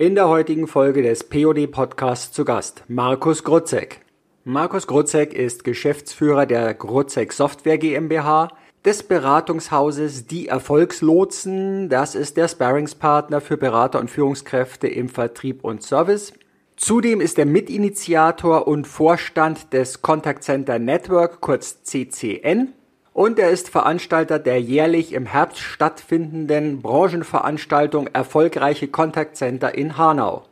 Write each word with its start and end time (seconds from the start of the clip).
In 0.00 0.14
der 0.14 0.28
heutigen 0.28 0.68
Folge 0.68 1.02
des 1.02 1.24
POD 1.24 1.72
Podcasts 1.72 2.30
zu 2.30 2.44
Gast 2.44 2.84
Markus 2.86 3.42
Grutzek. 3.42 4.02
Markus 4.44 4.86
Grutzek 4.86 5.34
ist 5.34 5.64
Geschäftsführer 5.64 6.46
der 6.46 6.72
Grutzek 6.72 7.32
Software 7.32 7.78
GmbH, 7.78 8.52
des 8.84 9.02
Beratungshauses 9.02 10.28
Die 10.28 10.46
Erfolgslotsen. 10.46 11.88
Das 11.88 12.14
ist 12.14 12.36
der 12.36 12.46
Sparringspartner 12.46 13.40
für 13.40 13.56
Berater 13.56 13.98
und 13.98 14.08
Führungskräfte 14.08 14.86
im 14.86 15.08
Vertrieb 15.08 15.64
und 15.64 15.82
Service. 15.82 16.32
Zudem 16.76 17.20
ist 17.20 17.36
er 17.36 17.46
Mitinitiator 17.46 18.68
und 18.68 18.86
Vorstand 18.86 19.72
des 19.72 20.00
Contact 20.00 20.44
Center 20.44 20.78
Network, 20.78 21.40
kurz 21.40 21.82
CCN. 21.82 22.72
Und 23.18 23.40
er 23.40 23.50
ist 23.50 23.68
Veranstalter 23.68 24.38
der 24.38 24.60
jährlich 24.60 25.12
im 25.12 25.26
Herbst 25.26 25.58
stattfindenden 25.58 26.82
Branchenveranstaltung 26.82 28.06
Erfolgreiche 28.06 28.86
Contact 28.86 29.36
Center 29.36 29.74
in 29.74 29.98
Hanau. 29.98 30.44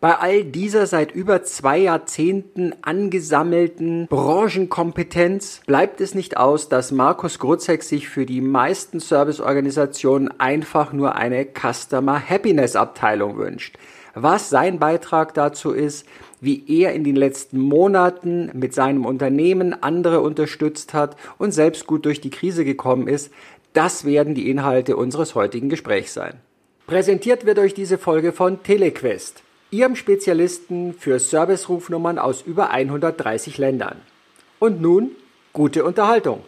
Bei 0.00 0.16
all 0.16 0.42
dieser 0.42 0.86
seit 0.86 1.12
über 1.12 1.42
zwei 1.42 1.76
Jahrzehnten 1.80 2.72
angesammelten 2.80 4.06
Branchenkompetenz 4.06 5.60
bleibt 5.66 6.00
es 6.00 6.14
nicht 6.14 6.38
aus, 6.38 6.70
dass 6.70 6.92
Markus 6.92 7.38
Grutzek 7.38 7.82
sich 7.82 8.08
für 8.08 8.24
die 8.24 8.40
meisten 8.40 9.00
Serviceorganisationen 9.00 10.40
einfach 10.40 10.94
nur 10.94 11.16
eine 11.16 11.44
Customer 11.44 12.18
Happiness 12.26 12.74
Abteilung 12.74 13.36
wünscht. 13.36 13.76
Was 14.14 14.48
sein 14.48 14.78
Beitrag 14.78 15.34
dazu 15.34 15.72
ist, 15.72 16.06
wie 16.44 16.64
er 16.68 16.92
in 16.92 17.04
den 17.04 17.16
letzten 17.16 17.58
Monaten 17.58 18.50
mit 18.52 18.74
seinem 18.74 19.06
Unternehmen 19.06 19.82
andere 19.82 20.20
unterstützt 20.20 20.94
hat 20.94 21.16
und 21.38 21.52
selbst 21.52 21.86
gut 21.86 22.04
durch 22.04 22.20
die 22.20 22.30
Krise 22.30 22.64
gekommen 22.64 23.08
ist, 23.08 23.32
das 23.72 24.04
werden 24.04 24.34
die 24.34 24.50
Inhalte 24.50 24.96
unseres 24.96 25.34
heutigen 25.34 25.68
Gesprächs 25.68 26.14
sein. 26.14 26.34
Präsentiert 26.86 27.46
wird 27.46 27.58
euch 27.58 27.74
diese 27.74 27.98
Folge 27.98 28.32
von 28.32 28.62
Telequest, 28.62 29.42
ihrem 29.70 29.96
Spezialisten 29.96 30.94
für 30.94 31.18
Servicerufnummern 31.18 32.18
aus 32.18 32.42
über 32.42 32.70
130 32.70 33.58
Ländern. 33.58 33.96
Und 34.58 34.80
nun 34.80 35.10
gute 35.52 35.84
Unterhaltung. 35.84 36.40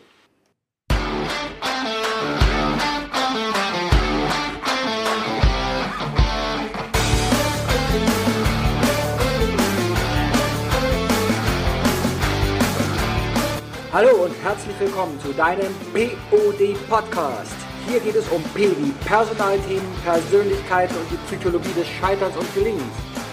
Hallo 13.96 14.24
und 14.24 14.34
herzlich 14.42 14.78
willkommen 14.78 15.18
zu 15.20 15.32
deinem 15.32 15.74
POD 15.94 16.76
Podcast. 16.86 17.54
Hier 17.88 17.98
geht 17.98 18.14
es 18.14 18.28
um 18.28 18.42
P 18.52 18.68
wie 18.68 18.92
Personalthemen, 19.06 19.90
Persönlichkeiten 20.04 20.94
und 20.96 21.10
die 21.10 21.16
Psychologie 21.26 21.72
des 21.72 21.88
Scheiterns 21.88 22.36
und 22.36 22.54
Gelingens. 22.54 22.92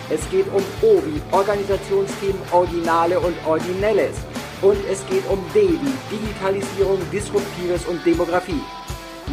Es 0.09 0.22
geht 0.30 0.47
um 0.53 0.64
O 0.81 1.02
wie 1.03 1.22
Organisationsthemen, 1.36 2.41
Originale 2.53 3.19
und 3.19 3.36
Originelles. 3.45 4.16
Und 4.61 4.78
es 4.89 5.06
geht 5.08 5.28
um 5.30 5.44
D 5.53 5.67
wie 5.67 6.16
Digitalisierung, 6.16 7.00
Disruptives 7.11 7.86
und 7.86 8.06
Demografie. 8.06 8.64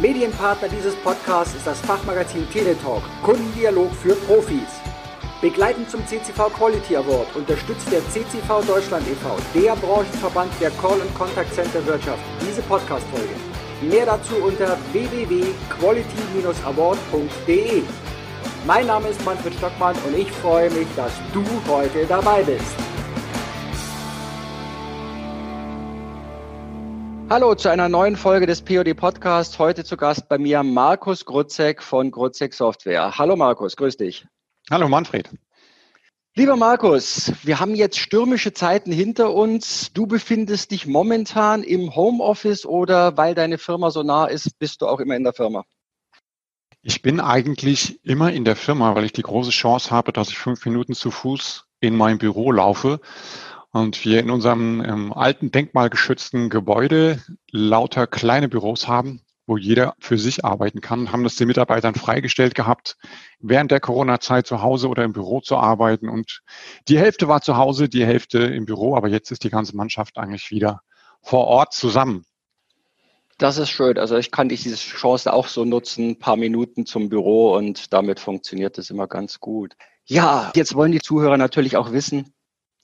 Medienpartner 0.01 0.67
dieses 0.67 0.95
Podcasts 0.97 1.55
ist 1.55 1.65
das 1.65 1.79
Fachmagazin 1.79 2.45
Teletalk, 2.51 3.03
Kundendialog 3.23 3.93
für 4.03 4.15
Profis. 4.15 4.80
Begleitend 5.41 5.89
zum 5.89 6.05
CCV 6.05 6.53
Quality 6.53 6.95
Award 6.97 7.35
unterstützt 7.35 7.91
der 7.91 8.07
CCV 8.09 8.61
Deutschland 8.61 9.07
e.V., 9.07 9.37
der 9.55 9.75
Branchenverband 9.75 10.51
der 10.61 10.69
Call- 10.69 11.01
und 11.01 11.11
Contact 11.15 11.51
Center 11.55 11.83
Wirtschaft, 11.87 12.21
diese 12.41 12.61
Podcast-Folge. 12.61 13.33
Mehr 13.81 14.05
dazu 14.05 14.35
unter 14.35 14.77
www.quality-award.de. 14.91 17.81
Mein 18.67 18.85
Name 18.85 19.07
ist 19.07 19.25
Manfred 19.25 19.55
Stockmann 19.55 19.95
und 20.05 20.15
ich 20.15 20.31
freue 20.31 20.69
mich, 20.69 20.87
dass 20.95 21.13
du 21.33 21.43
heute 21.67 22.05
dabei 22.05 22.43
bist. 22.43 22.75
Hallo 27.31 27.55
zu 27.55 27.69
einer 27.69 27.89
neuen 27.89 28.15
Folge 28.15 28.45
des 28.45 28.61
POD 28.61 28.95
Podcast. 28.95 29.57
Heute 29.57 29.83
zu 29.83 29.97
Gast 29.97 30.29
bei 30.29 30.37
mir 30.37 30.61
Markus 30.61 31.25
Grutzek 31.25 31.81
von 31.81 32.11
Grutzek 32.11 32.53
Software. 32.53 33.17
Hallo 33.17 33.35
Markus, 33.35 33.75
grüß 33.75 33.97
dich. 33.97 34.27
Hallo 34.71 34.87
Manfred. 34.87 35.29
Lieber 36.33 36.55
Markus, 36.55 37.33
wir 37.43 37.59
haben 37.59 37.75
jetzt 37.75 37.99
stürmische 37.99 38.53
Zeiten 38.53 38.93
hinter 38.93 39.33
uns. 39.33 39.91
Du 39.91 40.07
befindest 40.07 40.71
dich 40.71 40.87
momentan 40.87 41.63
im 41.63 41.93
Homeoffice 41.93 42.65
oder 42.65 43.17
weil 43.17 43.35
deine 43.35 43.57
Firma 43.57 43.91
so 43.91 44.01
nah 44.01 44.27
ist, 44.27 44.57
bist 44.59 44.81
du 44.81 44.87
auch 44.87 45.01
immer 45.01 45.17
in 45.17 45.25
der 45.25 45.33
Firma? 45.33 45.65
Ich 46.81 47.01
bin 47.01 47.19
eigentlich 47.19 47.99
immer 48.05 48.31
in 48.31 48.45
der 48.45 48.55
Firma, 48.55 48.95
weil 48.95 49.03
ich 49.03 49.11
die 49.11 49.23
große 49.23 49.51
Chance 49.51 49.91
habe, 49.91 50.13
dass 50.13 50.29
ich 50.29 50.37
fünf 50.37 50.65
Minuten 50.65 50.93
zu 50.93 51.11
Fuß 51.11 51.65
in 51.81 51.97
mein 51.97 52.17
Büro 52.17 52.53
laufe 52.53 53.01
und 53.71 54.05
wir 54.05 54.21
in 54.21 54.29
unserem 54.29 54.81
ähm, 54.85 55.11
alten 55.11 55.51
denkmalgeschützten 55.51 56.49
Gebäude 56.49 57.21
lauter 57.51 58.07
kleine 58.07 58.47
Büros 58.47 58.87
haben, 58.87 59.19
wo 59.51 59.57
jeder 59.57 59.95
für 59.99 60.17
sich 60.17 60.45
arbeiten 60.45 60.79
kann, 60.79 61.11
haben 61.11 61.25
das 61.25 61.35
den 61.35 61.47
Mitarbeitern 61.47 61.93
freigestellt 61.93 62.55
gehabt, 62.55 62.95
während 63.41 63.69
der 63.69 63.81
Corona-Zeit 63.81 64.47
zu 64.47 64.61
Hause 64.61 64.87
oder 64.87 65.03
im 65.03 65.11
Büro 65.11 65.41
zu 65.41 65.57
arbeiten. 65.57 66.07
Und 66.07 66.41
die 66.87 66.97
Hälfte 66.97 67.27
war 67.27 67.41
zu 67.41 67.57
Hause, 67.57 67.89
die 67.89 68.05
Hälfte 68.05 68.39
im 68.39 68.65
Büro, 68.65 68.95
aber 68.95 69.09
jetzt 69.09 69.29
ist 69.29 69.43
die 69.43 69.49
ganze 69.49 69.75
Mannschaft 69.75 70.17
eigentlich 70.17 70.51
wieder 70.51 70.83
vor 71.21 71.47
Ort 71.47 71.73
zusammen. 71.73 72.23
Das 73.39 73.57
ist 73.57 73.71
schön. 73.71 73.97
Also 73.97 74.15
ich 74.15 74.31
kann 74.31 74.47
diese 74.47 74.73
Chance 74.73 75.33
auch 75.33 75.47
so 75.47 75.65
nutzen, 75.65 76.11
ein 76.11 76.19
paar 76.19 76.37
Minuten 76.37 76.85
zum 76.85 77.09
Büro 77.09 77.53
und 77.53 77.91
damit 77.91 78.21
funktioniert 78.21 78.77
das 78.77 78.89
immer 78.89 79.07
ganz 79.07 79.41
gut. 79.41 79.73
Ja, 80.05 80.53
jetzt 80.55 80.75
wollen 80.75 80.93
die 80.93 81.01
Zuhörer 81.01 81.35
natürlich 81.35 81.75
auch 81.75 81.91
wissen, 81.91 82.33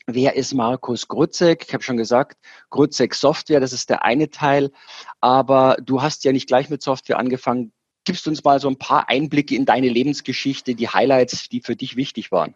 Wer 0.09 0.38
ist 0.38 0.53
Markus 0.53 1.09
Grutzek? 1.09 1.66
Ich 1.68 1.73
habe 1.73 1.84
schon 1.84 1.97
gesagt, 1.97 2.38
Grutzek 2.69 3.13
Software, 3.13 3.59
das 3.59 3.73
ist 3.73 3.90
der 3.90 4.06
eine 4.06 4.29
Teil. 4.29 4.72
Aber 5.19 5.75
du 5.84 6.01
hast 6.01 6.23
ja 6.23 6.31
nicht 6.31 6.47
gleich 6.47 6.69
mit 6.69 6.81
Software 6.81 7.19
angefangen. 7.19 7.73
Gibst 8.06 8.25
uns 8.25 8.41
mal 8.41 8.62
so 8.62 8.69
ein 8.69 8.78
paar 8.78 9.09
Einblicke 9.09 9.53
in 9.53 9.66
deine 9.66 9.90
Lebensgeschichte, 9.90 10.75
die 10.75 10.88
Highlights, 10.88 11.50
die 11.50 11.59
für 11.59 11.75
dich 11.75 11.97
wichtig 11.97 12.31
waren. 12.31 12.56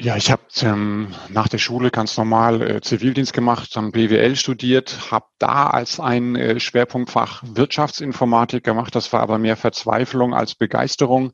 Ja, 0.00 0.16
ich 0.16 0.30
habe 0.30 0.42
ähm, 0.60 1.12
nach 1.30 1.48
der 1.48 1.58
Schule 1.58 1.90
ganz 1.90 2.16
normal 2.18 2.62
äh, 2.62 2.80
Zivildienst 2.82 3.32
gemacht, 3.32 3.74
dann 3.74 3.90
BWL 3.90 4.36
studiert, 4.36 5.10
habe 5.10 5.26
da 5.38 5.68
als 5.68 5.98
ein 5.98 6.36
äh, 6.36 6.60
Schwerpunktfach 6.60 7.42
Wirtschaftsinformatik 7.44 8.62
gemacht. 8.62 8.94
Das 8.94 9.12
war 9.12 9.22
aber 9.22 9.38
mehr 9.38 9.56
Verzweiflung 9.56 10.34
als 10.34 10.54
Begeisterung 10.54 11.32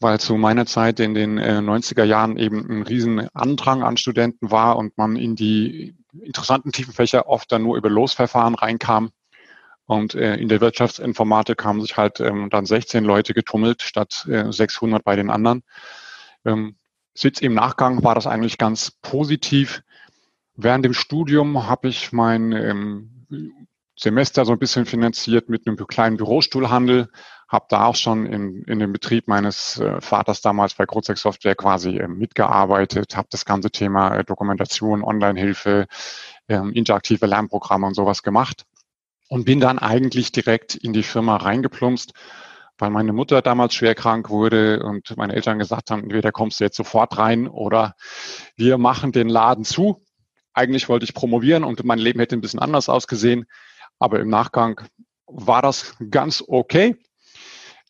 weil 0.00 0.18
zu 0.18 0.36
meiner 0.36 0.66
Zeit 0.66 0.98
in 0.98 1.14
den 1.14 1.38
äh, 1.38 1.58
90er 1.58 2.04
Jahren 2.04 2.38
eben 2.38 2.68
ein 2.68 2.82
riesen 2.82 3.28
Andrang 3.34 3.82
an 3.82 3.98
Studenten 3.98 4.50
war 4.50 4.76
und 4.76 4.96
man 4.96 5.16
in 5.16 5.36
die 5.36 5.94
interessanten 6.22 6.72
tiefen 6.72 6.94
Fächer 6.94 7.28
oft 7.28 7.52
dann 7.52 7.62
nur 7.62 7.76
über 7.76 7.90
Losverfahren 7.90 8.54
reinkam. 8.54 9.10
Und 9.84 10.14
äh, 10.14 10.36
in 10.36 10.48
der 10.48 10.60
Wirtschaftsinformatik 10.60 11.64
haben 11.64 11.80
sich 11.80 11.96
halt 11.96 12.20
ähm, 12.20 12.48
dann 12.48 12.64
16 12.64 13.04
Leute 13.04 13.34
getummelt 13.34 13.82
statt 13.82 14.26
äh, 14.28 14.50
600 14.50 15.04
bei 15.04 15.16
den 15.16 15.30
anderen. 15.30 15.62
Ähm, 16.44 16.76
Sitz 17.12 17.40
im 17.40 17.54
Nachgang 17.54 18.02
war 18.02 18.14
das 18.14 18.26
eigentlich 18.26 18.56
ganz 18.56 18.92
positiv. 19.02 19.82
Während 20.54 20.84
dem 20.84 20.94
Studium 20.94 21.66
habe 21.68 21.88
ich 21.88 22.12
mein 22.12 22.52
ähm, 22.52 23.26
Semester 23.96 24.44
so 24.44 24.52
ein 24.52 24.58
bisschen 24.58 24.86
finanziert 24.86 25.48
mit 25.48 25.66
einem 25.66 25.76
kleinen 25.76 26.16
Bürostuhlhandel, 26.16 27.10
habe 27.50 27.66
da 27.68 27.86
auch 27.86 27.96
schon 27.96 28.26
in, 28.26 28.62
in 28.62 28.78
dem 28.78 28.92
Betrieb 28.92 29.26
meines 29.26 29.78
äh, 29.80 30.00
Vaters 30.00 30.40
damals 30.40 30.74
bei 30.74 30.86
Grozek 30.86 31.18
Software 31.18 31.56
quasi 31.56 31.96
äh, 31.96 32.06
mitgearbeitet, 32.06 33.16
habe 33.16 33.26
das 33.28 33.44
ganze 33.44 33.72
Thema 33.72 34.14
äh, 34.14 34.24
Dokumentation, 34.24 35.02
Online-Hilfe, 35.02 35.88
ähm, 36.48 36.72
interaktive 36.72 37.26
Lernprogramme 37.26 37.88
und 37.88 37.94
sowas 37.94 38.22
gemacht 38.22 38.66
und 39.28 39.44
bin 39.44 39.58
dann 39.58 39.80
eigentlich 39.80 40.30
direkt 40.30 40.76
in 40.76 40.92
die 40.92 41.02
Firma 41.02 41.36
reingeplumpst, 41.36 42.12
weil 42.78 42.90
meine 42.90 43.12
Mutter 43.12 43.42
damals 43.42 43.74
schwer 43.74 43.96
krank 43.96 44.30
wurde 44.30 44.84
und 44.84 45.16
meine 45.16 45.34
Eltern 45.34 45.58
gesagt 45.58 45.90
haben, 45.90 46.04
entweder 46.04 46.30
kommst 46.30 46.60
du 46.60 46.64
jetzt 46.64 46.76
sofort 46.76 47.18
rein 47.18 47.48
oder 47.48 47.96
wir 48.54 48.78
machen 48.78 49.10
den 49.10 49.28
Laden 49.28 49.64
zu. 49.64 50.04
Eigentlich 50.52 50.88
wollte 50.88 51.04
ich 51.04 51.14
promovieren 51.14 51.64
und 51.64 51.82
mein 51.84 51.98
Leben 51.98 52.20
hätte 52.20 52.36
ein 52.36 52.40
bisschen 52.40 52.60
anders 52.60 52.88
ausgesehen, 52.88 53.46
aber 53.98 54.20
im 54.20 54.28
Nachgang 54.28 54.80
war 55.26 55.62
das 55.62 55.96
ganz 56.10 56.44
okay. 56.46 56.96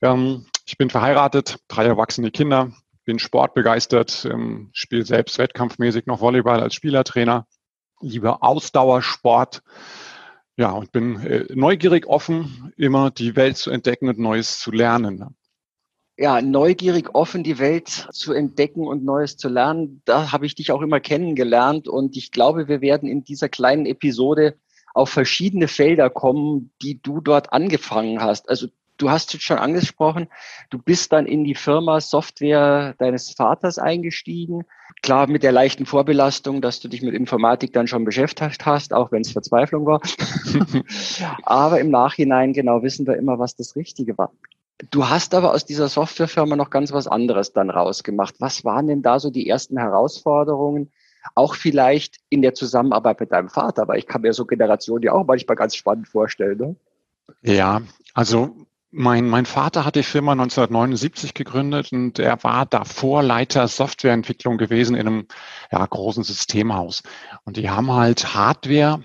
Ähm, 0.03 0.47
ich 0.67 0.79
bin 0.79 0.91
verheiratet, 0.91 1.59
drei 1.69 1.85
erwachsene 1.85 2.31
Kinder, 2.31 2.73
bin 3.05 3.19
sportbegeistert, 3.19 4.27
ähm, 4.31 4.71
spiele 4.73 5.05
selbst 5.05 5.39
wettkampfmäßig 5.39 6.07
noch 6.07 6.21
Volleyball 6.21 6.61
als 6.61 6.75
Spielertrainer, 6.75 7.47
liebe 8.01 8.43
Ausdauersport. 8.43 9.63
Ja, 10.57 10.73
und 10.73 10.93
bin 10.93 11.21
äh, 11.21 11.47
neugierig 11.55 12.07
offen, 12.07 12.73
immer 12.77 13.11
die 13.11 13.35
Welt 13.37 13.57
zu 13.57 13.71
entdecken 13.71 14.09
und 14.09 14.19
Neues 14.19 14.59
zu 14.59 14.71
lernen. 14.71 15.35
Ja, 16.19 16.43
neugierig 16.43 17.15
offen, 17.15 17.43
die 17.45 17.59
Welt 17.59 17.89
zu 17.89 18.35
entdecken 18.35 18.87
und 18.87 19.03
Neues 19.03 19.39
zu 19.39 19.49
lernen. 19.49 20.03
Da 20.05 20.33
habe 20.33 20.45
ich 20.45 20.55
dich 20.55 20.71
auch 20.71 20.83
immer 20.83 21.01
kennengelernt 21.01 21.89
und 21.89 22.15
ich 22.15 22.31
glaube, 22.31 22.69
wir 22.69 22.83
werden 22.83 23.09
in 23.09 23.25
dieser 23.25 23.49
kleinen 23.49 23.87
Episode 23.87 24.59
auf 24.93 25.09
verschiedene 25.09 25.67
Felder 25.67 26.11
kommen, 26.11 26.73
die 26.83 27.01
du 27.01 27.21
dort 27.21 27.55
angefangen 27.55 28.21
hast. 28.21 28.51
Also 28.51 28.69
du 29.01 29.11
hast 29.11 29.35
es 29.35 29.43
schon 29.43 29.59
angesprochen, 29.59 30.29
du 30.71 30.79
bist 30.79 31.13
dann 31.13 31.27
in 31.27 31.45
die 31.45 31.55
Firma 31.55 32.01
Software 32.01 32.95
deines 32.99 33.31
Vaters 33.31 33.79
eingestiegen. 33.79 34.65
Klar, 35.03 35.27
mit 35.27 35.43
der 35.43 35.53
leichten 35.53 35.87
Vorbelastung, 35.87 36.61
dass 36.61 36.81
du 36.81 36.89
dich 36.89 37.03
mit 37.03 37.15
Informatik 37.15 37.73
dann 37.73 37.87
schon 37.87 38.05
beschäftigt 38.05 38.67
hast, 38.67 38.93
auch 38.93 39.13
wenn 39.13 39.23
es 39.23 39.33
Verzweiflung 39.33 39.87
war. 39.87 40.01
aber 41.43 41.81
im 41.81 41.91
Nachhinein 41.91 42.53
genau 42.53 42.83
wissen 42.83 43.07
wir 43.07 43.17
immer, 43.17 43.39
was 43.39 43.57
das 43.57 43.77
Richtige 43.77 44.19
war. 44.19 44.33
Du 44.91 45.09
hast 45.09 45.35
aber 45.35 45.53
aus 45.53 45.67
dieser 45.67 45.89
Softwarefirma 45.89 46.57
noch 46.57 46.71
ganz 46.71 46.93
was 46.93 47.07
anderes 47.07 47.53
dann 47.53 47.71
rausgemacht. 47.71 48.37
Was 48.41 48.65
waren 48.65 48.87
denn 48.87 49.03
da 49.03 49.19
so 49.19 49.31
die 49.31 49.49
ersten 49.49 49.79
Herausforderungen? 49.79 50.91
Auch 51.35 51.55
vielleicht 51.55 52.17
in 52.31 52.41
der 52.41 52.55
Zusammenarbeit 52.55 53.21
mit 53.21 53.33
deinem 53.33 53.51
Vater, 53.51 53.89
weil 53.89 53.99
ich 53.99 54.07
kann 54.07 54.23
mir 54.23 54.33
so 54.33 54.47
Generationen 54.47 55.03
ja 55.03 55.13
auch 55.13 55.27
manchmal 55.27 55.57
ganz 55.57 55.77
spannend 55.77 56.09
vorstellen. 56.09 56.59
Ne? 56.59 56.77
Ja, 57.43 57.83
also 58.15 58.57
mein, 58.93 59.29
mein 59.29 59.47
Vater 59.47 59.85
hat 59.85 59.95
die 59.95 60.03
Firma 60.03 60.33
1979 60.33 61.35
gegründet 61.35 61.93
und 61.93 62.19
er 62.19 62.43
war 62.43 62.67
davor 62.67 63.23
Leiter 63.23 63.69
Softwareentwicklung 63.69 64.59
gewesen 64.59 64.97
in 64.97 65.07
einem 65.07 65.27
ja, 65.71 65.85
großen 65.85 66.25
Systemhaus. 66.25 67.03
Und 67.45 67.57
die 67.57 67.71
haben 67.71 67.93
halt 67.93 68.35
Hardware 68.35 69.03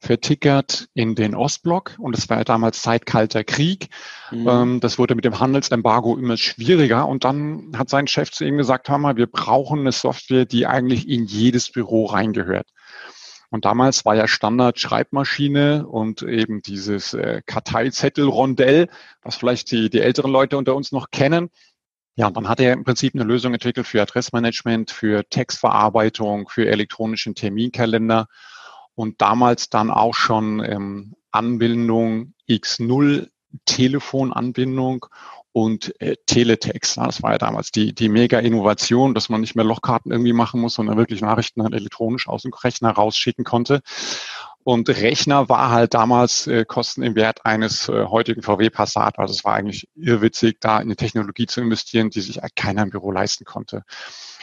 vertickert 0.00 0.88
in 0.94 1.14
den 1.14 1.36
Ostblock 1.36 1.94
und 1.98 2.18
es 2.18 2.28
war 2.28 2.38
ja 2.38 2.44
damals 2.44 2.82
Zeit 2.82 3.06
kalter 3.06 3.44
Krieg. 3.44 3.88
Mhm. 4.32 4.48
Ähm, 4.48 4.80
das 4.80 4.98
wurde 4.98 5.14
mit 5.14 5.24
dem 5.24 5.38
Handelsembargo 5.38 6.16
immer 6.16 6.36
schwieriger 6.36 7.06
und 7.06 7.22
dann 7.22 7.72
hat 7.76 7.88
sein 7.88 8.08
Chef 8.08 8.32
zu 8.32 8.44
ihm 8.44 8.56
gesagt, 8.56 8.88
hör 8.88 8.98
mal, 8.98 9.16
wir 9.16 9.28
brauchen 9.28 9.80
eine 9.80 9.92
Software, 9.92 10.44
die 10.44 10.66
eigentlich 10.66 11.08
in 11.08 11.26
jedes 11.26 11.70
Büro 11.70 12.06
reingehört. 12.06 12.66
Und 13.52 13.66
damals 13.66 14.06
war 14.06 14.16
ja 14.16 14.26
Standard 14.26 14.80
Schreibmaschine 14.80 15.86
und 15.86 16.22
eben 16.22 16.62
dieses 16.62 17.12
äh, 17.12 17.42
Karteizettel-Rondell, 17.44 18.88
was 19.20 19.36
vielleicht 19.36 19.70
die, 19.70 19.90
die 19.90 20.00
älteren 20.00 20.32
Leute 20.32 20.56
unter 20.56 20.74
uns 20.74 20.90
noch 20.90 21.10
kennen. 21.10 21.50
Ja, 22.16 22.28
und 22.28 22.36
dann 22.38 22.48
hat 22.48 22.60
er 22.60 22.72
im 22.72 22.82
Prinzip 22.82 23.14
eine 23.14 23.24
Lösung 23.24 23.52
entwickelt 23.52 23.86
für 23.86 24.00
Adressmanagement, 24.00 24.90
für 24.90 25.28
Textverarbeitung, 25.28 26.48
für 26.48 26.66
elektronischen 26.66 27.34
Terminkalender 27.34 28.26
und 28.94 29.20
damals 29.20 29.68
dann 29.68 29.90
auch 29.90 30.14
schon 30.14 30.64
ähm, 30.64 31.14
Anbindung 31.30 32.32
X0, 32.48 33.28
Telefonanbindung 33.66 35.04
und 35.52 36.00
äh, 36.00 36.16
Teletext. 36.26 36.96
Das 36.96 37.22
war 37.22 37.32
ja 37.32 37.38
damals 37.38 37.70
die, 37.70 37.94
die 37.94 38.08
Mega-Innovation, 38.08 39.14
dass 39.14 39.28
man 39.28 39.40
nicht 39.40 39.54
mehr 39.54 39.64
Lochkarten 39.64 40.10
irgendwie 40.10 40.32
machen 40.32 40.60
muss, 40.60 40.74
sondern 40.74 40.96
wirklich 40.96 41.20
Nachrichten 41.20 41.62
dann 41.62 41.72
elektronisch 41.72 42.28
aus 42.28 42.42
dem 42.42 42.52
Rechner 42.52 42.90
rausschicken 42.90 43.44
konnte. 43.44 43.82
Und 44.64 44.88
Rechner 44.88 45.48
war 45.48 45.70
halt 45.70 45.92
damals 45.94 46.46
äh, 46.46 46.64
Kosten 46.64 47.02
im 47.02 47.16
Wert 47.16 47.44
eines 47.44 47.88
äh, 47.88 48.06
heutigen 48.06 48.42
VW 48.42 48.70
Passat. 48.70 49.18
Also 49.18 49.32
es 49.32 49.44
war 49.44 49.54
eigentlich 49.54 49.88
irrwitzig, 49.96 50.58
da 50.60 50.76
in 50.76 50.82
eine 50.82 50.96
Technologie 50.96 51.46
zu 51.46 51.60
investieren, 51.60 52.10
die 52.10 52.20
sich 52.20 52.40
keiner 52.54 52.82
im 52.82 52.90
Büro 52.90 53.10
leisten 53.10 53.44
konnte. 53.44 53.84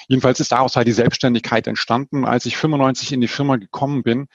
Jedenfalls 0.07 0.39
ist 0.39 0.51
daraus 0.51 0.75
halt 0.75 0.87
die 0.87 0.93
Selbstständigkeit 0.93 1.67
entstanden. 1.67 2.25
Als 2.25 2.45
ich 2.45 2.57
95 2.57 3.13
in 3.13 3.21
die 3.21 3.27
Firma 3.27 3.55
gekommen 3.55 4.03
bin, 4.03 4.27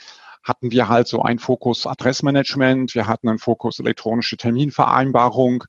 hatten 0.43 0.70
wir 0.70 0.88
halt 0.88 1.09
so 1.09 1.23
einen 1.23 1.38
Fokus 1.38 1.87
Adressmanagement, 1.87 2.94
wir 2.94 3.06
hatten 3.06 3.29
einen 3.29 3.38
Fokus 3.38 3.79
elektronische 3.79 4.37
Terminvereinbarung 4.37 5.65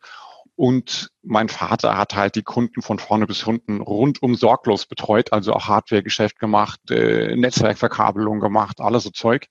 und 0.55 1.09
mein 1.21 1.49
Vater 1.49 1.97
hat 1.97 2.15
halt 2.15 2.35
die 2.35 2.43
Kunden 2.43 2.81
von 2.81 2.99
vorne 2.99 3.27
bis 3.27 3.43
hinten 3.43 3.81
rundum 3.81 4.35
sorglos 4.35 4.85
betreut, 4.85 5.33
also 5.33 5.53
auch 5.53 5.67
Hardware-Geschäft 5.67 6.39
gemacht, 6.39 6.79
äh, 6.91 7.35
Netzwerkverkabelung 7.35 8.39
gemacht, 8.39 8.79
alles 8.79 9.03
so 9.03 9.09
Zeug. 9.09 9.47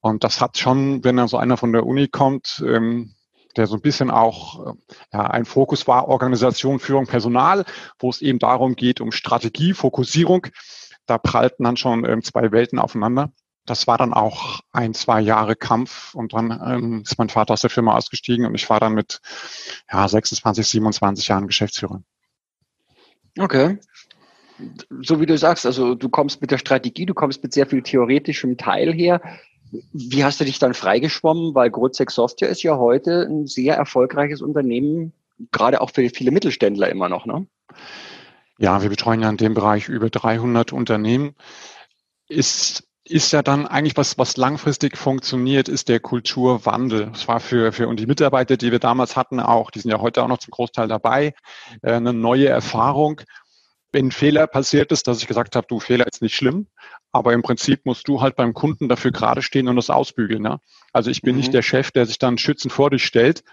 Und 0.00 0.24
das 0.24 0.40
hat 0.40 0.58
schon, 0.58 1.04
wenn 1.04 1.16
da 1.16 1.28
so 1.28 1.38
einer 1.38 1.56
von 1.56 1.72
der 1.72 1.86
Uni 1.86 2.08
kommt, 2.08 2.62
ähm, 2.66 3.14
der 3.56 3.66
so 3.66 3.76
ein 3.76 3.82
bisschen 3.82 4.10
auch 4.10 4.66
äh, 4.66 4.72
ja, 5.12 5.26
ein 5.30 5.44
Fokus 5.44 5.86
war, 5.86 6.08
Organisation, 6.08 6.78
Führung, 6.78 7.06
Personal, 7.06 7.64
wo 7.98 8.10
es 8.10 8.20
eben 8.20 8.38
darum 8.38 8.76
geht, 8.76 9.00
um 9.00 9.12
Strategie, 9.12 9.72
Fokussierung. 9.72 10.48
Da 11.06 11.18
prallten 11.18 11.64
dann 11.64 11.76
schon 11.76 12.04
ähm, 12.04 12.22
zwei 12.22 12.52
Welten 12.52 12.78
aufeinander. 12.78 13.32
Das 13.64 13.86
war 13.86 13.96
dann 13.96 14.12
auch 14.12 14.60
ein, 14.72 14.92
zwei 14.92 15.20
Jahre 15.20 15.54
Kampf 15.54 16.14
und 16.14 16.32
dann 16.32 16.50
ähm, 16.64 17.02
ist 17.02 17.18
mein 17.18 17.28
Vater 17.28 17.54
aus 17.54 17.60
der 17.60 17.70
Firma 17.70 17.96
ausgestiegen 17.96 18.44
und 18.44 18.54
ich 18.54 18.68
war 18.68 18.80
dann 18.80 18.94
mit 18.94 19.20
ja, 19.90 20.06
26, 20.06 20.66
27 20.66 21.28
Jahren 21.28 21.46
Geschäftsführer. 21.46 22.02
Okay. 23.38 23.78
So 25.00 25.20
wie 25.20 25.26
du 25.26 25.38
sagst, 25.38 25.64
also 25.64 25.94
du 25.94 26.08
kommst 26.08 26.40
mit 26.40 26.50
der 26.50 26.58
Strategie, 26.58 27.06
du 27.06 27.14
kommst 27.14 27.42
mit 27.42 27.52
sehr 27.52 27.66
viel 27.66 27.82
theoretischem 27.82 28.56
Teil 28.56 28.92
her. 28.92 29.20
Wie 29.92 30.24
hast 30.24 30.40
du 30.40 30.44
dich 30.44 30.58
dann 30.58 30.74
freigeschwommen? 30.74 31.54
Weil 31.54 31.70
Grozek 31.70 32.10
Software 32.10 32.50
ist 32.50 32.62
ja 32.62 32.76
heute 32.76 33.26
ein 33.28 33.46
sehr 33.46 33.76
erfolgreiches 33.76 34.42
Unternehmen, 34.42 35.12
gerade 35.50 35.80
auch 35.80 35.90
für 35.90 36.08
viele 36.10 36.30
Mittelständler 36.30 36.90
immer 36.90 37.08
noch, 37.08 37.26
ne? 37.26 37.46
Ja, 38.58 38.82
wir 38.82 38.90
betreuen 38.90 39.22
ja 39.22 39.30
in 39.30 39.38
dem 39.38 39.54
Bereich 39.54 39.88
über 39.88 40.10
300 40.10 40.72
Unternehmen. 40.72 41.34
Ist 42.28 42.86
ist 43.12 43.32
ja 43.32 43.42
dann 43.42 43.66
eigentlich 43.66 43.96
was, 43.96 44.18
was 44.18 44.36
langfristig 44.36 44.96
funktioniert, 44.96 45.68
ist 45.68 45.88
der 45.88 46.00
Kulturwandel. 46.00 47.10
Das 47.12 47.28
war 47.28 47.40
für, 47.40 47.72
für 47.72 47.86
und 47.88 48.00
die 48.00 48.06
Mitarbeiter, 48.06 48.56
die 48.56 48.72
wir 48.72 48.78
damals 48.78 49.16
hatten, 49.16 49.38
auch, 49.38 49.70
die 49.70 49.80
sind 49.80 49.90
ja 49.90 50.00
heute 50.00 50.22
auch 50.22 50.28
noch 50.28 50.38
zum 50.38 50.50
Großteil 50.50 50.88
dabei, 50.88 51.34
äh, 51.82 51.92
eine 51.92 52.12
neue 52.12 52.48
Erfahrung. 52.48 53.20
Wenn 53.92 54.10
Fehler 54.10 54.46
passiert 54.46 54.90
ist, 54.90 55.06
dass 55.06 55.18
ich 55.18 55.26
gesagt 55.26 55.54
habe, 55.54 55.66
du 55.68 55.78
Fehler 55.78 56.06
ist 56.06 56.22
nicht 56.22 56.34
schlimm, 56.34 56.68
aber 57.12 57.34
im 57.34 57.42
Prinzip 57.42 57.84
musst 57.84 58.08
du 58.08 58.22
halt 58.22 58.36
beim 58.36 58.54
Kunden 58.54 58.88
dafür 58.88 59.12
gerade 59.12 59.42
stehen 59.42 59.68
und 59.68 59.76
das 59.76 59.90
ausbügeln. 59.90 60.42
Ne? 60.42 60.58
Also 60.94 61.10
ich 61.10 61.20
bin 61.20 61.34
mhm. 61.34 61.40
nicht 61.40 61.52
der 61.52 61.62
Chef, 61.62 61.90
der 61.90 62.06
sich 62.06 62.18
dann 62.18 62.38
schützend 62.38 62.72
vor 62.72 62.88
dich 62.88 63.04
stellt, 63.04 63.44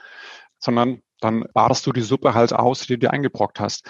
sondern 0.59 1.01
dann 1.19 1.45
badest 1.53 1.85
du 1.85 1.91
die 1.91 2.01
Suppe 2.01 2.33
halt 2.33 2.53
aus, 2.53 2.81
die 2.81 2.93
du 2.93 2.99
dir 2.99 3.11
eingebrockt 3.11 3.59
hast. 3.59 3.85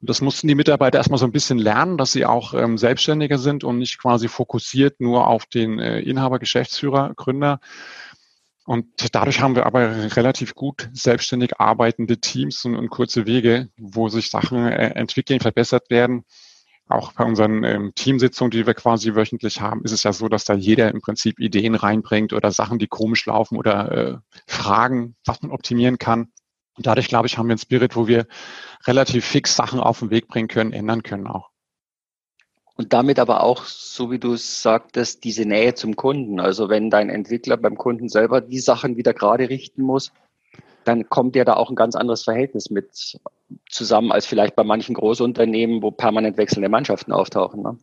Und 0.00 0.08
das 0.08 0.20
mussten 0.20 0.48
die 0.48 0.54
Mitarbeiter 0.54 0.98
erstmal 0.98 1.18
so 1.18 1.26
ein 1.26 1.32
bisschen 1.32 1.58
lernen, 1.58 1.98
dass 1.98 2.12
sie 2.12 2.24
auch 2.24 2.54
ähm, 2.54 2.78
selbstständiger 2.78 3.38
sind 3.38 3.64
und 3.64 3.78
nicht 3.78 3.98
quasi 3.98 4.28
fokussiert 4.28 5.00
nur 5.00 5.26
auf 5.26 5.46
den 5.46 5.78
äh, 5.78 6.00
Inhaber, 6.00 6.38
Geschäftsführer, 6.38 7.12
Gründer. 7.16 7.60
Und 8.64 8.86
dadurch 9.14 9.40
haben 9.40 9.56
wir 9.56 9.66
aber 9.66 10.16
relativ 10.16 10.54
gut 10.54 10.88
selbstständig 10.92 11.58
arbeitende 11.58 12.18
Teams 12.18 12.64
und, 12.64 12.76
und 12.76 12.88
kurze 12.88 13.26
Wege, 13.26 13.68
wo 13.76 14.08
sich 14.08 14.30
Sachen 14.30 14.66
äh, 14.66 14.90
entwickeln, 14.90 15.40
verbessert 15.40 15.90
werden. 15.90 16.24
Auch 16.90 17.12
bei 17.12 17.24
unseren 17.24 17.62
ähm, 17.62 17.92
Teamsitzungen, 17.94 18.50
die 18.50 18.66
wir 18.66 18.74
quasi 18.74 19.14
wöchentlich 19.14 19.60
haben, 19.60 19.84
ist 19.84 19.92
es 19.92 20.02
ja 20.02 20.12
so, 20.12 20.28
dass 20.28 20.44
da 20.44 20.54
jeder 20.54 20.90
im 20.92 21.00
Prinzip 21.00 21.38
Ideen 21.38 21.76
reinbringt 21.76 22.32
oder 22.32 22.50
Sachen, 22.50 22.80
die 22.80 22.88
komisch 22.88 23.26
laufen 23.26 23.56
oder 23.56 23.92
äh, 23.92 24.16
Fragen, 24.48 25.14
was 25.24 25.40
man 25.40 25.52
optimieren 25.52 25.98
kann. 25.98 26.32
Und 26.76 26.86
dadurch, 26.86 27.06
glaube 27.06 27.28
ich, 27.28 27.38
haben 27.38 27.46
wir 27.46 27.52
einen 27.52 27.58
Spirit, 27.58 27.94
wo 27.94 28.08
wir 28.08 28.26
relativ 28.86 29.24
fix 29.24 29.54
Sachen 29.54 29.78
auf 29.78 30.00
den 30.00 30.10
Weg 30.10 30.26
bringen 30.26 30.48
können, 30.48 30.72
ändern 30.72 31.04
können 31.04 31.28
auch. 31.28 31.50
Und 32.74 32.92
damit 32.92 33.20
aber 33.20 33.44
auch, 33.44 33.66
so 33.66 34.10
wie 34.10 34.18
du 34.18 34.32
es 34.32 34.62
sagtest, 34.62 35.22
diese 35.22 35.44
Nähe 35.44 35.74
zum 35.74 35.94
Kunden. 35.94 36.40
Also 36.40 36.68
wenn 36.68 36.90
dein 36.90 37.08
Entwickler 37.08 37.56
beim 37.56 37.76
Kunden 37.76 38.08
selber 38.08 38.40
die 38.40 38.58
Sachen 38.58 38.96
wieder 38.96 39.14
gerade 39.14 39.48
richten 39.48 39.82
muss, 39.82 40.12
dann 40.90 41.08
kommt 41.08 41.36
ja 41.36 41.44
da 41.44 41.54
auch 41.54 41.70
ein 41.70 41.76
ganz 41.76 41.94
anderes 41.94 42.24
Verhältnis 42.24 42.68
mit 42.70 43.18
zusammen 43.68 44.12
als 44.12 44.26
vielleicht 44.26 44.56
bei 44.56 44.64
manchen 44.64 44.94
Großunternehmen, 44.94 45.82
wo 45.82 45.90
permanent 45.90 46.36
wechselnde 46.36 46.68
Mannschaften 46.68 47.12
auftauchen. 47.12 47.62
Ne? 47.62 47.78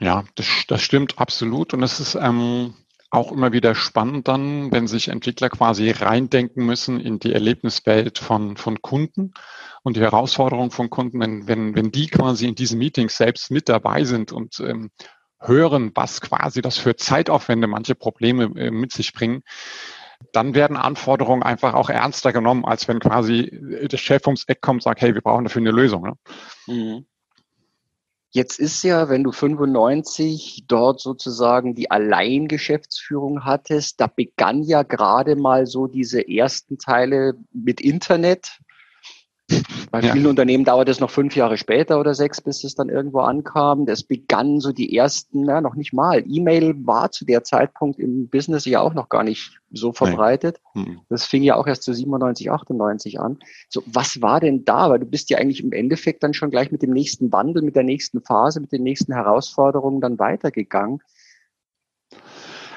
Ja, 0.00 0.24
das, 0.34 0.46
das 0.68 0.82
stimmt 0.82 1.18
absolut. 1.18 1.74
Und 1.74 1.82
es 1.82 2.00
ist 2.00 2.14
ähm, 2.14 2.74
auch 3.10 3.30
immer 3.30 3.52
wieder 3.52 3.74
spannend 3.74 4.26
dann, 4.26 4.72
wenn 4.72 4.86
sich 4.86 5.08
Entwickler 5.08 5.50
quasi 5.50 5.90
reindenken 5.90 6.64
müssen 6.64 6.98
in 6.98 7.18
die 7.18 7.34
Erlebniswelt 7.34 8.18
von, 8.18 8.56
von 8.56 8.80
Kunden 8.80 9.34
und 9.82 9.96
die 9.96 10.00
Herausforderungen 10.00 10.70
von 10.70 10.88
Kunden, 10.88 11.20
wenn, 11.20 11.46
wenn, 11.46 11.76
wenn 11.76 11.92
die 11.92 12.06
quasi 12.06 12.46
in 12.46 12.54
diesen 12.54 12.78
Meetings 12.78 13.18
selbst 13.18 13.50
mit 13.50 13.68
dabei 13.68 14.04
sind 14.04 14.32
und 14.32 14.60
ähm, 14.60 14.90
hören, 15.38 15.90
was 15.94 16.20
quasi 16.22 16.62
das 16.62 16.78
für 16.78 16.96
Zeitaufwände 16.96 17.66
manche 17.66 17.94
Probleme 17.94 18.44
äh, 18.56 18.70
mit 18.70 18.92
sich 18.92 19.12
bringen, 19.12 19.42
dann 20.32 20.54
werden 20.54 20.76
Anforderungen 20.76 21.42
einfach 21.42 21.74
auch 21.74 21.90
ernster 21.90 22.32
genommen, 22.32 22.64
als 22.64 22.88
wenn 22.88 23.00
quasi 23.00 23.50
der 23.90 23.96
Chef 23.96 24.26
ums 24.26 24.44
Eck 24.44 24.60
kommt 24.60 24.78
und 24.78 24.82
sagt, 24.82 25.00
hey, 25.00 25.14
wir 25.14 25.20
brauchen 25.20 25.44
dafür 25.44 25.60
eine 25.60 25.70
Lösung. 25.70 26.02
Ne? 26.02 26.14
Mhm. 26.66 27.06
Jetzt 28.34 28.58
ist 28.58 28.82
ja, 28.82 29.10
wenn 29.10 29.24
du 29.24 29.30
95 29.30 30.64
dort 30.66 31.00
sozusagen 31.00 31.74
die 31.74 31.90
Alleingeschäftsführung 31.90 33.44
hattest, 33.44 34.00
da 34.00 34.06
begann 34.06 34.62
ja 34.62 34.84
gerade 34.84 35.36
mal 35.36 35.66
so 35.66 35.86
diese 35.86 36.26
ersten 36.26 36.78
Teile 36.78 37.34
mit 37.52 37.82
Internet. 37.82 38.60
Bei 39.90 40.00
ja. 40.00 40.12
vielen 40.12 40.26
Unternehmen 40.26 40.64
dauert 40.64 40.88
es 40.88 41.00
noch 41.00 41.10
fünf 41.10 41.36
Jahre 41.36 41.56
später 41.56 42.00
oder 42.00 42.14
sechs, 42.14 42.40
bis 42.40 42.64
es 42.64 42.74
dann 42.74 42.88
irgendwo 42.88 43.20
ankam. 43.20 43.86
Das 43.86 44.02
begann 44.02 44.60
so 44.60 44.72
die 44.72 44.96
ersten, 44.96 45.42
na, 45.42 45.60
noch 45.60 45.74
nicht 45.74 45.92
mal. 45.92 46.24
E-Mail 46.26 46.74
war 46.86 47.10
zu 47.10 47.24
der 47.24 47.44
Zeitpunkt 47.44 47.98
im 47.98 48.28
Business 48.28 48.64
ja 48.64 48.80
auch 48.80 48.94
noch 48.94 49.08
gar 49.08 49.22
nicht 49.22 49.58
so 49.70 49.92
verbreitet. 49.92 50.60
Mhm. 50.74 51.00
Das 51.08 51.24
fing 51.24 51.42
ja 51.42 51.56
auch 51.56 51.66
erst 51.66 51.82
zu 51.82 51.92
97, 51.92 52.50
98 52.50 53.20
an. 53.20 53.38
So, 53.68 53.82
was 53.86 54.22
war 54.22 54.40
denn 54.40 54.64
da? 54.64 54.90
Weil 54.90 55.00
du 55.00 55.06
bist 55.06 55.30
ja 55.30 55.38
eigentlich 55.38 55.62
im 55.62 55.72
Endeffekt 55.72 56.22
dann 56.22 56.34
schon 56.34 56.50
gleich 56.50 56.70
mit 56.70 56.82
dem 56.82 56.90
nächsten 56.90 57.32
Wandel, 57.32 57.62
mit 57.62 57.76
der 57.76 57.84
nächsten 57.84 58.22
Phase, 58.22 58.60
mit 58.60 58.72
den 58.72 58.82
nächsten 58.82 59.12
Herausforderungen 59.12 60.00
dann 60.00 60.18
weitergegangen. 60.18 61.00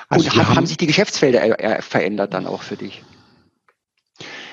Also 0.09 0.29
Und 0.29 0.35
haben, 0.35 0.55
haben 0.55 0.65
sich 0.65 0.77
die 0.77 0.87
Geschäftsfelder 0.87 1.81
verändert 1.81 2.33
dann 2.33 2.45
auch 2.45 2.61
für 2.61 2.77
dich? 2.77 3.03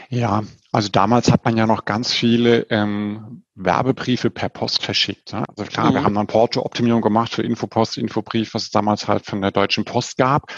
Ja, 0.08 0.42
also 0.72 0.88
damals 0.88 1.30
hat 1.30 1.44
man 1.44 1.56
ja 1.58 1.66
noch 1.66 1.84
ganz 1.84 2.12
viele 2.12 2.66
ähm, 2.70 3.44
Werbebriefe 3.54 4.30
per 4.30 4.48
Post 4.48 4.82
verschickt. 4.82 5.32
Ja? 5.32 5.44
Also 5.54 5.70
klar, 5.70 5.90
mhm. 5.90 5.94
wir 5.94 6.04
haben 6.04 6.14
dann 6.14 6.26
Porto-Optimierung 6.26 7.02
gemacht 7.02 7.34
für 7.34 7.42
Infopost, 7.42 7.98
Infobrief, 7.98 8.54
was 8.54 8.64
es 8.64 8.70
damals 8.70 9.06
halt 9.06 9.26
von 9.26 9.42
der 9.42 9.50
Deutschen 9.50 9.84
Post 9.84 10.16
gab. 10.16 10.50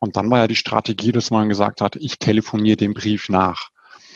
Und 0.00 0.16
dann 0.16 0.28
war 0.28 0.38
ja 0.38 0.48
die 0.48 0.56
Strategie, 0.56 1.12
dass 1.12 1.30
man 1.30 1.48
gesagt 1.48 1.80
hat, 1.80 1.94
ich 1.94 2.18
telefoniere 2.18 2.76
den 2.76 2.94
Brief 2.94 3.28
nach. 3.28 3.70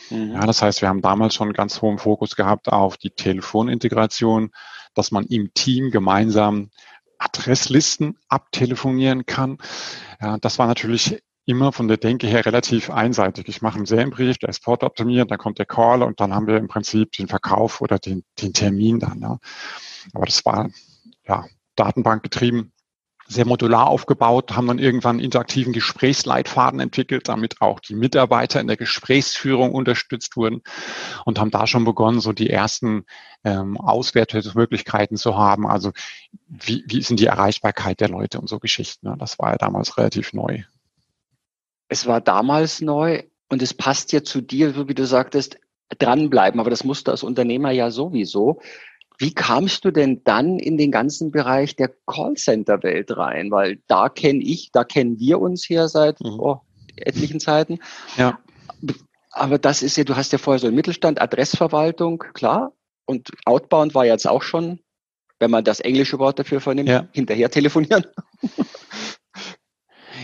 Mhm. 0.09 0.33
Ja, 0.33 0.45
das 0.45 0.61
heißt, 0.61 0.81
wir 0.81 0.89
haben 0.89 1.01
damals 1.01 1.35
schon 1.35 1.53
ganz 1.53 1.81
hohen 1.81 1.99
Fokus 1.99 2.35
gehabt 2.35 2.67
auf 2.67 2.97
die 2.97 3.11
Telefonintegration, 3.11 4.51
dass 4.93 5.11
man 5.11 5.25
im 5.25 5.53
Team 5.53 5.89
gemeinsam 5.89 6.69
Adresslisten 7.17 8.17
abtelefonieren 8.27 9.25
kann. 9.25 9.57
Ja, 10.21 10.37
das 10.37 10.59
war 10.59 10.67
natürlich 10.67 11.23
immer 11.45 11.71
von 11.71 11.87
der 11.87 11.97
Denke 11.97 12.27
her 12.27 12.45
relativ 12.45 12.89
einseitig. 12.89 13.47
Ich 13.47 13.61
mache 13.61 13.77
einen 13.77 13.85
Serienbrief, 13.85 14.37
der 14.37 14.49
ist 14.49 14.63
portoptimiert, 14.63 15.29
dann 15.29 15.37
kommt 15.37 15.59
der 15.59 15.65
Call 15.65 16.01
und 16.01 16.19
dann 16.19 16.33
haben 16.33 16.47
wir 16.47 16.57
im 16.57 16.67
Prinzip 16.67 17.11
den 17.13 17.27
Verkauf 17.27 17.81
oder 17.81 17.99
den, 17.99 18.23
den 18.41 18.53
Termin 18.53 18.99
dann. 18.99 19.21
Ja. 19.21 19.37
Aber 20.13 20.25
das 20.25 20.43
war 20.45 20.69
ja 21.27 21.45
Datenbank 21.75 22.23
getrieben, 22.23 22.71
sehr 23.27 23.45
modular 23.45 23.87
aufgebaut, 23.87 24.55
haben 24.55 24.67
dann 24.67 24.77
irgendwann 24.77 25.19
interaktiven 25.19 25.73
Gesprächsleitfaden 25.73 26.79
entwickelt, 26.79 27.27
damit 27.27 27.59
auch 27.59 27.79
die 27.79 27.95
Mitarbeiter 27.95 28.61
in 28.61 28.67
der 28.67 28.77
Gesprächsführung 28.77 29.73
unterstützt 29.73 30.37
wurden 30.37 30.61
und 31.25 31.39
haben 31.39 31.49
da 31.49 31.65
schon 31.65 31.85
begonnen, 31.85 32.19
so 32.19 32.33
die 32.33 32.49
ersten 32.49 33.05
ähm, 33.43 33.77
Auswertungsmöglichkeiten 33.77 35.17
zu 35.17 35.37
haben. 35.37 35.67
Also 35.67 35.91
wie, 36.47 36.83
wie 36.87 36.99
ist 36.99 37.09
denn 37.09 37.17
die 37.17 37.25
Erreichbarkeit 37.25 37.99
der 37.99 38.09
Leute 38.09 38.39
und 38.39 38.47
so 38.47 38.59
Geschichten. 38.59 39.09
Ne? 39.09 39.15
Das 39.17 39.39
war 39.39 39.51
ja 39.51 39.57
damals 39.57 39.97
relativ 39.97 40.33
neu 40.33 40.63
es 41.87 42.05
war 42.05 42.21
damals 42.21 42.81
neu 42.81 43.23
und 43.49 43.61
es 43.61 43.73
passt 43.73 44.11
ja 44.11 44.23
zu 44.23 44.41
dir, 44.41 44.73
so 44.73 44.87
wie 44.87 44.95
du 44.95 45.05
sagtest, 45.05 45.57
dranbleiben. 45.99 46.59
Aber 46.59 46.69
das 46.69 46.83
musst 46.83 47.07
du 47.07 47.11
als 47.11 47.23
Unternehmer 47.23 47.71
ja 47.71 47.91
sowieso. 47.91 48.59
Wie 49.17 49.33
kamst 49.33 49.85
du 49.85 49.91
denn 49.91 50.23
dann 50.23 50.59
in 50.59 50.77
den 50.77 50.91
ganzen 50.91 51.31
Bereich 51.31 51.75
der 51.75 51.89
Callcenter-Welt 52.05 53.15
rein? 53.15 53.51
Weil 53.51 53.79
da 53.87 54.09
kenne 54.09 54.43
ich, 54.43 54.71
da 54.71 54.83
kennen 54.83 55.19
wir 55.19 55.39
uns 55.39 55.63
hier 55.63 55.87
seit 55.87 56.19
mhm. 56.19 56.39
oh, 56.39 56.61
etlichen 56.97 57.39
Zeiten. 57.39 57.79
Ja. 58.17 58.39
Aber 59.31 59.57
das 59.57 59.83
ist 59.83 59.95
ja, 59.97 60.03
du 60.03 60.15
hast 60.15 60.31
ja 60.31 60.37
vorher 60.37 60.59
so 60.59 60.67
einen 60.67 60.75
Mittelstand, 60.75 61.21
Adressverwaltung, 61.21 62.19
klar. 62.33 62.73
Und 63.05 63.29
Outbound 63.45 63.93
war 63.93 64.05
jetzt 64.05 64.27
auch 64.27 64.41
schon, 64.41 64.79
wenn 65.39 65.51
man 65.51 65.63
das 65.63 65.79
englische 65.79 66.19
Wort 66.19 66.39
dafür 66.39 66.59
vernimmt, 66.59 66.89
ja. 66.89 67.07
hinterher 67.11 67.51
telefonieren. 67.51 68.05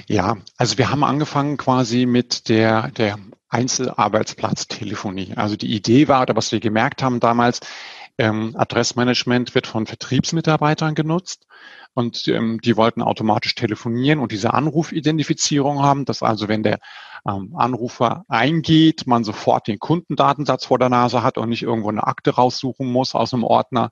Ja, 0.08 0.38
also 0.58 0.77
wir 0.77 0.89
haben 0.89 1.03
angefangen 1.03 1.58
quasi 1.58 2.05
mit 2.05 2.50
der, 2.50 2.89
der 2.91 3.17
Einzelarbeitsplatztelefonie. 3.50 5.34
Also 5.36 5.55
die 5.55 5.74
Idee 5.75 6.08
war, 6.08 6.22
oder 6.22 6.36
was 6.36 6.51
wir 6.51 6.60
gemerkt 6.60 7.03
haben 7.03 7.20
damals, 7.20 7.60
ähm, 8.17 8.55
Adressmanagement 8.58 9.55
wird 9.55 9.67
von 9.67 9.86
Vertriebsmitarbeitern 9.88 10.96
genutzt 10.96 11.48
und 11.93 12.27
ähm, 12.27 12.60
die 12.62 12.77
wollten 12.77 13.01
automatisch 13.01 13.55
telefonieren 13.55 14.20
und 14.20 14.31
diese 14.31 14.53
Anrufidentifizierung 14.53 15.81
haben, 15.81 16.05
dass 16.05 16.24
also 16.24 16.48
wenn 16.48 16.63
der 16.63 16.79
ähm, 17.27 17.53
Anrufer 17.55 18.24
eingeht, 18.27 19.08
man 19.08 19.24
sofort 19.24 19.67
den 19.67 19.79
Kundendatensatz 19.79 20.65
vor 20.65 20.79
der 20.79 20.89
Nase 20.89 21.24
hat 21.24 21.38
und 21.38 21.50
nicht 21.50 21.63
irgendwo 21.63 21.89
eine 21.89 22.05
Akte 22.05 22.31
raussuchen 22.31 22.88
muss 22.88 23.15
aus 23.15 23.34
einem 23.34 23.43
Ordner. 23.43 23.89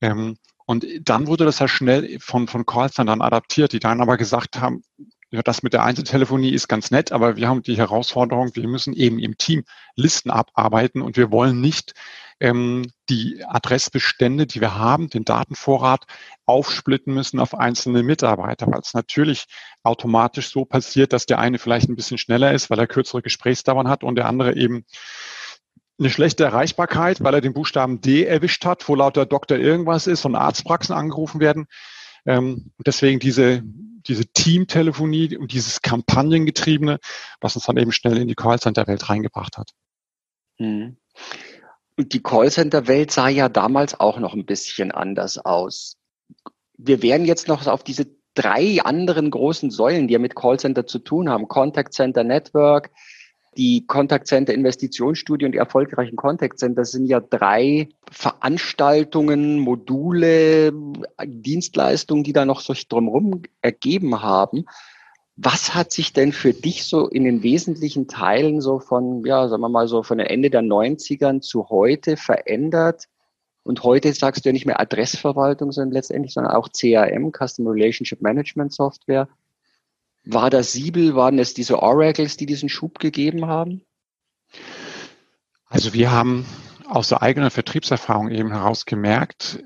Ähm, 0.00 0.36
und 0.64 0.86
dann 1.02 1.26
wurde 1.26 1.44
das 1.44 1.58
ja 1.58 1.68
schnell 1.68 2.18
von, 2.20 2.46
von 2.46 2.64
Callcentern 2.64 3.20
adaptiert, 3.20 3.72
die 3.72 3.80
dann 3.80 4.00
aber 4.00 4.16
gesagt 4.16 4.60
haben, 4.60 4.82
ja, 5.32 5.40
das 5.42 5.62
mit 5.62 5.72
der 5.72 5.82
Einzeltelefonie 5.82 6.50
ist 6.50 6.68
ganz 6.68 6.90
nett, 6.90 7.10
aber 7.10 7.36
wir 7.36 7.48
haben 7.48 7.62
die 7.62 7.78
Herausforderung, 7.78 8.54
wir 8.54 8.68
müssen 8.68 8.92
eben 8.92 9.18
im 9.18 9.38
Team 9.38 9.64
Listen 9.96 10.30
abarbeiten 10.30 11.00
und 11.00 11.16
wir 11.16 11.32
wollen 11.32 11.58
nicht 11.58 11.94
ähm, 12.38 12.84
die 13.08 13.42
Adressbestände, 13.42 14.46
die 14.46 14.60
wir 14.60 14.76
haben, 14.76 15.08
den 15.08 15.24
Datenvorrat 15.24 16.04
aufsplitten 16.44 17.14
müssen 17.14 17.40
auf 17.40 17.54
einzelne 17.54 18.02
Mitarbeiter, 18.02 18.66
weil 18.66 18.80
es 18.80 18.92
natürlich 18.92 19.46
automatisch 19.82 20.50
so 20.50 20.66
passiert, 20.66 21.14
dass 21.14 21.24
der 21.24 21.38
eine 21.38 21.58
vielleicht 21.58 21.88
ein 21.88 21.96
bisschen 21.96 22.18
schneller 22.18 22.52
ist, 22.52 22.68
weil 22.68 22.78
er 22.78 22.86
kürzere 22.86 23.22
Gesprächsdauern 23.22 23.88
hat 23.88 24.04
und 24.04 24.16
der 24.16 24.26
andere 24.26 24.54
eben 24.54 24.84
eine 25.98 26.10
schlechte 26.10 26.44
Erreichbarkeit, 26.44 27.22
weil 27.22 27.32
er 27.32 27.40
den 27.40 27.54
Buchstaben 27.54 28.02
D 28.02 28.24
erwischt 28.24 28.66
hat, 28.66 28.86
wo 28.86 28.96
lauter 28.96 29.24
Doktor 29.24 29.56
irgendwas 29.56 30.06
ist 30.06 30.26
und 30.26 30.34
Arztpraxen 30.34 30.94
angerufen 30.94 31.40
werden. 31.40 31.68
Ähm, 32.26 32.72
deswegen 32.84 33.18
diese 33.18 33.62
diese 34.06 34.26
Teamtelefonie 34.26 35.36
und 35.36 35.52
dieses 35.52 35.82
Kampagnengetriebene, 35.82 36.98
was 37.40 37.56
uns 37.56 37.66
dann 37.66 37.76
eben 37.76 37.92
schnell 37.92 38.18
in 38.18 38.28
die 38.28 38.34
Callcenter-Welt 38.34 39.08
reingebracht 39.08 39.58
hat. 39.58 39.70
Mhm. 40.58 40.96
Und 41.96 42.12
die 42.12 42.22
Callcenter-Welt 42.22 43.10
sah 43.10 43.28
ja 43.28 43.48
damals 43.48 43.98
auch 43.98 44.18
noch 44.18 44.34
ein 44.34 44.46
bisschen 44.46 44.92
anders 44.92 45.38
aus. 45.38 45.96
Wir 46.78 47.02
werden 47.02 47.26
jetzt 47.26 47.48
noch 47.48 47.66
auf 47.66 47.84
diese 47.84 48.06
drei 48.34 48.80
anderen 48.82 49.30
großen 49.30 49.70
Säulen, 49.70 50.08
die 50.08 50.14
ja 50.14 50.18
mit 50.18 50.34
Callcenter 50.34 50.86
zu 50.86 50.98
tun 50.98 51.28
haben, 51.28 51.48
Contact 51.48 51.92
Center 51.92 52.24
Network, 52.24 52.90
die 53.56 53.86
Contact 53.86 54.26
Center 54.26 54.54
Investitionsstudie 54.54 55.44
und 55.44 55.52
die 55.52 55.58
erfolgreichen 55.58 56.16
Contact 56.16 56.58
Center 56.58 56.84
sind 56.84 57.06
ja 57.06 57.20
drei 57.20 57.88
Veranstaltungen, 58.10 59.58
Module, 59.58 60.72
Dienstleistungen, 61.22 62.24
die 62.24 62.32
da 62.32 62.44
noch 62.44 62.60
so 62.60 62.74
drumherum 62.88 63.42
ergeben 63.60 64.22
haben. 64.22 64.64
Was 65.36 65.74
hat 65.74 65.92
sich 65.92 66.12
denn 66.12 66.32
für 66.32 66.52
dich 66.52 66.84
so 66.84 67.08
in 67.08 67.24
den 67.24 67.42
wesentlichen 67.42 68.06
Teilen 68.08 68.60
so 68.60 68.78
von, 68.78 69.24
ja, 69.24 69.48
sagen 69.48 69.62
wir 69.62 69.68
mal 69.68 69.88
so 69.88 70.02
von 70.02 70.18
Ende 70.18 70.50
der 70.50 70.62
90ern 70.62 71.40
zu 71.40 71.68
heute 71.68 72.16
verändert? 72.16 73.08
Und 73.64 73.82
heute 73.84 74.12
sagst 74.12 74.44
du 74.44 74.48
ja 74.48 74.52
nicht 74.52 74.66
mehr 74.66 74.80
Adressverwaltung, 74.80 75.72
sondern 75.72 75.92
letztendlich, 75.92 76.34
sondern 76.34 76.54
auch 76.54 76.68
CRM, 76.70 77.32
Customer 77.32 77.72
Relationship 77.72 78.20
Management 78.20 78.72
Software. 78.72 79.28
War 80.24 80.50
das 80.50 80.72
Siebel, 80.72 81.14
waren 81.14 81.38
es 81.38 81.54
diese 81.54 81.82
Oracles, 81.82 82.36
die 82.36 82.46
diesen 82.46 82.68
Schub 82.68 82.98
gegeben 82.98 83.46
haben? 83.46 83.82
Also 85.66 85.92
wir 85.94 86.10
haben 86.10 86.46
aus 86.86 87.08
der 87.08 87.22
eigenen 87.22 87.50
Vertriebserfahrung 87.50 88.30
eben 88.30 88.52
heraus 88.52 88.84
gemerkt, 88.84 89.62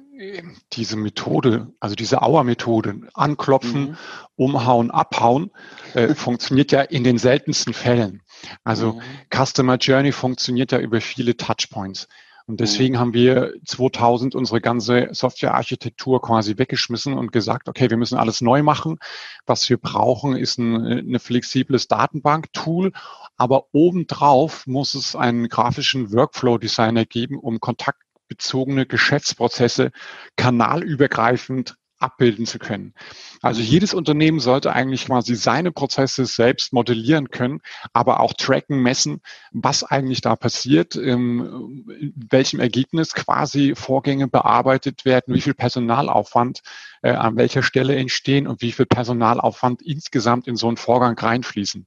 diese 0.72 0.96
Methode, 0.96 1.72
also 1.80 1.94
diese 1.94 2.22
Auer-Methode, 2.22 3.00
anklopfen, 3.14 3.90
mhm. 3.90 3.96
umhauen, 4.36 4.90
abhauen, 4.90 5.50
äh, 5.94 6.08
funktioniert 6.14 6.72
ja 6.72 6.82
in 6.82 7.04
den 7.04 7.18
seltensten 7.18 7.74
Fällen. 7.74 8.22
Also 8.64 8.94
mhm. 8.94 9.02
Customer 9.34 9.76
Journey 9.76 10.12
funktioniert 10.12 10.72
ja 10.72 10.78
über 10.78 11.00
viele 11.00 11.36
Touchpoints. 11.36 12.08
Und 12.48 12.60
deswegen 12.60 12.94
mhm. 12.94 12.98
haben 12.98 13.14
wir 13.14 13.54
2000 13.64 14.36
unsere 14.36 14.60
ganze 14.60 15.08
Softwarearchitektur 15.10 16.22
quasi 16.22 16.58
weggeschmissen 16.58 17.14
und 17.14 17.32
gesagt, 17.32 17.68
okay, 17.68 17.90
wir 17.90 17.96
müssen 17.96 18.16
alles 18.16 18.40
neu 18.40 18.62
machen. 18.62 18.98
Was 19.46 19.68
wir 19.68 19.78
brauchen, 19.78 20.36
ist 20.36 20.58
ein, 20.58 21.14
ein 21.14 21.18
flexibles 21.18 21.88
Datenbank-Tool. 21.88 22.92
Aber 23.36 23.66
obendrauf 23.72 24.66
muss 24.66 24.94
es 24.94 25.16
einen 25.16 25.48
grafischen 25.48 26.12
Workflow-Designer 26.12 27.04
geben, 27.04 27.38
um 27.38 27.58
kontaktbezogene 27.58 28.86
Geschäftsprozesse 28.86 29.90
kanalübergreifend 30.36 31.76
abbilden 31.98 32.46
zu 32.46 32.58
können. 32.58 32.94
Also 33.42 33.60
jedes 33.60 33.94
Unternehmen 33.94 34.40
sollte 34.40 34.72
eigentlich 34.72 35.06
quasi 35.06 35.34
seine 35.34 35.72
Prozesse 35.72 36.26
selbst 36.26 36.72
modellieren 36.72 37.30
können, 37.30 37.60
aber 37.92 38.20
auch 38.20 38.34
tracken, 38.34 38.80
messen, 38.82 39.20
was 39.52 39.84
eigentlich 39.84 40.20
da 40.20 40.36
passiert, 40.36 40.96
in 40.96 42.12
welchem 42.30 42.60
Ergebnis 42.60 43.14
quasi 43.14 43.74
Vorgänge 43.74 44.28
bearbeitet 44.28 45.04
werden, 45.04 45.34
wie 45.34 45.40
viel 45.40 45.54
Personalaufwand 45.54 46.62
äh, 47.02 47.10
an 47.12 47.36
welcher 47.36 47.62
Stelle 47.62 47.96
entstehen 47.96 48.46
und 48.46 48.62
wie 48.62 48.72
viel 48.72 48.86
Personalaufwand 48.86 49.82
insgesamt 49.82 50.46
in 50.46 50.56
so 50.56 50.68
einen 50.68 50.76
Vorgang 50.76 51.18
reinfließen. 51.18 51.86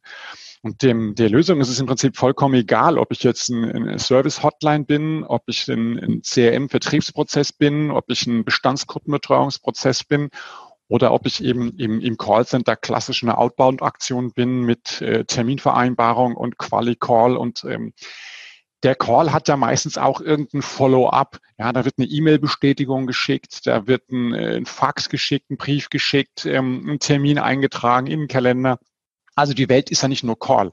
Und 0.61 0.81
dem, 0.81 1.15
der 1.15 1.29
Lösung 1.29 1.61
ist 1.61 1.69
es 1.69 1.79
im 1.79 1.85
Prinzip 1.85 2.17
vollkommen 2.17 2.55
egal, 2.55 2.97
ob 2.97 3.11
ich 3.11 3.23
jetzt 3.23 3.49
ein, 3.49 3.89
ein 3.89 3.99
Service-Hotline 3.99 4.83
bin, 4.83 5.23
ob 5.23 5.43
ich 5.47 5.69
ein, 5.69 5.97
ein 5.97 6.21
CRM-Vertriebsprozess 6.21 7.53
bin, 7.53 7.91
ob 7.91 8.09
ich 8.09 8.27
ein 8.27 8.43
Bestandskundenbetreuungsprozess 8.43 10.03
bin 10.03 10.29
oder 10.89 11.13
ob 11.13 11.25
ich 11.27 11.41
eben 11.41 11.77
im, 11.77 12.01
im 12.01 12.17
Callcenter 12.17 12.75
klassisch 12.75 13.23
eine 13.23 13.37
Outbound-Aktion 13.37 14.33
bin 14.33 14.63
mit 14.63 15.01
äh, 15.01 15.23
Terminvereinbarung 15.23 16.35
und 16.35 16.57
Quali-Call 16.57 17.37
und 17.37 17.63
ähm, 17.63 17.93
der 18.83 18.95
Call 18.95 19.31
hat 19.31 19.47
ja 19.47 19.57
meistens 19.57 19.97
auch 19.97 20.21
irgendein 20.21 20.61
Follow-up. 20.61 21.39
Ja, 21.57 21.73
da 21.73 21.83
wird 21.83 21.95
eine 21.97 22.07
E-Mail-Bestätigung 22.07 23.07
geschickt, 23.07 23.65
da 23.65 23.87
wird 23.87 24.09
ein, 24.09 24.33
äh, 24.33 24.57
ein 24.57 24.65
Fax 24.65 25.09
geschickt, 25.09 25.49
ein 25.51 25.57
Brief 25.57 25.89
geschickt, 25.89 26.45
ähm, 26.45 26.89
ein 26.89 26.99
Termin 26.99 27.39
eingetragen 27.39 28.07
in 28.07 28.19
den 28.19 28.27
Kalender. 28.27 28.79
Also 29.39 29.53
die 29.53 29.69
Welt 29.69 29.89
ist 29.89 30.01
ja 30.01 30.07
nicht 30.07 30.23
nur 30.23 30.37
Call. 30.37 30.71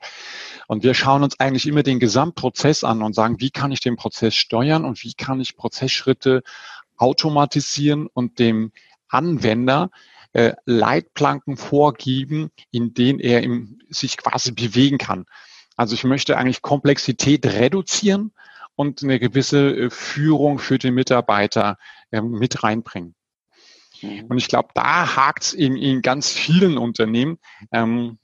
Und 0.67 0.83
wir 0.83 0.95
schauen 0.95 1.23
uns 1.23 1.39
eigentlich 1.41 1.67
immer 1.67 1.83
den 1.83 2.01
Gesamtprozess 2.01 2.85
an 2.85 3.03
und 3.03 3.15
sagen, 3.15 3.41
wie 3.41 3.51
kann 3.51 3.73
ich 3.73 3.81
den 3.81 3.97
Prozess 3.97 4.35
steuern 4.35 4.85
und 4.85 5.03
wie 5.05 5.15
kann 5.15 5.41
ich 5.41 5.57
Prozessschritte 5.57 6.43
automatisieren 6.97 8.09
und 8.13 8.39
dem 8.39 8.73
Anwender 9.09 9.91
äh, 10.33 10.55
Leitplanken 10.65 11.57
vorgeben, 11.57 12.51
in 12.71 12.95
denen 12.95 13.21
er 13.21 13.43
im, 13.43 13.79
sich 13.89 14.17
quasi 14.17 14.53
bewegen 14.53 14.99
kann. 14.99 15.27
Also 15.77 15.95
ich 15.95 16.05
möchte 16.05 16.37
eigentlich 16.37 16.63
Komplexität 16.63 17.47
reduzieren 17.47 18.33
und 18.75 19.03
eine 19.03 19.19
gewisse 19.19 19.75
äh, 19.75 19.91
Führung 19.91 20.59
für 20.59 20.79
den 20.79 20.95
Mitarbeiter 20.95 21.79
ähm, 22.13 22.33
mit 22.33 22.63
reinbringen. 22.63 23.15
Mhm. 24.03 24.27
Und 24.29 24.39
ich 24.39 24.49
glaube, 24.49 24.69
da 24.75 25.17
hakt 25.17 25.45
es 25.45 25.53
in, 25.55 25.77
in 25.77 26.03
ganz 26.03 26.31
vielen 26.31 26.79
Unternehmen. 26.79 27.39
Ähm, 27.73 28.19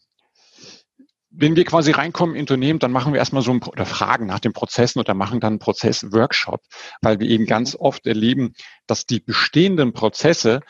wenn 1.34 1.56
wir 1.56 1.64
quasi 1.64 1.92
reinkommen 1.92 2.34
in 2.34 2.42
Unternehmen, 2.42 2.78
dann 2.78 2.92
machen 2.92 3.12
wir 3.12 3.18
erstmal 3.18 3.42
so 3.42 3.52
ein, 3.52 3.62
oder 3.62 3.86
fragen 3.86 4.26
nach 4.26 4.40
den 4.40 4.52
Prozessen 4.52 5.00
oder 5.00 5.14
machen 5.14 5.40
dann 5.40 5.54
einen 5.54 5.58
Prozessworkshop, 5.58 6.60
weil 7.00 7.20
wir 7.20 7.28
eben 7.28 7.46
ganz 7.46 7.74
oft 7.74 8.06
erleben, 8.06 8.52
dass 8.86 9.06
die 9.06 9.20
bestehenden 9.20 9.92
Prozesse, 9.92 10.60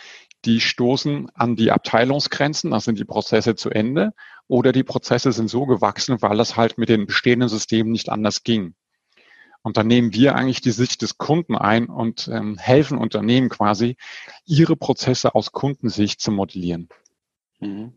die 0.44 0.60
stoßen 0.60 1.30
an 1.34 1.56
die 1.56 1.72
Abteilungsgrenzen, 1.72 2.70
da 2.70 2.80
sind 2.80 2.98
die 2.98 3.04
Prozesse 3.04 3.56
zu 3.56 3.70
Ende 3.70 4.12
oder 4.46 4.72
die 4.72 4.84
Prozesse 4.84 5.32
sind 5.32 5.48
so 5.48 5.66
gewachsen, 5.66 6.22
weil 6.22 6.36
das 6.36 6.56
halt 6.56 6.78
mit 6.78 6.88
den 6.88 7.06
bestehenden 7.06 7.48
Systemen 7.48 7.92
nicht 7.92 8.08
anders 8.08 8.44
ging. 8.44 8.74
Und 9.62 9.76
dann 9.76 9.86
nehmen 9.86 10.12
wir 10.12 10.34
eigentlich 10.34 10.60
die 10.60 10.72
Sicht 10.72 11.02
des 11.02 11.18
Kunden 11.18 11.56
ein 11.56 11.86
und 11.86 12.28
ähm, 12.28 12.58
helfen 12.58 12.98
Unternehmen 12.98 13.48
quasi, 13.48 13.96
ihre 14.44 14.76
Prozesse 14.76 15.34
aus 15.34 15.52
Kundensicht 15.52 16.20
zu 16.20 16.32
modellieren. 16.32 16.88
Mhm. 17.60 17.92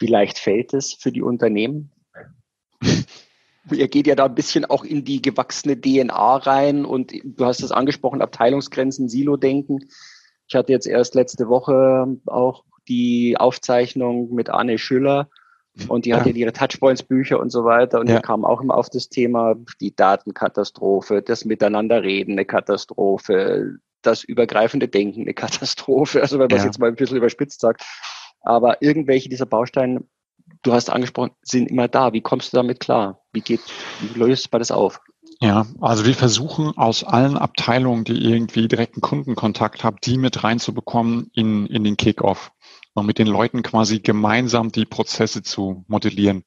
Wie 0.00 0.06
leicht 0.06 0.38
fällt 0.38 0.74
es 0.74 0.94
für 0.94 1.12
die 1.12 1.22
Unternehmen? 1.22 1.92
Ihr 3.70 3.88
geht 3.88 4.06
ja 4.06 4.14
da 4.14 4.24
ein 4.24 4.34
bisschen 4.34 4.64
auch 4.64 4.84
in 4.84 5.04
die 5.04 5.22
gewachsene 5.22 5.80
DNA 5.80 6.36
rein 6.36 6.84
und 6.84 7.12
du 7.22 7.44
hast 7.44 7.62
es 7.62 7.70
angesprochen, 7.70 8.22
Abteilungsgrenzen, 8.22 9.08
Silo-Denken. 9.08 9.88
Ich 10.48 10.54
hatte 10.54 10.72
jetzt 10.72 10.86
erst 10.86 11.14
letzte 11.14 11.48
Woche 11.48 12.16
auch 12.26 12.64
die 12.88 13.36
Aufzeichnung 13.38 14.34
mit 14.34 14.48
Anne 14.48 14.78
Schüller 14.78 15.28
und 15.88 16.06
die 16.06 16.10
ja. 16.10 16.18
hatte 16.18 16.30
ihre 16.30 16.52
Touchpoints-Bücher 16.52 17.38
und 17.38 17.50
so 17.50 17.64
weiter 17.64 18.00
und 18.00 18.08
ja. 18.08 18.16
die 18.16 18.22
kam 18.22 18.44
auch 18.44 18.60
immer 18.60 18.74
auf 18.74 18.90
das 18.90 19.08
Thema 19.08 19.54
die 19.80 19.94
Datenkatastrophe, 19.94 21.22
das 21.22 21.44
Miteinanderreden 21.44 22.32
eine 22.32 22.46
Katastrophe, 22.46 23.76
das 24.02 24.24
übergreifende 24.24 24.88
Denken 24.88 25.20
eine 25.20 25.34
Katastrophe. 25.34 26.22
Also 26.22 26.38
wenn 26.38 26.48
man 26.48 26.56
es 26.56 26.64
ja. 26.64 26.70
jetzt 26.70 26.78
mal 26.78 26.88
ein 26.88 26.96
bisschen 26.96 27.18
überspitzt 27.18 27.60
sagt. 27.60 27.84
Aber 28.40 28.82
irgendwelche 28.82 29.28
dieser 29.28 29.46
Bausteine, 29.46 30.04
du 30.62 30.72
hast 30.72 30.90
angesprochen, 30.90 31.32
sind 31.42 31.70
immer 31.70 31.88
da. 31.88 32.12
Wie 32.12 32.20
kommst 32.20 32.52
du 32.52 32.56
damit 32.56 32.80
klar? 32.80 33.22
Wie 33.32 33.40
geht, 33.40 33.60
wie 34.00 34.18
löst 34.18 34.52
man 34.52 34.60
das 34.60 34.70
auf? 34.70 35.00
Ja, 35.40 35.66
also 35.80 36.04
wir 36.04 36.14
versuchen 36.14 36.76
aus 36.76 37.02
allen 37.02 37.38
Abteilungen, 37.38 38.04
die 38.04 38.24
irgendwie 38.24 38.68
direkten 38.68 39.00
Kundenkontakt 39.00 39.84
haben, 39.84 39.96
die 40.04 40.18
mit 40.18 40.44
reinzubekommen 40.44 41.30
in, 41.32 41.66
in 41.66 41.82
den 41.82 41.96
Kickoff 41.96 42.52
und 42.94 43.06
mit 43.06 43.18
den 43.18 43.26
Leuten 43.26 43.62
quasi 43.62 44.00
gemeinsam 44.00 44.70
die 44.70 44.84
Prozesse 44.84 45.42
zu 45.42 45.84
modellieren. 45.88 46.44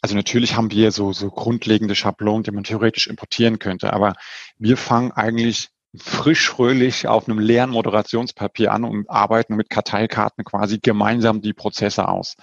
Also 0.00 0.14
natürlich 0.14 0.56
haben 0.56 0.70
wir 0.70 0.92
so, 0.92 1.12
so 1.12 1.30
grundlegende 1.30 1.94
Schablonen, 1.94 2.42
die 2.42 2.52
man 2.52 2.64
theoretisch 2.64 3.06
importieren 3.06 3.58
könnte, 3.58 3.92
aber 3.92 4.14
wir 4.56 4.78
fangen 4.78 5.12
eigentlich 5.12 5.68
frisch 5.96 6.48
fröhlich 6.48 7.08
auf 7.08 7.28
einem 7.28 7.38
leeren 7.38 7.70
Moderationspapier 7.70 8.72
an 8.72 8.84
und 8.84 9.10
arbeiten 9.10 9.56
mit 9.56 9.70
Karteikarten 9.70 10.44
quasi 10.44 10.78
gemeinsam 10.78 11.40
die 11.40 11.52
Prozesse 11.52 12.08
aus. 12.08 12.36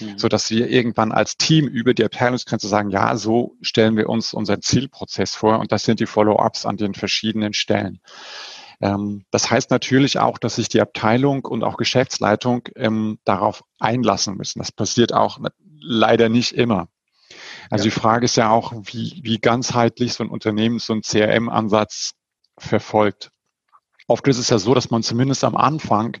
Mhm. 0.00 0.18
So 0.18 0.28
dass 0.28 0.50
wir 0.50 0.68
irgendwann 0.68 1.12
als 1.12 1.36
Team 1.36 1.66
über 1.68 1.94
die 1.94 2.04
Abteilungsgrenze 2.04 2.68
sagen, 2.68 2.90
ja, 2.90 3.16
so 3.16 3.56
stellen 3.62 3.96
wir 3.96 4.08
uns 4.08 4.34
unseren 4.34 4.62
Zielprozess 4.62 5.34
vor 5.34 5.60
und 5.60 5.70
das 5.70 5.84
sind 5.84 6.00
die 6.00 6.06
Follow-ups 6.06 6.66
an 6.66 6.76
den 6.76 6.94
verschiedenen 6.94 7.52
Stellen. 7.52 8.00
Ähm, 8.80 9.24
das 9.30 9.50
heißt 9.50 9.70
natürlich 9.70 10.18
auch, 10.18 10.38
dass 10.38 10.56
sich 10.56 10.68
die 10.68 10.80
Abteilung 10.80 11.44
und 11.44 11.62
auch 11.62 11.76
Geschäftsleitung 11.76 12.68
ähm, 12.76 13.18
darauf 13.24 13.62
einlassen 13.78 14.36
müssen. 14.36 14.58
Das 14.58 14.72
passiert 14.72 15.12
auch 15.12 15.38
leider 15.80 16.28
nicht 16.28 16.52
immer. 16.52 16.88
Also 17.70 17.84
ja. 17.84 17.90
die 17.90 18.00
Frage 18.00 18.24
ist 18.24 18.36
ja 18.36 18.50
auch, 18.50 18.72
wie, 18.84 19.20
wie 19.22 19.38
ganzheitlich 19.38 20.14
so 20.14 20.24
ein 20.24 20.30
Unternehmen 20.30 20.80
so 20.80 20.92
ein 20.92 21.02
CRM-Ansatz 21.02 22.14
verfolgt. 22.62 23.30
Oft 24.06 24.26
ist 24.26 24.38
es 24.38 24.50
ja 24.50 24.58
so, 24.58 24.74
dass 24.74 24.90
man 24.90 25.02
zumindest 25.02 25.44
am 25.44 25.56
Anfang 25.56 26.16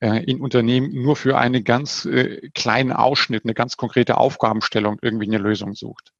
äh, 0.00 0.24
in 0.24 0.40
Unternehmen 0.40 0.92
nur 0.92 1.16
für 1.16 1.38
einen 1.38 1.64
ganz 1.64 2.04
äh, 2.04 2.50
kleinen 2.54 2.92
Ausschnitt, 2.92 3.44
eine 3.44 3.54
ganz 3.54 3.76
konkrete 3.76 4.16
Aufgabenstellung 4.18 4.98
irgendwie 5.02 5.26
eine 5.26 5.38
Lösung 5.38 5.74
sucht. 5.74 6.12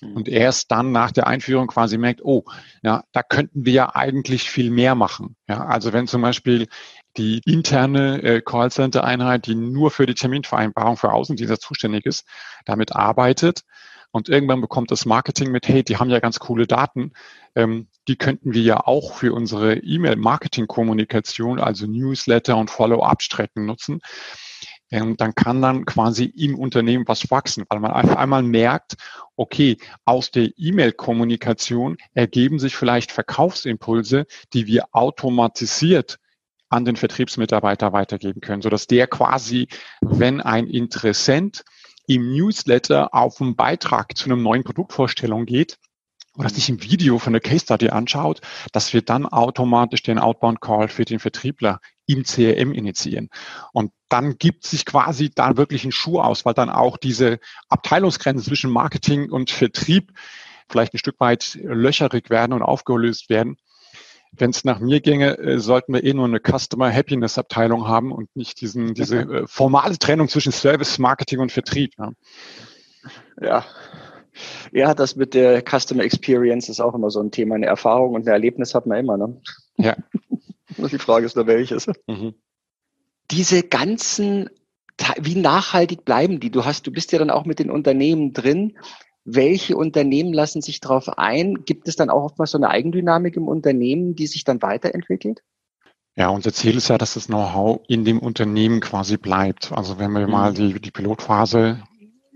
Hm. 0.00 0.16
Und 0.16 0.28
erst 0.28 0.70
dann 0.70 0.92
nach 0.92 1.12
der 1.12 1.26
Einführung 1.26 1.66
quasi 1.66 1.98
merkt, 1.98 2.22
oh, 2.24 2.44
ja, 2.82 3.04
da 3.12 3.22
könnten 3.22 3.64
wir 3.64 3.72
ja 3.72 3.94
eigentlich 3.94 4.50
viel 4.50 4.70
mehr 4.70 4.94
machen. 4.94 5.36
Ja, 5.48 5.64
also 5.64 5.92
wenn 5.92 6.06
zum 6.06 6.22
Beispiel 6.22 6.68
die 7.16 7.42
interne 7.44 8.22
äh, 8.22 8.40
Callcenter-Einheit, 8.40 9.46
die 9.46 9.54
nur 9.54 9.90
für 9.90 10.06
die 10.06 10.14
Terminvereinbarung 10.14 10.96
für 10.96 11.12
Außendienste 11.12 11.58
zuständig 11.58 12.06
ist, 12.06 12.26
damit 12.64 12.92
arbeitet, 12.92 13.62
und 14.12 14.28
irgendwann 14.28 14.60
bekommt 14.60 14.90
das 14.90 15.06
Marketing 15.06 15.50
mit, 15.50 15.66
hey, 15.66 15.82
die 15.82 15.96
haben 15.96 16.10
ja 16.10 16.20
ganz 16.20 16.38
coole 16.38 16.66
Daten. 16.66 17.12
Ähm, 17.56 17.88
die 18.08 18.16
könnten 18.16 18.52
wir 18.52 18.62
ja 18.62 18.86
auch 18.86 19.14
für 19.14 19.32
unsere 19.32 19.78
E-Mail-Marketing-Kommunikation, 19.78 21.58
also 21.58 21.86
Newsletter 21.86 22.56
und 22.56 22.70
Follow-up-Strecken 22.70 23.64
nutzen. 23.64 24.00
Ähm, 24.90 25.16
dann 25.16 25.34
kann 25.34 25.62
dann 25.62 25.86
quasi 25.86 26.26
im 26.26 26.58
Unternehmen 26.58 27.08
was 27.08 27.30
wachsen, 27.30 27.64
weil 27.70 27.80
man 27.80 27.92
einfach 27.92 28.16
einmal 28.16 28.42
merkt, 28.42 28.96
okay, 29.36 29.78
aus 30.04 30.30
der 30.30 30.50
E-Mail-Kommunikation 30.56 31.96
ergeben 32.12 32.58
sich 32.58 32.76
vielleicht 32.76 33.10
Verkaufsimpulse, 33.10 34.26
die 34.52 34.66
wir 34.66 34.84
automatisiert 34.92 36.18
an 36.68 36.84
den 36.84 36.96
Vertriebsmitarbeiter 36.96 37.94
weitergeben 37.94 38.42
können, 38.42 38.62
sodass 38.62 38.86
der 38.86 39.06
quasi, 39.06 39.68
wenn 40.02 40.42
ein 40.42 40.66
Interessent 40.66 41.64
im 42.06 42.32
Newsletter 42.32 43.14
auf 43.14 43.40
einen 43.40 43.56
Beitrag 43.56 44.16
zu 44.16 44.26
einer 44.26 44.36
neuen 44.36 44.64
Produktvorstellung 44.64 45.46
geht 45.46 45.78
oder 46.36 46.48
sich 46.48 46.68
ein 46.68 46.82
Video 46.82 47.18
von 47.18 47.32
der 47.32 47.42
Case 47.42 47.64
Study 47.64 47.90
anschaut, 47.90 48.40
dass 48.72 48.92
wir 48.92 49.02
dann 49.02 49.26
automatisch 49.26 50.02
den 50.02 50.18
Outbound 50.18 50.60
Call 50.60 50.88
für 50.88 51.04
den 51.04 51.18
Vertriebler 51.18 51.80
im 52.06 52.24
CRM 52.24 52.72
initiieren. 52.72 53.28
Und 53.72 53.92
dann 54.08 54.38
gibt 54.38 54.66
sich 54.66 54.84
quasi 54.84 55.30
da 55.30 55.56
wirklich 55.56 55.84
ein 55.84 55.92
Schuh 55.92 56.20
aus, 56.20 56.44
weil 56.44 56.54
dann 56.54 56.70
auch 56.70 56.96
diese 56.96 57.38
Abteilungsgrenzen 57.68 58.44
zwischen 58.44 58.70
Marketing 58.70 59.30
und 59.30 59.50
Vertrieb 59.50 60.12
vielleicht 60.68 60.94
ein 60.94 60.98
Stück 60.98 61.20
weit 61.20 61.58
löcherig 61.62 62.30
werden 62.30 62.52
und 62.52 62.62
aufgelöst 62.62 63.28
werden. 63.28 63.56
Wenn 64.34 64.50
es 64.50 64.64
nach 64.64 64.80
mir 64.80 65.00
ginge, 65.00 65.38
äh, 65.38 65.58
sollten 65.58 65.92
wir 65.92 66.02
eh 66.02 66.14
nur 66.14 66.24
eine 66.24 66.40
Customer 66.40 66.90
Happiness 66.92 67.38
Abteilung 67.38 67.86
haben 67.86 68.12
und 68.12 68.34
nicht 68.34 68.60
diesen, 68.60 68.94
diese 68.94 69.20
äh, 69.20 69.46
formale 69.46 69.98
Trennung 69.98 70.28
zwischen 70.28 70.52
Service, 70.52 70.98
Marketing 70.98 71.40
und 71.40 71.52
Vertrieb. 71.52 71.92
Ja. 71.98 72.12
ja. 73.40 73.64
Ja, 74.72 74.94
das 74.94 75.16
mit 75.16 75.34
der 75.34 75.62
Customer 75.62 76.02
Experience 76.02 76.70
ist 76.70 76.80
auch 76.80 76.94
immer 76.94 77.10
so 77.10 77.20
ein 77.20 77.30
Thema. 77.30 77.54
Eine 77.54 77.66
Erfahrung 77.66 78.14
und 78.14 78.26
ein 78.26 78.32
Erlebnis 78.32 78.74
hat 78.74 78.86
man 78.86 78.98
immer. 78.98 79.18
Ne? 79.18 79.40
Ja. 79.76 79.96
Die 80.78 80.98
Frage 80.98 81.26
ist 81.26 81.36
nur 81.36 81.46
welches. 81.46 81.86
Mhm. 82.06 82.34
Diese 83.30 83.62
ganzen, 83.62 84.48
wie 85.20 85.34
nachhaltig 85.34 86.06
bleiben 86.06 86.40
die? 86.40 86.50
Du 86.50 86.64
hast, 86.64 86.86
du 86.86 86.90
bist 86.90 87.12
ja 87.12 87.18
dann 87.18 87.30
auch 87.30 87.44
mit 87.44 87.58
den 87.58 87.70
Unternehmen 87.70 88.32
drin 88.32 88.78
welche 89.24 89.76
Unternehmen 89.76 90.32
lassen 90.32 90.62
sich 90.62 90.80
darauf 90.80 91.08
ein? 91.18 91.64
Gibt 91.64 91.88
es 91.88 91.96
dann 91.96 92.10
auch 92.10 92.24
oftmals 92.24 92.52
so 92.52 92.58
eine 92.58 92.70
Eigendynamik 92.70 93.36
im 93.36 93.48
Unternehmen, 93.48 94.14
die 94.14 94.26
sich 94.26 94.44
dann 94.44 94.62
weiterentwickelt? 94.62 95.42
Ja, 96.14 96.28
unser 96.28 96.52
Ziel 96.52 96.76
ist 96.76 96.88
ja, 96.88 96.98
dass 96.98 97.14
das 97.14 97.26
Know-how 97.26 97.80
in 97.88 98.04
dem 98.04 98.18
Unternehmen 98.18 98.80
quasi 98.80 99.16
bleibt. 99.16 99.72
Also 99.72 99.98
wenn 99.98 100.12
wir 100.12 100.26
mhm. 100.26 100.32
mal 100.32 100.52
die, 100.52 100.78
die 100.78 100.90
Pilotphase 100.90 101.82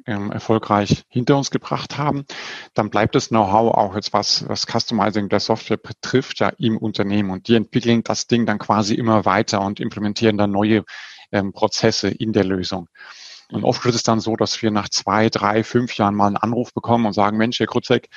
ähm, 0.07 0.31
erfolgreich 0.33 1.03
hinter 1.09 1.37
uns 1.37 1.51
gebracht 1.51 1.99
haben, 1.99 2.25
dann 2.73 2.89
bleibt 2.89 3.15
das 3.15 3.29
Know-how 3.29 3.75
auch 3.75 3.95
jetzt 3.95 4.13
was, 4.13 4.49
was 4.49 4.67
Customizing 4.67 5.29
der 5.29 5.41
Software 5.41 5.77
betrifft, 5.77 6.41
ja 6.41 6.49
im 6.59 6.79
Unternehmen. 6.79 7.31
Und 7.31 7.49
die 7.49 7.57
entwickeln 7.57 8.03
das 8.03 8.27
Ding 8.27 8.47
dann 8.47 8.59
quasi 8.59 8.95
immer 8.95 9.25
weiter 9.25 9.61
und 9.61 9.81
implementieren 9.81 10.39
dann 10.39 10.53
neue 10.53 10.85
ähm, 11.33 11.53
Prozesse 11.53 12.09
in 12.09 12.33
der 12.33 12.45
Lösung. 12.45 12.89
Und 13.53 13.63
oft 13.63 13.85
ist 13.87 13.95
es 13.95 14.03
dann 14.03 14.19
so, 14.19 14.35
dass 14.35 14.61
wir 14.61 14.71
nach 14.71 14.89
zwei, 14.89 15.29
drei, 15.29 15.63
fünf 15.63 15.97
Jahren 15.97 16.17
mal 16.17 16.27
einen 16.27 16.37
Anruf 16.37 16.75
bekommen 16.75 17.07
und 17.07 17.13
sagen, 17.13 17.37
Mensch, 17.37 17.61
Herr 17.61 17.67
Krutzek, 17.67 18.09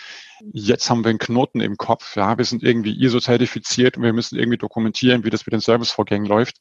jetzt 0.54 0.90
haben 0.90 1.04
wir 1.04 1.10
einen 1.10 1.20
Knoten 1.20 1.62
im 1.62 1.78
Kopf. 1.78 2.16
Ja, 2.16 2.38
wir 2.38 2.46
sind 2.46 2.64
irgendwie 2.64 3.00
ISO-zertifiziert 3.00 3.98
und 3.98 4.04
wir 4.04 4.14
müssen 4.14 4.40
irgendwie 4.40 4.58
dokumentieren, 4.58 5.24
wie 5.24 5.30
das 5.30 5.46
mit 5.46 5.54
den 5.54 5.60
Servicevorgängen 5.60 6.28
läuft. 6.28 6.58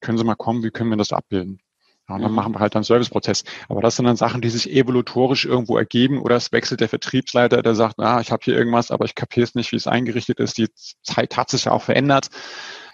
Können 0.00 0.18
Sie 0.18 0.24
mal 0.24 0.34
kommen, 0.34 0.62
wie 0.62 0.70
können 0.70 0.90
wir 0.90 0.96
das 0.96 1.12
abbilden? 1.12 1.60
Ja, 2.08 2.16
und 2.16 2.22
dann 2.22 2.32
mhm. 2.32 2.36
machen 2.36 2.54
wir 2.54 2.60
halt 2.60 2.74
einen 2.74 2.84
Serviceprozess. 2.84 3.44
Aber 3.68 3.80
das 3.80 3.96
sind 3.96 4.04
dann 4.04 4.16
Sachen, 4.16 4.42
die 4.42 4.50
sich 4.50 4.70
evolutorisch 4.70 5.44
irgendwo 5.46 5.78
ergeben 5.78 6.20
oder 6.20 6.36
es 6.36 6.52
wechselt 6.52 6.80
der 6.80 6.88
Vertriebsleiter, 6.88 7.62
der 7.62 7.74
sagt, 7.74 7.94
na, 7.98 8.20
ich 8.20 8.32
habe 8.32 8.42
hier 8.44 8.56
irgendwas, 8.56 8.90
aber 8.90 9.04
ich 9.04 9.14
kapiere 9.14 9.44
es 9.44 9.54
nicht, 9.54 9.72
wie 9.72 9.76
es 9.76 9.86
eingerichtet 9.86 10.38
ist. 10.40 10.58
Die 10.58 10.68
Zeit 11.02 11.36
hat 11.36 11.50
sich 11.50 11.64
ja 11.64 11.72
auch 11.72 11.82
verändert. 11.82 12.28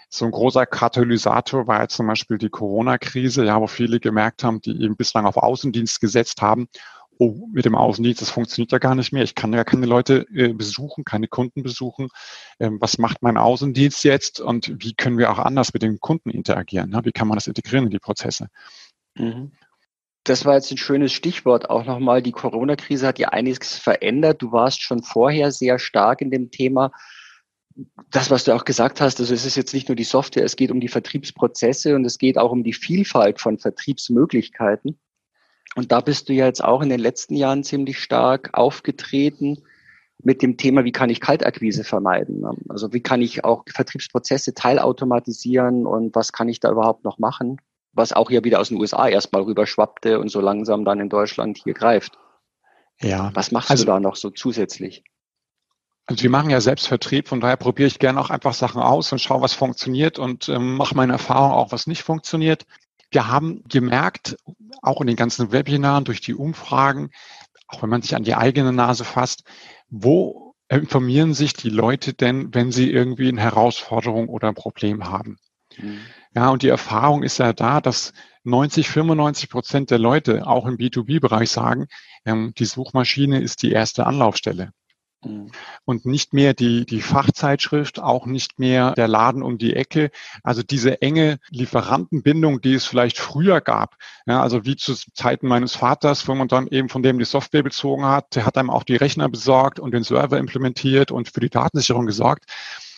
So 0.09 0.25
ein 0.25 0.31
großer 0.31 0.65
Katalysator 0.65 1.67
war 1.67 1.83
jetzt 1.83 1.95
zum 1.95 2.07
Beispiel 2.07 2.39
die 2.39 2.49
Corona-Krise, 2.49 3.45
ja, 3.45 3.61
wo 3.61 3.67
viele 3.67 3.99
gemerkt 3.99 4.43
haben, 4.43 4.59
die 4.59 4.81
eben 4.81 4.95
bislang 4.95 5.25
auf 5.25 5.37
Außendienst 5.37 6.01
gesetzt 6.01 6.41
haben, 6.41 6.67
oh, 7.19 7.47
mit 7.51 7.65
dem 7.65 7.75
Außendienst, 7.75 8.21
das 8.21 8.31
funktioniert 8.31 8.71
ja 8.71 8.79
gar 8.79 8.95
nicht 8.95 9.11
mehr. 9.11 9.23
Ich 9.23 9.35
kann 9.35 9.53
ja 9.53 9.63
keine 9.63 9.85
Leute 9.85 10.25
äh, 10.33 10.53
besuchen, 10.53 11.03
keine 11.03 11.27
Kunden 11.27 11.61
besuchen. 11.61 12.09
Ähm, 12.59 12.77
was 12.79 12.97
macht 12.97 13.21
mein 13.21 13.37
Außendienst 13.37 14.03
jetzt 14.03 14.39
und 14.39 14.73
wie 14.83 14.93
können 14.95 15.19
wir 15.19 15.31
auch 15.31 15.37
anders 15.37 15.73
mit 15.73 15.83
den 15.83 15.99
Kunden 15.99 16.31
interagieren? 16.31 16.89
Ne? 16.89 17.01
Wie 17.03 17.11
kann 17.11 17.27
man 17.27 17.37
das 17.37 17.47
integrieren 17.47 17.85
in 17.85 17.91
die 17.91 17.99
Prozesse? 17.99 18.47
Mhm. 19.15 19.51
das 20.23 20.45
war 20.45 20.55
jetzt 20.55 20.71
ein 20.71 20.77
schönes 20.77 21.11
Stichwort 21.11 21.69
auch 21.69 21.85
nochmal. 21.85 22.21
Die 22.21 22.31
Corona-Krise 22.31 23.07
hat 23.07 23.19
ja 23.19 23.29
einiges 23.29 23.77
verändert. 23.77 24.41
Du 24.41 24.51
warst 24.51 24.81
schon 24.81 25.03
vorher 25.03 25.51
sehr 25.51 25.79
stark 25.79 26.21
in 26.21 26.31
dem 26.31 26.51
Thema. 26.51 26.91
Das, 28.11 28.31
was 28.31 28.43
du 28.43 28.53
auch 28.53 28.65
gesagt 28.65 29.01
hast, 29.01 29.19
also 29.19 29.33
es 29.33 29.45
ist 29.45 29.55
jetzt 29.55 29.73
nicht 29.73 29.87
nur 29.87 29.95
die 29.95 30.03
Software, 30.03 30.43
es 30.43 30.55
geht 30.55 30.71
um 30.71 30.79
die 30.79 30.87
Vertriebsprozesse 30.87 31.95
und 31.95 32.05
es 32.05 32.17
geht 32.17 32.37
auch 32.37 32.51
um 32.51 32.63
die 32.63 32.73
Vielfalt 32.73 33.39
von 33.39 33.57
Vertriebsmöglichkeiten. 33.57 34.99
Und 35.75 35.91
da 35.91 36.01
bist 36.01 36.29
du 36.29 36.33
ja 36.33 36.45
jetzt 36.45 36.63
auch 36.63 36.81
in 36.81 36.89
den 36.89 36.99
letzten 36.99 37.35
Jahren 37.35 37.63
ziemlich 37.63 37.99
stark 37.99 38.49
aufgetreten 38.53 39.63
mit 40.21 40.41
dem 40.41 40.57
Thema, 40.57 40.83
wie 40.83 40.91
kann 40.91 41.09
ich 41.09 41.21
Kaltakquise 41.21 41.83
vermeiden? 41.83 42.43
Also 42.67 42.91
wie 42.91 43.01
kann 43.01 43.21
ich 43.21 43.45
auch 43.45 43.63
Vertriebsprozesse 43.73 44.53
teilautomatisieren 44.53 45.85
und 45.85 46.13
was 46.15 46.33
kann 46.33 46.49
ich 46.49 46.59
da 46.59 46.71
überhaupt 46.71 47.05
noch 47.05 47.19
machen? 47.19 47.57
Was 47.93 48.11
auch 48.11 48.29
ja 48.29 48.43
wieder 48.43 48.59
aus 48.59 48.69
den 48.69 48.79
USA 48.79 49.07
erstmal 49.07 49.43
rüberschwappte 49.43 50.19
und 50.19 50.29
so 50.29 50.41
langsam 50.41 50.83
dann 50.83 50.99
in 50.99 51.09
Deutschland 51.09 51.57
hier 51.57 51.73
greift. 51.73 52.17
Ja. 53.01 53.31
Was 53.33 53.51
machst 53.51 53.71
also, 53.71 53.85
du 53.85 53.91
da 53.91 53.99
noch 53.99 54.17
so 54.17 54.29
zusätzlich? 54.29 55.03
Also 56.09 56.23
wir 56.23 56.31
machen 56.31 56.49
ja 56.49 56.59
selbst 56.59 56.87
Vertrieb, 56.87 57.27
von 57.27 57.39
daher 57.39 57.55
probiere 57.55 57.85
ich 57.85 57.99
gerne 57.99 58.19
auch 58.19 58.31
einfach 58.31 58.55
Sachen 58.55 58.81
aus 58.81 59.11
und 59.11 59.19
schaue, 59.19 59.43
was 59.43 59.53
funktioniert 59.53 60.17
und 60.17 60.49
ähm, 60.49 60.75
mache 60.75 60.95
meine 60.95 61.13
Erfahrung 61.13 61.51
auch, 61.51 61.71
was 61.71 61.85
nicht 61.85 62.01
funktioniert. 62.01 62.65
Wir 63.11 63.27
haben 63.27 63.63
gemerkt, 63.69 64.35
auch 64.81 65.01
in 65.01 65.07
den 65.07 65.15
ganzen 65.15 65.51
Webinaren 65.51 66.05
durch 66.05 66.19
die 66.19 66.33
Umfragen, 66.33 67.11
auch 67.67 67.83
wenn 67.83 67.91
man 67.91 68.01
sich 68.01 68.15
an 68.15 68.23
die 68.23 68.33
eigene 68.33 68.73
Nase 68.73 69.05
fasst, 69.05 69.43
wo 69.91 70.55
informieren 70.67 71.35
sich 71.35 71.53
die 71.53 71.69
Leute 71.69 72.15
denn, 72.15 72.55
wenn 72.55 72.71
sie 72.71 72.89
irgendwie 72.89 73.27
eine 73.27 73.41
Herausforderung 73.41 74.29
oder 74.29 74.47
ein 74.47 74.55
Problem 74.55 75.05
haben? 75.05 75.37
Mhm. 75.77 75.99
Ja, 76.33 76.49
und 76.49 76.63
die 76.63 76.69
Erfahrung 76.69 77.21
ist 77.21 77.37
ja 77.37 77.53
da, 77.53 77.81
dass 77.81 78.13
90, 78.45 78.89
95 78.89 79.47
Prozent 79.51 79.91
der 79.91 79.99
Leute 79.99 80.47
auch 80.47 80.65
im 80.65 80.77
B2B-Bereich 80.77 81.51
sagen, 81.51 81.85
ähm, 82.25 82.51
die 82.57 82.65
Suchmaschine 82.65 83.39
ist 83.41 83.61
die 83.61 83.71
erste 83.71 84.07
Anlaufstelle. 84.07 84.71
Mhm. 85.23 85.51
Und 85.85 86.05
nicht 86.05 86.33
mehr 86.33 86.53
die, 86.53 86.85
die 86.85 87.01
Fachzeitschrift, 87.01 87.99
auch 87.99 88.25
nicht 88.25 88.59
mehr 88.59 88.93
der 88.93 89.07
Laden 89.07 89.43
um 89.43 89.57
die 89.57 89.75
Ecke. 89.75 90.11
Also 90.43 90.63
diese 90.63 91.01
enge 91.01 91.39
Lieferantenbindung, 91.49 92.61
die 92.61 92.73
es 92.73 92.85
vielleicht 92.85 93.17
früher 93.17 93.59
gab. 93.61 93.97
Ja, 94.25 94.41
also 94.41 94.65
wie 94.65 94.75
zu 94.75 94.95
Zeiten 95.13 95.47
meines 95.47 95.75
Vaters, 95.75 96.27
wo 96.27 96.35
man 96.35 96.47
dann 96.47 96.67
eben 96.67 96.89
von 96.89 97.03
dem 97.03 97.19
die 97.19 97.25
Software 97.25 97.63
bezogen 97.63 98.05
hat. 98.05 98.35
Der 98.35 98.45
hat 98.45 98.57
einem 98.57 98.69
auch 98.69 98.83
die 98.83 98.95
Rechner 98.95 99.27
besorgt 99.29 99.79
und 99.79 99.93
den 99.93 100.03
Server 100.03 100.37
implementiert 100.37 101.11
und 101.11 101.29
für 101.29 101.41
die 101.41 101.49
Datensicherung 101.49 102.05
gesorgt. 102.05 102.45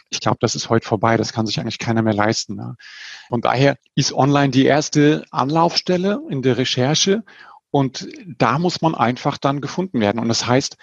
Ich 0.09 0.19
glaube, 0.19 0.37
das 0.41 0.55
ist 0.55 0.69
heute 0.69 0.87
vorbei. 0.87 1.17
Das 1.17 1.33
kann 1.33 1.47
sich 1.47 1.59
eigentlich 1.59 1.79
keiner 1.79 2.01
mehr 2.01 2.13
leisten. 2.13 2.55
Ne? 2.55 2.75
Von 3.29 3.41
daher 3.41 3.77
ist 3.95 4.13
online 4.13 4.49
die 4.49 4.65
erste 4.65 5.23
Anlaufstelle 5.31 6.21
in 6.29 6.41
der 6.41 6.57
Recherche 6.57 7.23
und 7.71 8.09
da 8.37 8.59
muss 8.59 8.81
man 8.81 8.93
einfach 8.93 9.37
dann 9.37 9.61
gefunden 9.61 10.01
werden. 10.01 10.19
Und 10.19 10.27
das 10.27 10.45
heißt, 10.45 10.75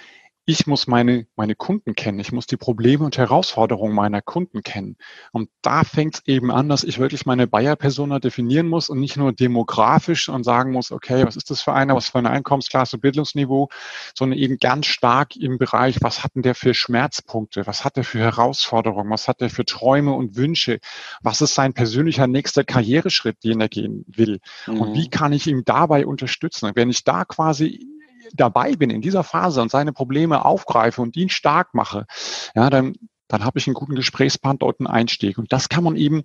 ich 0.49 0.67
muss 0.67 0.87
meine, 0.87 1.27
meine 1.37 1.55
Kunden 1.55 1.95
kennen, 1.95 2.19
ich 2.21 2.33
muss 2.33 2.47
die 2.47 2.57
Probleme 2.57 3.05
und 3.05 3.19
Herausforderungen 3.19 3.95
meiner 3.95 4.23
Kunden 4.23 4.63
kennen. 4.63 4.97
Und 5.31 5.51
da 5.61 5.85
fängt 5.85 6.15
es 6.15 6.23
eben 6.27 6.51
an, 6.51 6.71
dass 6.71 6.85
ich 6.85 6.99
wirklich 6.99 7.27
meine 7.27 7.47
Buyer-Persona 7.47 8.19
definieren 8.19 8.67
muss 8.67 8.89
und 8.89 8.99
nicht 8.99 9.19
nur 9.19 9.35
demografisch 9.35 10.31
und 10.31 10.45
sagen 10.45 10.73
muss, 10.73 10.91
okay, 10.91 11.27
was 11.27 11.37
ist 11.37 11.51
das 11.51 11.61
für 11.61 11.75
einer, 11.75 11.95
was 11.95 12.09
für 12.09 12.17
eine 12.17 12.31
Einkommensklasse, 12.31 12.97
Bildungsniveau, 12.97 13.69
sondern 14.15 14.39
eben 14.39 14.57
ganz 14.57 14.87
stark 14.87 15.37
im 15.37 15.59
Bereich, 15.59 15.99
was 16.01 16.25
hat 16.25 16.35
denn 16.35 16.41
der 16.41 16.55
für 16.55 16.73
Schmerzpunkte, 16.73 17.67
was 17.67 17.85
hat 17.85 17.99
er 17.99 18.05
für 18.05 18.21
Herausforderungen, 18.21 19.11
was 19.11 19.29
hat 19.29 19.43
er 19.43 19.51
für 19.51 19.67
Träume 19.67 20.15
und 20.15 20.37
Wünsche, 20.37 20.79
was 21.21 21.43
ist 21.43 21.55
sein 21.55 21.75
persönlicher 21.75 22.27
nächster 22.27 22.65
Karriereschritt, 22.65 23.45
den 23.45 23.61
er 23.61 23.69
gehen 23.69 24.07
will? 24.09 24.41
Mhm. 24.67 24.81
und 24.81 24.95
wie 24.95 25.11
kann 25.11 25.35
ich 25.35 25.47
ihm 25.47 25.67
dabei 25.67 26.07
unterstützen. 26.07 26.71
Wenn 26.75 26.89
ich 26.89 27.05
da 27.05 27.27
quasi 27.27 27.98
dabei 28.35 28.77
bin 28.77 28.91
in 28.91 29.03
dieser 29.03 29.25
Phase 29.25 29.63
und 29.63 29.71
seine 29.71 29.93
Probleme 29.93 30.45
aufgreife 30.45 31.03
und 31.03 31.17
ihn 31.17 31.29
stark 31.29 31.75
mache, 31.75 32.07
ja, 32.55 32.71
dann 32.71 32.95
dann 33.29 33.45
habe 33.45 33.59
ich 33.59 33.67
einen 33.67 33.75
guten 33.75 33.95
Gesprächspartner 33.95 34.67
und 34.67 34.81
einen 34.81 34.87
Einstieg. 34.87 35.39
Und 35.39 35.53
das 35.53 35.69
kann 35.69 35.85
man 35.85 35.97
eben 35.97 36.25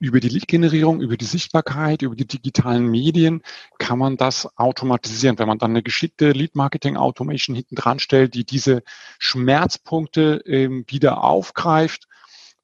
über 0.00 0.20
die 0.20 0.28
Lead-Generierung, 0.28 1.00
über 1.00 1.16
die 1.16 1.24
Sichtbarkeit, 1.24 2.02
über 2.02 2.16
die 2.16 2.26
digitalen 2.26 2.86
Medien, 2.86 3.42
kann 3.78 3.98
man 3.98 4.16
das 4.16 4.48
automatisieren. 4.58 5.38
Wenn 5.38 5.46
man 5.46 5.58
dann 5.58 5.70
eine 5.70 5.82
geschickte 5.82 6.32
Lead-Marketing-Automation 6.32 7.54
hinten 7.54 7.76
dran 7.76 8.00
stellt, 8.00 8.34
die 8.34 8.44
diese 8.44 8.82
Schmerzpunkte 9.20 10.42
ähm, 10.44 10.84
wieder 10.88 11.22
aufgreift 11.22 12.08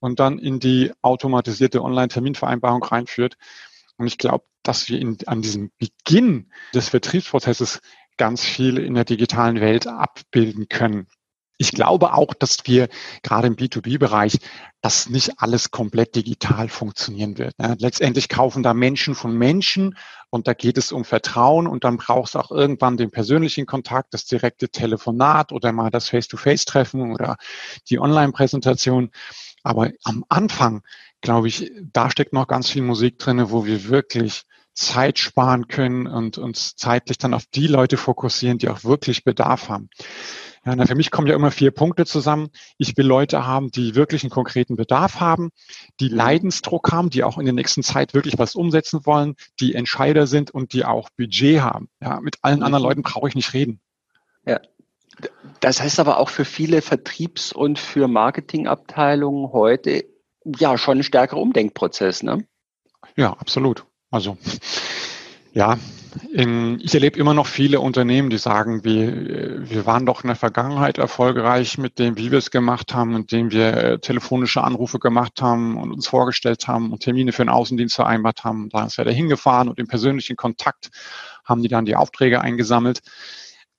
und 0.00 0.18
dann 0.18 0.38
in 0.40 0.58
die 0.58 0.92
automatisierte 1.00 1.82
Online-Terminvereinbarung 1.82 2.82
reinführt. 2.82 3.36
Und 3.98 4.08
ich 4.08 4.18
glaube, 4.18 4.44
dass 4.64 4.88
wir 4.88 4.98
in, 4.98 5.16
an 5.26 5.42
diesem 5.42 5.70
Beginn 5.78 6.50
des 6.74 6.88
Vertriebsprozesses 6.88 7.80
ganz 8.16 8.44
viel 8.44 8.78
in 8.78 8.94
der 8.94 9.04
digitalen 9.04 9.60
Welt 9.60 9.86
abbilden 9.86 10.68
können. 10.68 11.06
Ich 11.58 11.72
glaube 11.72 12.12
auch, 12.12 12.34
dass 12.34 12.58
wir 12.66 12.88
gerade 13.22 13.46
im 13.46 13.56
B2B-Bereich, 13.56 14.40
dass 14.82 15.08
nicht 15.08 15.40
alles 15.40 15.70
komplett 15.70 16.14
digital 16.14 16.68
funktionieren 16.68 17.38
wird. 17.38 17.54
Letztendlich 17.78 18.28
kaufen 18.28 18.62
da 18.62 18.74
Menschen 18.74 19.14
von 19.14 19.34
Menschen 19.34 19.96
und 20.28 20.48
da 20.48 20.52
geht 20.52 20.76
es 20.76 20.92
um 20.92 21.06
Vertrauen 21.06 21.66
und 21.66 21.84
dann 21.84 21.96
braucht 21.96 22.28
es 22.28 22.36
auch 22.36 22.50
irgendwann 22.50 22.98
den 22.98 23.10
persönlichen 23.10 23.64
Kontakt, 23.64 24.12
das 24.12 24.26
direkte 24.26 24.68
Telefonat 24.68 25.50
oder 25.50 25.72
mal 25.72 25.88
das 25.88 26.10
Face-to-Face-Treffen 26.10 27.10
oder 27.12 27.38
die 27.88 27.98
Online-Präsentation. 28.00 29.10
Aber 29.62 29.90
am 30.04 30.26
Anfang, 30.28 30.82
glaube 31.22 31.48
ich, 31.48 31.72
da 31.90 32.10
steckt 32.10 32.34
noch 32.34 32.48
ganz 32.48 32.68
viel 32.68 32.82
Musik 32.82 33.18
drinne, 33.18 33.50
wo 33.50 33.64
wir 33.64 33.88
wirklich 33.88 34.42
Zeit 34.76 35.18
sparen 35.18 35.68
können 35.68 36.06
und 36.06 36.38
uns 36.38 36.76
zeitlich 36.76 37.18
dann 37.18 37.34
auf 37.34 37.44
die 37.46 37.66
Leute 37.66 37.96
fokussieren, 37.96 38.58
die 38.58 38.68
auch 38.68 38.84
wirklich 38.84 39.24
Bedarf 39.24 39.68
haben. 39.68 39.88
Ja, 40.64 40.74
na, 40.74 40.84
für 40.84 40.96
mich 40.96 41.10
kommen 41.10 41.28
ja 41.28 41.34
immer 41.34 41.50
vier 41.50 41.70
Punkte 41.70 42.06
zusammen. 42.06 42.48
Ich 42.76 42.96
will 42.96 43.06
Leute 43.06 43.46
haben, 43.46 43.70
die 43.70 43.94
wirklich 43.94 44.24
einen 44.24 44.30
konkreten 44.30 44.76
Bedarf 44.76 45.20
haben, 45.20 45.50
die 46.00 46.08
Leidensdruck 46.08 46.90
haben, 46.92 47.08
die 47.08 47.22
auch 47.22 47.38
in 47.38 47.44
der 47.44 47.54
nächsten 47.54 47.84
Zeit 47.84 48.14
wirklich 48.14 48.36
was 48.36 48.56
umsetzen 48.56 49.06
wollen, 49.06 49.36
die 49.60 49.74
Entscheider 49.74 50.26
sind 50.26 50.50
und 50.50 50.72
die 50.72 50.84
auch 50.84 51.08
Budget 51.16 51.60
haben. 51.60 51.88
Ja, 52.00 52.20
mit 52.20 52.38
allen 52.42 52.62
anderen 52.62 52.82
mhm. 52.82 52.88
Leuten 52.88 53.02
brauche 53.02 53.28
ich 53.28 53.36
nicht 53.36 53.54
reden. 53.54 53.80
Ja. 54.44 54.60
Das 55.60 55.80
heißt 55.80 56.00
aber 56.00 56.18
auch 56.18 56.28
für 56.28 56.44
viele 56.44 56.82
Vertriebs- 56.82 57.52
und 57.52 57.78
für 57.78 58.08
Marketingabteilungen 58.08 59.52
heute 59.52 60.04
ja 60.44 60.76
schon 60.76 60.98
ein 60.98 61.02
stärkerer 61.04 61.40
Umdenkprozess, 61.40 62.22
ne? 62.22 62.46
Ja, 63.16 63.32
absolut. 63.32 63.86
Also 64.16 64.38
ja, 65.52 65.76
in, 66.32 66.80
ich 66.80 66.94
erlebe 66.94 67.18
immer 67.18 67.34
noch 67.34 67.46
viele 67.46 67.80
Unternehmen, 67.80 68.30
die 68.30 68.38
sagen, 68.38 68.82
wir, 68.82 69.68
wir 69.68 69.84
waren 69.84 70.06
doch 70.06 70.24
in 70.24 70.28
der 70.28 70.36
Vergangenheit 70.36 70.96
erfolgreich 70.96 71.76
mit 71.76 71.98
dem, 71.98 72.16
wie 72.16 72.30
wir 72.30 72.38
es 72.38 72.50
gemacht 72.50 72.94
haben, 72.94 73.14
indem 73.14 73.50
wir 73.50 73.74
äh, 73.74 73.98
telefonische 73.98 74.64
Anrufe 74.64 74.98
gemacht 74.98 75.42
haben 75.42 75.76
und 75.76 75.92
uns 75.92 76.06
vorgestellt 76.08 76.66
haben 76.66 76.92
und 76.92 77.02
Termine 77.02 77.32
für 77.32 77.44
den 77.44 77.50
Außendienst 77.50 77.94
vereinbart 77.94 78.42
haben. 78.42 78.70
Da 78.70 78.86
ist 78.86 78.98
er 78.98 79.04
da 79.04 79.10
hingefahren 79.10 79.68
und 79.68 79.78
im 79.78 79.86
persönlichen 79.86 80.36
Kontakt 80.36 80.88
haben 81.44 81.62
die 81.62 81.68
dann 81.68 81.84
die 81.84 81.96
Aufträge 81.96 82.40
eingesammelt. 82.40 83.02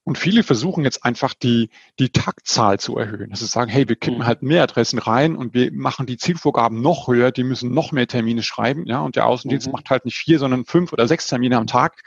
Und 0.08 0.18
viele 0.18 0.44
versuchen 0.44 0.86
jetzt 0.86 1.04
einfach 1.04 1.34
die, 1.34 1.70
die 2.00 2.12
Taktzahl 2.12 2.80
zu 2.80 2.98
erhöhen. 2.98 3.30
Also 3.32 3.46
sagen, 3.46 3.70
hey, 3.70 3.90
wir 3.90 3.98
kippen 3.98 4.26
halt 4.26 4.42
mehr 4.42 4.64
Adressen 4.64 5.00
rein 5.00 5.36
und 5.36 5.54
wir 5.54 5.70
machen 5.74 6.06
die 6.06 6.16
Zielvorgaben 6.16 6.82
noch 6.82 7.10
höher, 7.10 7.34
die 7.34 7.44
müssen 7.44 7.74
noch 7.74 7.92
mehr 7.92 8.08
Termine 8.08 8.42
schreiben, 8.42 8.86
ja, 8.86 9.02
und 9.02 9.18
der 9.18 9.26
Außendienst 9.26 9.68
mhm. 9.68 9.74
macht 9.74 9.90
halt 9.90 10.06
nicht 10.06 10.16
vier, 10.16 10.40
sondern 10.40 10.64
fünf 10.64 10.94
oder 10.94 11.10
sechs 11.10 11.28
Termine 11.28 11.58
am 11.58 11.68
Tag. 11.68 12.04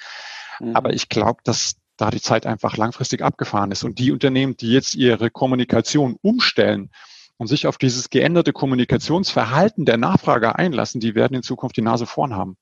Mhm. 0.60 0.74
Aber 0.74 0.94
ich 0.94 1.10
glaube, 1.10 1.42
dass 1.44 1.74
da 1.98 2.08
die 2.08 2.22
Zeit 2.22 2.46
einfach 2.46 2.78
langfristig 2.78 3.20
abgefahren 3.20 3.70
ist. 3.70 3.84
Und 3.84 3.98
die 3.98 4.12
Unternehmen, 4.12 4.56
die 4.56 4.72
jetzt 4.72 4.94
ihre 4.94 5.30
Kommunikation 5.30 6.16
umstellen 6.22 6.88
und 7.36 7.48
sich 7.48 7.66
auf 7.66 7.76
dieses 7.76 8.08
geänderte 8.08 8.54
Kommunikationsverhalten 8.54 9.84
der 9.84 9.98
Nachfrage 9.98 10.56
einlassen, 10.56 11.02
die 11.02 11.14
werden 11.14 11.34
in 11.34 11.42
Zukunft 11.42 11.76
die 11.76 11.82
Nase 11.82 12.06
vorn 12.06 12.34
haben. 12.34 12.56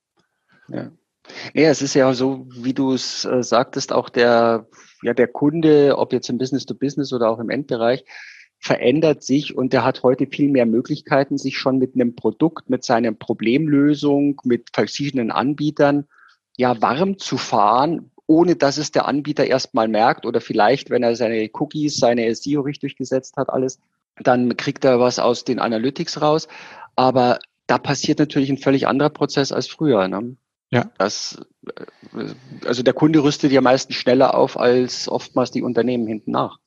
Ja. 0.67 0.91
Ja, 1.55 1.69
es 1.71 1.83
ist 1.83 1.95
ja 1.95 2.13
so, 2.15 2.47
wie 2.51 2.75
du 2.75 2.93
es 2.93 3.25
äh, 3.25 3.43
sagtest, 3.43 3.93
auch 3.93 4.09
der, 4.09 4.67
ja, 5.03 5.15
der 5.15 5.29
Kunde, 5.29 5.97
ob 5.97 6.13
jetzt 6.13 6.29
im 6.29 6.39
Business 6.39 6.67
to 6.67 6.75
Business 6.75 7.13
oder 7.13 7.31
auch 7.31 7.39
im 7.39 7.51
Endbereich, 7.51 8.05
verändert 8.61 9.23
sich 9.23 9.57
und 9.57 9.73
der 9.73 9.85
hat 9.85 10.03
heute 10.03 10.27
viel 10.27 10.51
mehr 10.51 10.67
Möglichkeiten, 10.67 11.39
sich 11.39 11.59
schon 11.59 11.79
mit 11.79 11.95
einem 11.95 12.17
Produkt, 12.17 12.71
mit 12.71 12.85
seiner 12.85 13.13
Problemlösung, 13.13 14.41
mit 14.45 14.71
verschiedenen 14.73 15.31
Anbietern 15.31 16.07
ja 16.57 16.81
warm 16.83 17.19
zu 17.19 17.37
fahren, 17.37 18.11
ohne 18.27 18.57
dass 18.57 18.77
es 18.77 18.91
der 18.91 19.07
Anbieter 19.07 19.47
erstmal 19.47 19.89
merkt 19.89 20.27
oder 20.27 20.41
vielleicht, 20.41 20.91
wenn 20.91 21.03
er 21.03 21.15
seine 21.15 21.49
Cookies, 21.53 21.97
seine 21.97 22.35
SEO 22.35 22.63
richtig 22.63 22.97
gesetzt 22.97 23.37
hat, 23.37 23.49
alles, 23.49 23.79
dann 24.23 24.57
kriegt 24.57 24.85
er 24.85 24.99
was 24.99 25.19
aus 25.19 25.45
den 25.45 25.61
Analytics 25.61 26.21
raus. 26.21 26.49
Aber 26.97 27.39
da 27.69 27.79
passiert 27.79 28.19
natürlich 28.19 28.51
ein 28.51 28.59
völlig 28.59 28.89
anderer 28.89 29.11
Prozess 29.11 29.53
als 29.53 29.69
früher. 29.69 30.09
Ne? 30.09 30.37
Ja. 30.71 30.91
Das, 30.99 31.41
äh, 32.15 32.35
also 32.67 32.83
der 32.83 32.95
Kunde 32.95 33.23
rüstet 33.23 33.53
ja 33.53 33.61
meistens 33.61 33.97
schneller 33.97 34.35
auf 34.35 34.59
als 34.59 35.09
oftmals 35.09 35.51
die 35.51 35.63
Unternehmen 35.63 36.07
hinten 36.07 36.33
nach. 36.33 36.59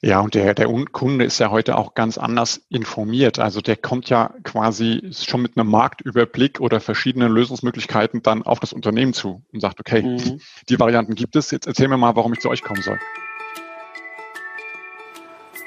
Ja, 0.00 0.20
und 0.20 0.34
der, 0.34 0.54
der 0.54 0.68
Kunde 0.92 1.24
ist 1.24 1.40
ja 1.40 1.50
heute 1.50 1.76
auch 1.76 1.94
ganz 1.94 2.18
anders 2.18 2.60
informiert. 2.68 3.40
Also 3.40 3.60
der 3.60 3.74
kommt 3.74 4.08
ja 4.08 4.32
quasi 4.44 5.10
schon 5.12 5.42
mit 5.42 5.56
einem 5.56 5.68
Marktüberblick 5.70 6.60
oder 6.60 6.78
verschiedenen 6.78 7.32
Lösungsmöglichkeiten 7.32 8.22
dann 8.22 8.44
auf 8.44 8.60
das 8.60 8.72
Unternehmen 8.72 9.12
zu 9.12 9.42
und 9.52 9.60
sagt, 9.60 9.80
okay, 9.80 10.02
mhm. 10.02 10.40
die 10.68 10.78
Varianten 10.78 11.16
gibt 11.16 11.34
es, 11.34 11.50
jetzt 11.50 11.66
erzähl 11.66 11.88
mir 11.88 11.96
mal, 11.96 12.14
warum 12.14 12.32
ich 12.32 12.38
zu 12.38 12.48
euch 12.48 12.62
kommen 12.62 12.82
soll. 12.82 13.00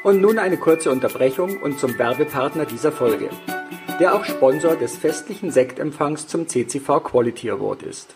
Und 0.04 0.22
nun 0.22 0.40
eine 0.40 0.58
kurze 0.58 0.92
Unterbrechung 0.92 1.62
und 1.62 1.78
zum 1.78 2.00
Werbepartner 2.00 2.66
dieser 2.66 2.94
Folge, 2.94 3.30
der 4.02 4.16
auch 4.16 4.26
Sponsor 4.26 4.76
des 4.76 4.98
festlichen 4.98 5.52
Sektempfangs 5.52 6.26
zum 6.26 6.48
CCV 6.48 7.04
Quality 7.04 7.52
Award 7.52 7.84
ist. 7.84 8.16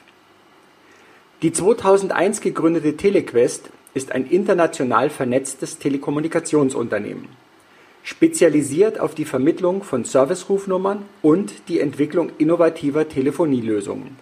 Die 1.44 1.54
2001 1.54 2.42
gegründete 2.42 2.98
Telequest 2.98 3.70
ist 3.94 4.12
ein 4.12 4.26
international 4.26 5.12
vernetztes 5.12 5.78
Telekommunikationsunternehmen, 5.78 7.28
spezialisiert 8.02 9.00
auf 9.00 9.14
die 9.14 9.26
Vermittlung 9.26 9.84
von 9.84 10.06
Servicerufnummern 10.06 11.06
und 11.22 11.54
die 11.68 11.80
Entwicklung 11.80 12.32
innovativer 12.40 13.08
Telefonielösungen. 13.08 14.18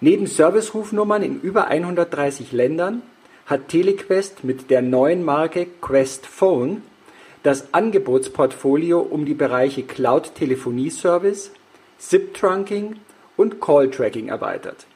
Neben 0.00 0.26
Servicerufnummern 0.26 1.22
in 1.22 1.40
über 1.40 1.68
130 1.68 2.50
Ländern 2.50 3.02
hat 3.46 3.68
Telequest 3.68 4.42
mit 4.42 4.70
der 4.70 4.82
neuen 4.82 5.24
Marke 5.24 5.68
Quest 5.80 6.26
Phone 6.26 6.82
das 7.42 7.74
Angebotsportfolio 7.74 9.00
um 9.00 9.24
die 9.24 9.34
Bereiche 9.34 9.82
Cloud-Telefonie-Service, 9.82 11.50
SIP-Trunking 11.98 13.00
und 13.36 13.60
Call-Tracking 13.60 14.28
erweitert 14.28 14.86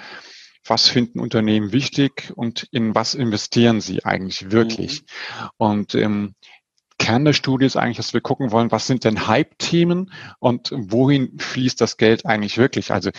Was 0.65 0.88
finden 0.88 1.19
Unternehmen 1.19 1.71
wichtig 1.71 2.34
und 2.36 2.67
in 2.71 2.95
was 2.95 3.13
investieren 3.13 3.82
sie 3.82 4.04
eigentlich 4.04 4.51
wirklich? 4.51 5.01
Mhm. 5.01 5.49
Und 5.58 5.95
ähm, 5.95 6.36
Kern 6.97 7.25
der 7.25 7.34
Studie 7.34 7.65
ist 7.65 7.75
eigentlich, 7.75 7.97
dass 7.97 8.13
wir 8.13 8.21
gucken 8.21 8.51
wollen, 8.51 8.71
was 8.71 8.88
sind 8.88 9.04
denn 9.04 9.28
Hype-Themen 9.28 10.12
und 10.39 10.71
wohin 10.73 11.38
fließt 11.38 11.80
das 11.80 11.97
Geld 11.97 12.25
eigentlich 12.25 12.58
wirklich? 12.58 12.91
Also 12.91 13.12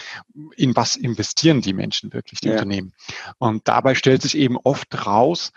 in 0.57 0.75
was 0.75 0.97
investieren 0.97 1.61
die 1.61 1.75
Menschen 1.75 2.13
wirklich, 2.13 2.41
die 2.41 2.49
ja. 2.49 2.55
Unternehmen? 2.55 2.95
Und 3.39 3.69
dabei 3.69 3.95
stellt 3.95 4.23
sich 4.23 4.37
eben 4.37 4.57
oft 4.57 5.07
raus, 5.07 5.53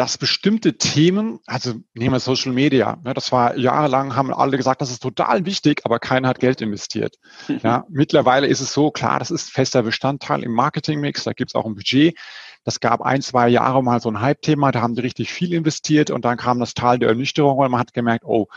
dass 0.00 0.16
bestimmte 0.16 0.78
Themen, 0.78 1.40
also 1.44 1.74
nehmen 1.92 2.14
wir 2.14 2.20
Social 2.20 2.52
Media, 2.52 2.98
ne, 3.04 3.12
das 3.12 3.32
war 3.32 3.58
jahrelang, 3.58 4.16
haben 4.16 4.32
alle 4.32 4.56
gesagt, 4.56 4.80
das 4.80 4.90
ist 4.90 5.02
total 5.02 5.44
wichtig, 5.44 5.82
aber 5.84 5.98
keiner 5.98 6.26
hat 6.26 6.40
Geld 6.40 6.62
investiert. 6.62 7.16
Ja, 7.62 7.84
mittlerweile 7.90 8.46
ist 8.46 8.60
es 8.60 8.72
so, 8.72 8.90
klar, 8.90 9.18
das 9.18 9.30
ist 9.30 9.50
fester 9.50 9.82
Bestandteil 9.82 10.42
im 10.42 10.52
Marketingmix, 10.52 11.24
da 11.24 11.34
gibt 11.34 11.50
es 11.50 11.54
auch 11.54 11.66
ein 11.66 11.74
Budget. 11.74 12.16
Das 12.64 12.80
gab 12.80 13.00
ein, 13.00 13.22
zwei 13.22 13.48
Jahre 13.48 13.82
mal 13.82 14.00
so 14.00 14.10
ein 14.10 14.20
Hype-Thema, 14.20 14.70
da 14.70 14.82
haben 14.82 14.94
die 14.94 15.00
richtig 15.00 15.32
viel 15.32 15.52
investiert 15.54 16.10
und 16.10 16.24
dann 16.24 16.36
kam 16.36 16.60
das 16.60 16.74
Tal 16.74 16.98
der 16.98 17.08
Ernüchterung 17.08 17.58
und 17.58 17.70
man 17.70 17.80
hat 17.80 17.94
gemerkt, 17.94 18.24
oh, 18.24 18.48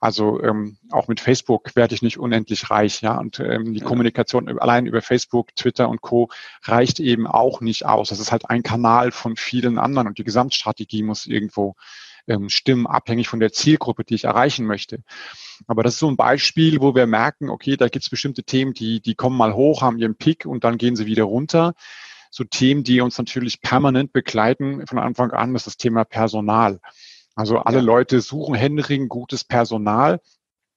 also 0.00 0.42
ähm, 0.42 0.78
auch 0.90 1.06
mit 1.06 1.20
Facebook 1.20 1.76
werde 1.76 1.94
ich 1.94 2.02
nicht 2.02 2.18
unendlich 2.18 2.70
reich, 2.70 3.02
ja. 3.02 3.18
Und 3.18 3.38
ähm, 3.38 3.72
die 3.72 3.80
ja. 3.80 3.86
Kommunikation 3.86 4.48
allein 4.58 4.86
über 4.86 5.00
Facebook, 5.00 5.54
Twitter 5.54 5.88
und 5.88 6.00
Co. 6.00 6.28
reicht 6.64 6.98
eben 6.98 7.26
auch 7.26 7.60
nicht 7.60 7.86
aus. 7.86 8.08
Das 8.08 8.18
ist 8.18 8.32
halt 8.32 8.50
ein 8.50 8.64
Kanal 8.64 9.12
von 9.12 9.36
vielen 9.36 9.78
anderen 9.78 10.08
und 10.08 10.18
die 10.18 10.24
Gesamtstrategie 10.24 11.04
muss 11.04 11.26
irgendwo 11.26 11.76
ähm, 12.26 12.48
stimmen, 12.48 12.86
abhängig 12.86 13.28
von 13.28 13.40
der 13.40 13.52
Zielgruppe, 13.52 14.04
die 14.04 14.14
ich 14.14 14.24
erreichen 14.24 14.66
möchte. 14.66 15.02
Aber 15.66 15.82
das 15.82 15.94
ist 15.94 16.00
so 16.00 16.08
ein 16.08 16.16
Beispiel, 16.16 16.80
wo 16.80 16.94
wir 16.94 17.06
merken, 17.06 17.48
okay, 17.48 17.76
da 17.76 17.88
gibt 17.88 18.04
es 18.04 18.10
bestimmte 18.10 18.42
Themen, 18.42 18.74
die, 18.74 19.00
die 19.00 19.14
kommen 19.14 19.36
mal 19.36 19.54
hoch, 19.54 19.82
haben 19.82 19.98
ihren 19.98 20.16
Pick 20.16 20.46
und 20.46 20.64
dann 20.64 20.78
gehen 20.78 20.96
sie 20.96 21.06
wieder 21.06 21.24
runter 21.24 21.74
so 22.32 22.44
Themen, 22.44 22.82
die 22.82 23.00
uns 23.02 23.18
natürlich 23.18 23.60
permanent 23.60 24.12
begleiten 24.12 24.86
von 24.86 24.98
Anfang 24.98 25.30
an, 25.32 25.54
ist 25.54 25.66
das 25.66 25.76
Thema 25.76 26.04
Personal. 26.04 26.80
Also 27.34 27.58
alle 27.58 27.78
ja. 27.78 27.84
Leute 27.84 28.20
suchen 28.22 28.54
händeringend 28.54 29.10
gutes 29.10 29.44
Personal. 29.44 30.18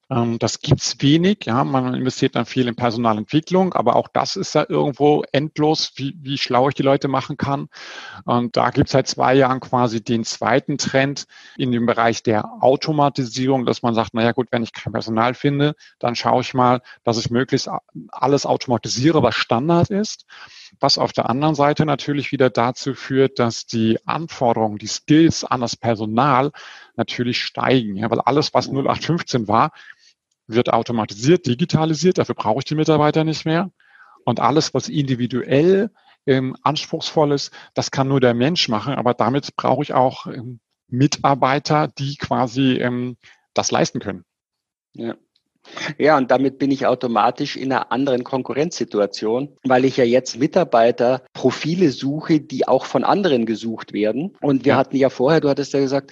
Ähm, 0.10 0.38
das 0.38 0.60
gibt's 0.60 0.98
wenig, 1.00 1.46
ja. 1.46 1.63
Man 1.63 1.96
investiert 1.96 2.36
dann 2.36 2.46
viel 2.46 2.68
in 2.68 2.76
Personalentwicklung, 2.76 3.74
aber 3.74 3.96
auch 3.96 4.10
das 4.10 4.36
ist 4.36 4.54
ja 4.54 4.65
irgendwo 4.68 5.24
endlos, 5.32 5.94
wie, 5.96 6.13
wie 6.20 6.38
schlau 6.38 6.68
ich 6.68 6.76
die 6.76 6.84
Leute 6.84 7.08
machen 7.08 7.38
kann. 7.38 7.70
Und 8.26 8.56
da 8.58 8.70
gibt's 8.70 8.91
seit 8.91 9.08
zwei 9.08 9.34
Jahren 9.34 9.62
quasi 9.62 10.04
den 10.04 10.24
zweiten 10.24 10.78
Trend 10.78 11.26
in 11.58 11.72
dem 11.72 11.86
Bereich 11.86 12.22
der 12.22 12.46
Automatisierung, 12.62 13.65
dass 13.65 13.82
man 13.82 13.96
sagt, 13.96 14.13
naja 14.13 14.34
gut, 14.34 14.48
wenn 14.52 14.63
ich 14.63 14.74
kein 14.74 14.94
Personal 14.94 15.34
finde, 15.34 15.74
dann 16.00 16.15
schaue 16.15 16.41
ich 16.41 16.54
mal, 16.54 16.82
dass 17.06 17.18
ich 17.18 17.32
möglichst 17.32 17.70
alles 18.10 18.46
automatisiere, 18.46 19.24
was 19.24 19.36
Standard 19.36 19.89
ist. 19.89 20.26
Was 20.80 20.98
auf 20.98 21.14
der 21.14 21.30
anderen 21.30 21.56
Seite 21.56 21.86
natürlich 21.86 22.32
wieder 22.32 22.50
dazu 22.50 22.94
führt, 22.94 23.40
dass 23.40 23.66
die 23.66 24.00
Anforderungen, 24.06 24.78
die 24.78 24.88
Skills 24.88 25.44
an 25.44 25.62
das 25.62 25.76
Personal 25.76 26.52
natürlich 26.96 27.42
steigen. 27.42 27.96
Ja, 27.96 28.10
weil 28.10 28.22
alles, 28.22 28.54
was 28.54 28.68
0815 28.68 29.48
war, 29.48 29.72
wird 30.48 30.72
automatisiert, 30.72 31.46
digitalisiert, 31.46 32.18
dafür 32.18 32.36
brauche 32.36 32.60
ich 32.60 32.66
die 32.66 32.76
Mitarbeiter 32.76 33.24
nicht 33.24 33.46
mehr. 33.46 33.72
Und 34.26 34.40
alles, 34.40 34.74
was 34.74 34.90
individuell 34.90 35.92
ähm, 36.26 36.56
anspruchsvoll 36.62 37.32
ist, 37.32 37.52
das 37.74 37.92
kann 37.92 38.08
nur 38.08 38.20
der 38.20 38.34
Mensch 38.34 38.70
machen, 38.70 38.96
aber 38.96 39.14
damit 39.14 39.56
brauche 39.56 39.84
ich 39.84 39.94
auch 39.94 40.26
ähm, 40.28 40.60
Mitarbeiter, 40.88 41.88
die 41.88 42.18
quasi 42.18 42.74
ähm, 42.74 43.18
das 43.54 43.72
leisten 43.72 44.00
können. 44.00 44.24
Ja. 44.94 45.16
Ja, 45.97 46.17
und 46.17 46.32
damit 46.32 46.58
bin 46.58 46.71
ich 46.71 46.86
automatisch 46.86 47.56
in 47.56 47.71
einer 47.71 47.91
anderen 47.91 48.23
Konkurrenzsituation, 48.23 49.58
weil 49.63 49.86
ich 49.86 49.97
ja 49.97 50.04
jetzt 50.04 50.38
Mitarbeiterprofile 50.38 51.91
suche, 51.91 52.39
die 52.39 52.67
auch 52.67 52.86
von 52.86 53.04
anderen 53.04 53.45
gesucht 53.45 53.93
werden. 53.93 54.38
Und 54.41 54.65
wir 54.65 54.73
ja. 54.73 54.78
hatten 54.78 54.95
ja 54.97 55.10
vorher, 55.10 55.41
du 55.41 55.49
hattest 55.49 55.73
ja 55.73 55.80
gesagt, 55.80 56.12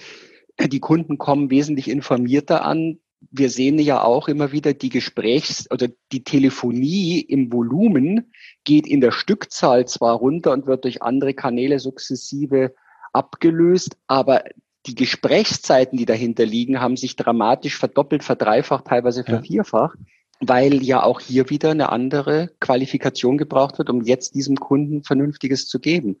die 0.60 0.80
Kunden 0.80 1.18
kommen 1.18 1.50
wesentlich 1.50 1.88
informierter 1.88 2.64
an 2.64 2.98
wir 3.30 3.50
sehen 3.50 3.78
ja 3.78 4.02
auch 4.02 4.28
immer 4.28 4.52
wieder, 4.52 4.74
die 4.74 4.88
Gesprächs- 4.88 5.70
oder 5.70 5.88
die 6.12 6.24
Telefonie 6.24 7.20
im 7.20 7.52
Volumen 7.52 8.32
geht 8.64 8.86
in 8.86 9.00
der 9.00 9.12
Stückzahl 9.12 9.86
zwar 9.86 10.16
runter 10.16 10.52
und 10.52 10.66
wird 10.66 10.84
durch 10.84 11.02
andere 11.02 11.34
Kanäle 11.34 11.78
sukzessive 11.78 12.74
abgelöst, 13.12 13.96
aber 14.06 14.44
die 14.86 14.94
Gesprächszeiten, 14.94 15.96
die 15.96 16.06
dahinter 16.06 16.44
liegen, 16.44 16.80
haben 16.80 16.96
sich 16.96 17.16
dramatisch 17.16 17.76
verdoppelt, 17.76 18.22
verdreifacht, 18.22 18.86
teilweise 18.86 19.24
vervierfacht, 19.24 19.98
ja. 19.98 20.48
weil 20.48 20.82
ja 20.82 21.02
auch 21.02 21.20
hier 21.20 21.48
wieder 21.50 21.70
eine 21.70 21.90
andere 21.90 22.50
Qualifikation 22.60 23.38
gebraucht 23.38 23.78
wird, 23.78 23.90
um 23.90 24.02
jetzt 24.02 24.34
diesem 24.34 24.56
Kunden 24.56 25.02
Vernünftiges 25.02 25.66
zu 25.68 25.80
geben. 25.80 26.18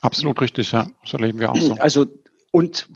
Absolut 0.00 0.40
richtig, 0.40 0.72
ja. 0.72 0.88
So 1.04 1.18
leben 1.18 1.40
wir 1.40 1.50
auch 1.50 1.56
so. 1.56 1.74
Also, 1.74 2.06
und 2.52 2.88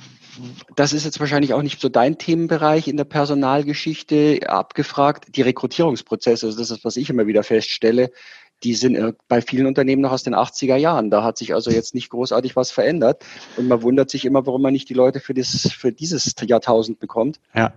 das 0.75 0.93
ist 0.93 1.05
jetzt 1.05 1.21
wahrscheinlich 1.21 1.55
auch 1.55 1.63
nicht 1.63 1.81
so 1.81 1.89
dein 1.89 2.19
Themenbereich 2.19 2.89
in 2.89 2.97
der 2.97 3.05
Personalgeschichte 3.05 4.41
abgefragt. 4.49 5.37
Die 5.37 5.43
Rekrutierungsprozesse, 5.43 6.47
also 6.47 6.59
das 6.59 6.71
ist, 6.71 6.85
was 6.85 6.97
ich 6.97 7.11
immer 7.11 7.27
wieder 7.27 7.43
feststelle, 7.43 8.11
die 8.65 8.75
sind 8.75 8.97
äh, 8.97 9.13
bei 9.29 9.43
vielen 9.43 9.67
Unternehmen 9.67 10.03
noch 10.03 10.13
aus 10.13 10.23
den 10.23 10.35
80er 10.35 10.77
Jahren. 10.77 11.11
Da 11.11 11.23
hat 11.23 11.39
sich 11.39 11.55
also 11.55 11.71
jetzt 11.71 11.95
nicht 11.95 12.11
großartig 12.11 12.57
was 12.57 12.71
verändert. 12.71 13.25
Und 13.57 13.69
man 13.69 13.83
wundert 13.83 14.11
sich 14.11 14.25
immer, 14.25 14.47
warum 14.47 14.63
man 14.63 14.73
nicht 14.73 14.89
die 14.89 14.95
Leute 14.95 15.21
für, 15.21 15.35
das, 15.35 15.71
für 15.73 15.93
dieses 15.93 16.35
Jahrtausend 16.41 16.99
bekommt. 16.99 17.39
Ja. 17.55 17.73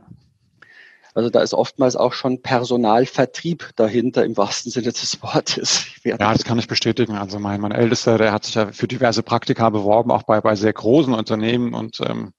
Also 1.13 1.30
da 1.32 1.41
ist 1.41 1.54
oftmals 1.54 1.95
auch 1.95 2.13
schon 2.13 2.43
Personalvertrieb 2.43 3.71
dahinter 3.76 4.23
im 4.23 4.38
wahrsten 4.38 4.71
Sinne 4.71 4.91
des 4.91 5.21
Wortes. 5.23 5.88
Ja, 6.04 6.15
das 6.15 6.43
kann 6.43 6.60
ich 6.60 6.67
bestätigen. 6.67 7.15
Also 7.15 7.39
mein, 7.39 7.60
mein 7.60 7.71
Ältester, 7.71 8.17
der 8.17 8.32
hat 8.32 8.45
sich 8.45 8.56
ja 8.56 8.71
für 8.71 8.88
diverse 8.88 9.23
Praktika 9.23 9.69
beworben, 9.71 10.12
auch 10.12 10.23
bei, 10.23 10.39
bei 10.41 10.56
sehr 10.56 10.73
großen 10.73 11.13
Unternehmen 11.13 11.73
und 11.73 12.00
ähm, 12.02 12.34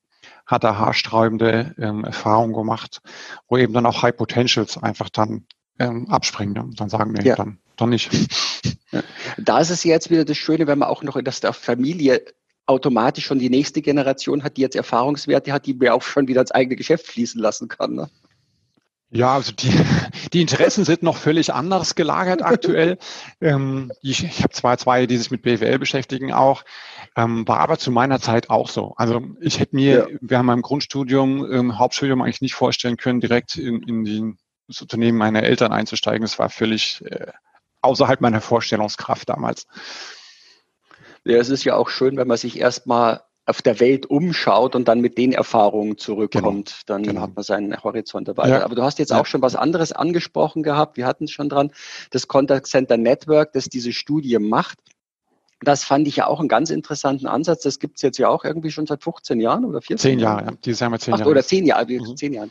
hat 0.46 0.62
da 0.62 0.78
haarsträubende 0.78 1.74
ähm, 1.78 2.04
Erfahrungen 2.04 2.54
gemacht, 2.54 3.00
wo 3.48 3.58
eben 3.58 3.72
dann 3.72 3.84
auch 3.84 4.02
High 4.02 4.16
Potentials 4.16 4.80
einfach 4.80 5.08
dann 5.08 5.44
ähm, 5.80 6.08
abspringen. 6.08 6.56
Und 6.62 6.80
dann 6.80 6.88
sagen 6.88 7.16
wir, 7.16 7.24
ja. 7.24 7.34
dann 7.34 7.58
doch 7.80 7.86
nicht. 7.86 8.10
Da 9.36 9.60
ist 9.60 9.68
es 9.68 9.84
jetzt 9.84 10.10
wieder 10.10 10.24
das 10.24 10.38
Schöne, 10.38 10.66
wenn 10.66 10.78
man 10.78 10.88
auch 10.88 11.02
noch 11.02 11.16
in 11.16 11.24
der 11.24 11.52
Familie 11.52 12.22
automatisch 12.68 13.26
schon 13.26 13.38
die 13.38 13.50
nächste 13.50 13.82
Generation 13.82 14.44
hat, 14.44 14.56
die 14.56 14.62
jetzt 14.62 14.76
Erfahrungswerte 14.76 15.52
hat, 15.52 15.66
die 15.66 15.74
mir 15.74 15.94
auch 15.94 16.02
schon 16.02 16.26
wieder 16.26 16.40
ins 16.40 16.52
eigene 16.52 16.76
Geschäft 16.76 17.06
fließen 17.06 17.40
lassen 17.40 17.68
kann. 17.68 17.94
Ne? 17.94 18.10
Ja, 19.10 19.34
also 19.34 19.52
die, 19.52 19.70
die 20.32 20.42
Interessen 20.42 20.84
sind 20.84 21.02
noch 21.02 21.16
völlig 21.16 21.52
anders 21.52 21.94
gelagert 21.94 22.42
aktuell. 22.42 22.98
ähm, 23.40 23.90
ich 24.02 24.22
ich 24.24 24.42
habe 24.42 24.52
zwar 24.52 24.76
zwei, 24.76 25.06
die 25.06 25.16
sich 25.16 25.30
mit 25.30 25.42
BWL 25.42 25.78
beschäftigen 25.78 26.32
auch, 26.32 26.64
ähm, 27.16 27.48
war 27.48 27.60
aber 27.60 27.78
zu 27.78 27.90
meiner 27.90 28.20
Zeit 28.20 28.50
auch 28.50 28.68
so. 28.68 28.94
Also 28.96 29.22
ich 29.40 29.60
hätte 29.60 29.76
mir, 29.76 30.08
ja. 30.10 30.18
wir 30.20 30.38
haben 30.38 30.50
im 30.50 30.62
Grundstudium, 30.62 31.50
ähm, 31.50 31.78
Hauptstudium 31.78 32.20
eigentlich 32.20 32.42
nicht 32.42 32.54
vorstellen 32.54 32.98
können, 32.98 33.20
direkt 33.20 33.56
in, 33.56 33.82
in 33.82 34.04
die, 34.04 34.34
das 34.66 34.82
Unternehmen 34.82 35.16
meiner 35.16 35.42
Eltern 35.42 35.72
einzusteigen. 35.72 36.22
Das 36.22 36.38
war 36.38 36.50
völlig 36.50 37.02
äh, 37.06 37.32
außerhalb 37.82 38.20
meiner 38.20 38.40
Vorstellungskraft 38.40 39.28
damals. 39.28 39.66
Ja, 41.24 41.36
es 41.38 41.50
ist 41.50 41.64
ja 41.64 41.76
auch 41.76 41.88
schön, 41.88 42.16
wenn 42.16 42.28
man 42.28 42.36
sich 42.36 42.58
erstmal 42.58 43.22
auf 43.48 43.62
der 43.62 43.80
Welt 43.80 44.06
umschaut 44.06 44.74
und 44.76 44.88
dann 44.88 45.00
mit 45.00 45.16
den 45.16 45.32
Erfahrungen 45.32 45.96
zurückkommt, 45.96 46.82
genau. 46.86 46.98
dann 46.98 47.02
genau. 47.02 47.20
hat 47.22 47.34
man 47.34 47.42
seinen 47.42 47.82
Horizont 47.82 48.28
dabei. 48.28 48.48
Ja. 48.50 48.62
Aber 48.62 48.74
du 48.74 48.82
hast 48.82 48.98
jetzt 48.98 49.10
ja. 49.10 49.20
auch 49.20 49.26
schon 49.26 49.40
was 49.40 49.56
anderes 49.56 49.92
angesprochen 49.92 50.62
gehabt. 50.62 50.98
Wir 50.98 51.06
hatten 51.06 51.24
es 51.24 51.30
schon 51.30 51.48
dran. 51.48 51.72
Das 52.10 52.28
Contact 52.28 52.66
Center 52.66 52.98
Network, 52.98 53.54
das 53.54 53.70
diese 53.70 53.92
Studie 53.94 54.38
macht. 54.38 54.78
Das 55.62 55.82
fand 55.82 56.06
ich 56.06 56.16
ja 56.16 56.26
auch 56.26 56.40
einen 56.40 56.48
ganz 56.48 56.68
interessanten 56.68 57.26
Ansatz. 57.26 57.62
Das 57.62 57.78
gibt 57.78 57.96
es 57.96 58.02
jetzt 58.02 58.18
ja 58.18 58.28
auch 58.28 58.44
irgendwie 58.44 58.70
schon 58.70 58.86
seit 58.86 59.02
15 59.02 59.40
Jahren 59.40 59.64
oder 59.64 59.80
14 59.80 59.98
Zehn 59.98 60.18
Jahre, 60.18 60.44
ja. 60.44 60.52
Dieses 60.64 60.80
Jahr 60.80 60.90
mal 60.90 61.00
zehn 61.00 61.14
Ach, 61.14 61.18
Jahre. 61.20 61.30
Oder 61.30 61.42
zehn 61.42 61.64
Jahre, 61.64 61.86
mhm. 61.90 62.16
zehn 62.16 62.34
Jahren. 62.34 62.50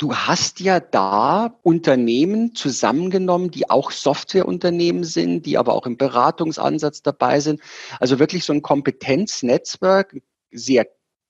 Du 0.00 0.14
hast 0.14 0.60
ja 0.60 0.80
da 0.80 1.58
Unternehmen 1.62 2.54
zusammengenommen, 2.54 3.50
die 3.50 3.68
auch 3.68 3.90
Softwareunternehmen 3.90 5.04
sind, 5.04 5.44
die 5.44 5.58
aber 5.58 5.74
auch 5.74 5.84
im 5.84 5.98
Beratungsansatz 5.98 7.02
dabei 7.02 7.40
sind. 7.40 7.60
Also 7.98 8.18
wirklich 8.18 8.46
so 8.46 8.54
ein 8.54 8.62
Kompetenznetzwerk, 8.62 10.16
sehr 10.50 10.86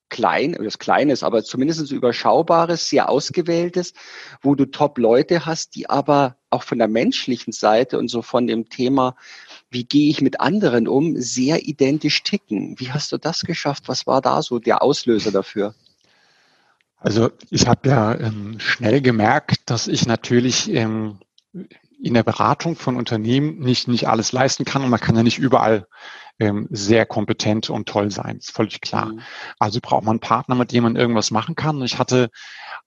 klein, 0.08 0.56
das 0.62 0.78
kleines, 0.78 1.24
aber 1.24 1.42
zumindest 1.42 1.90
überschaubares, 1.90 2.88
sehr 2.88 3.08
ausgewähltes, 3.08 3.92
wo 4.40 4.54
du 4.54 4.66
Top-Leute 4.66 5.46
hast, 5.46 5.74
die 5.74 5.90
aber 5.90 6.36
auch 6.48 6.62
von 6.62 6.78
der 6.78 6.86
menschlichen 6.86 7.52
Seite 7.52 7.98
und 7.98 8.06
so 8.06 8.22
von 8.22 8.46
dem 8.46 8.68
Thema, 8.68 9.16
wie 9.68 9.82
gehe 9.82 10.08
ich 10.10 10.20
mit 10.20 10.38
anderen 10.38 10.86
um, 10.86 11.16
sehr 11.16 11.66
identisch 11.66 12.22
ticken. 12.22 12.78
Wie 12.78 12.92
hast 12.92 13.10
du 13.10 13.18
das 13.18 13.40
geschafft? 13.40 13.88
Was 13.88 14.06
war 14.06 14.20
da 14.20 14.42
so 14.42 14.60
der 14.60 14.80
Auslöser 14.80 15.32
dafür? 15.32 15.74
Also 17.00 17.30
ich 17.50 17.66
habe 17.66 17.88
ja 17.88 18.14
ähm, 18.14 18.60
schnell 18.60 19.00
gemerkt, 19.00 19.70
dass 19.70 19.88
ich 19.88 20.06
natürlich 20.06 20.70
ähm, 20.70 21.18
in 22.02 22.14
der 22.14 22.22
Beratung 22.22 22.76
von 22.76 22.96
Unternehmen 22.96 23.58
nicht, 23.58 23.88
nicht 23.88 24.08
alles 24.08 24.32
leisten 24.32 24.64
kann 24.64 24.82
und 24.82 24.90
man 24.90 25.00
kann 25.00 25.16
ja 25.16 25.22
nicht 25.22 25.38
überall 25.38 25.86
ähm, 26.38 26.68
sehr 26.70 27.06
kompetent 27.06 27.70
und 27.70 27.88
toll 27.88 28.10
sein, 28.10 28.38
ist 28.38 28.52
völlig 28.52 28.80
klar. 28.80 29.06
Mhm. 29.06 29.20
Also 29.58 29.80
braucht 29.80 30.04
man 30.04 30.12
einen 30.12 30.20
Partner, 30.20 30.54
mit 30.54 30.72
dem 30.72 30.84
man 30.84 30.96
irgendwas 30.96 31.30
machen 31.30 31.54
kann. 31.54 31.82
Ich 31.82 31.98
hatte 31.98 32.30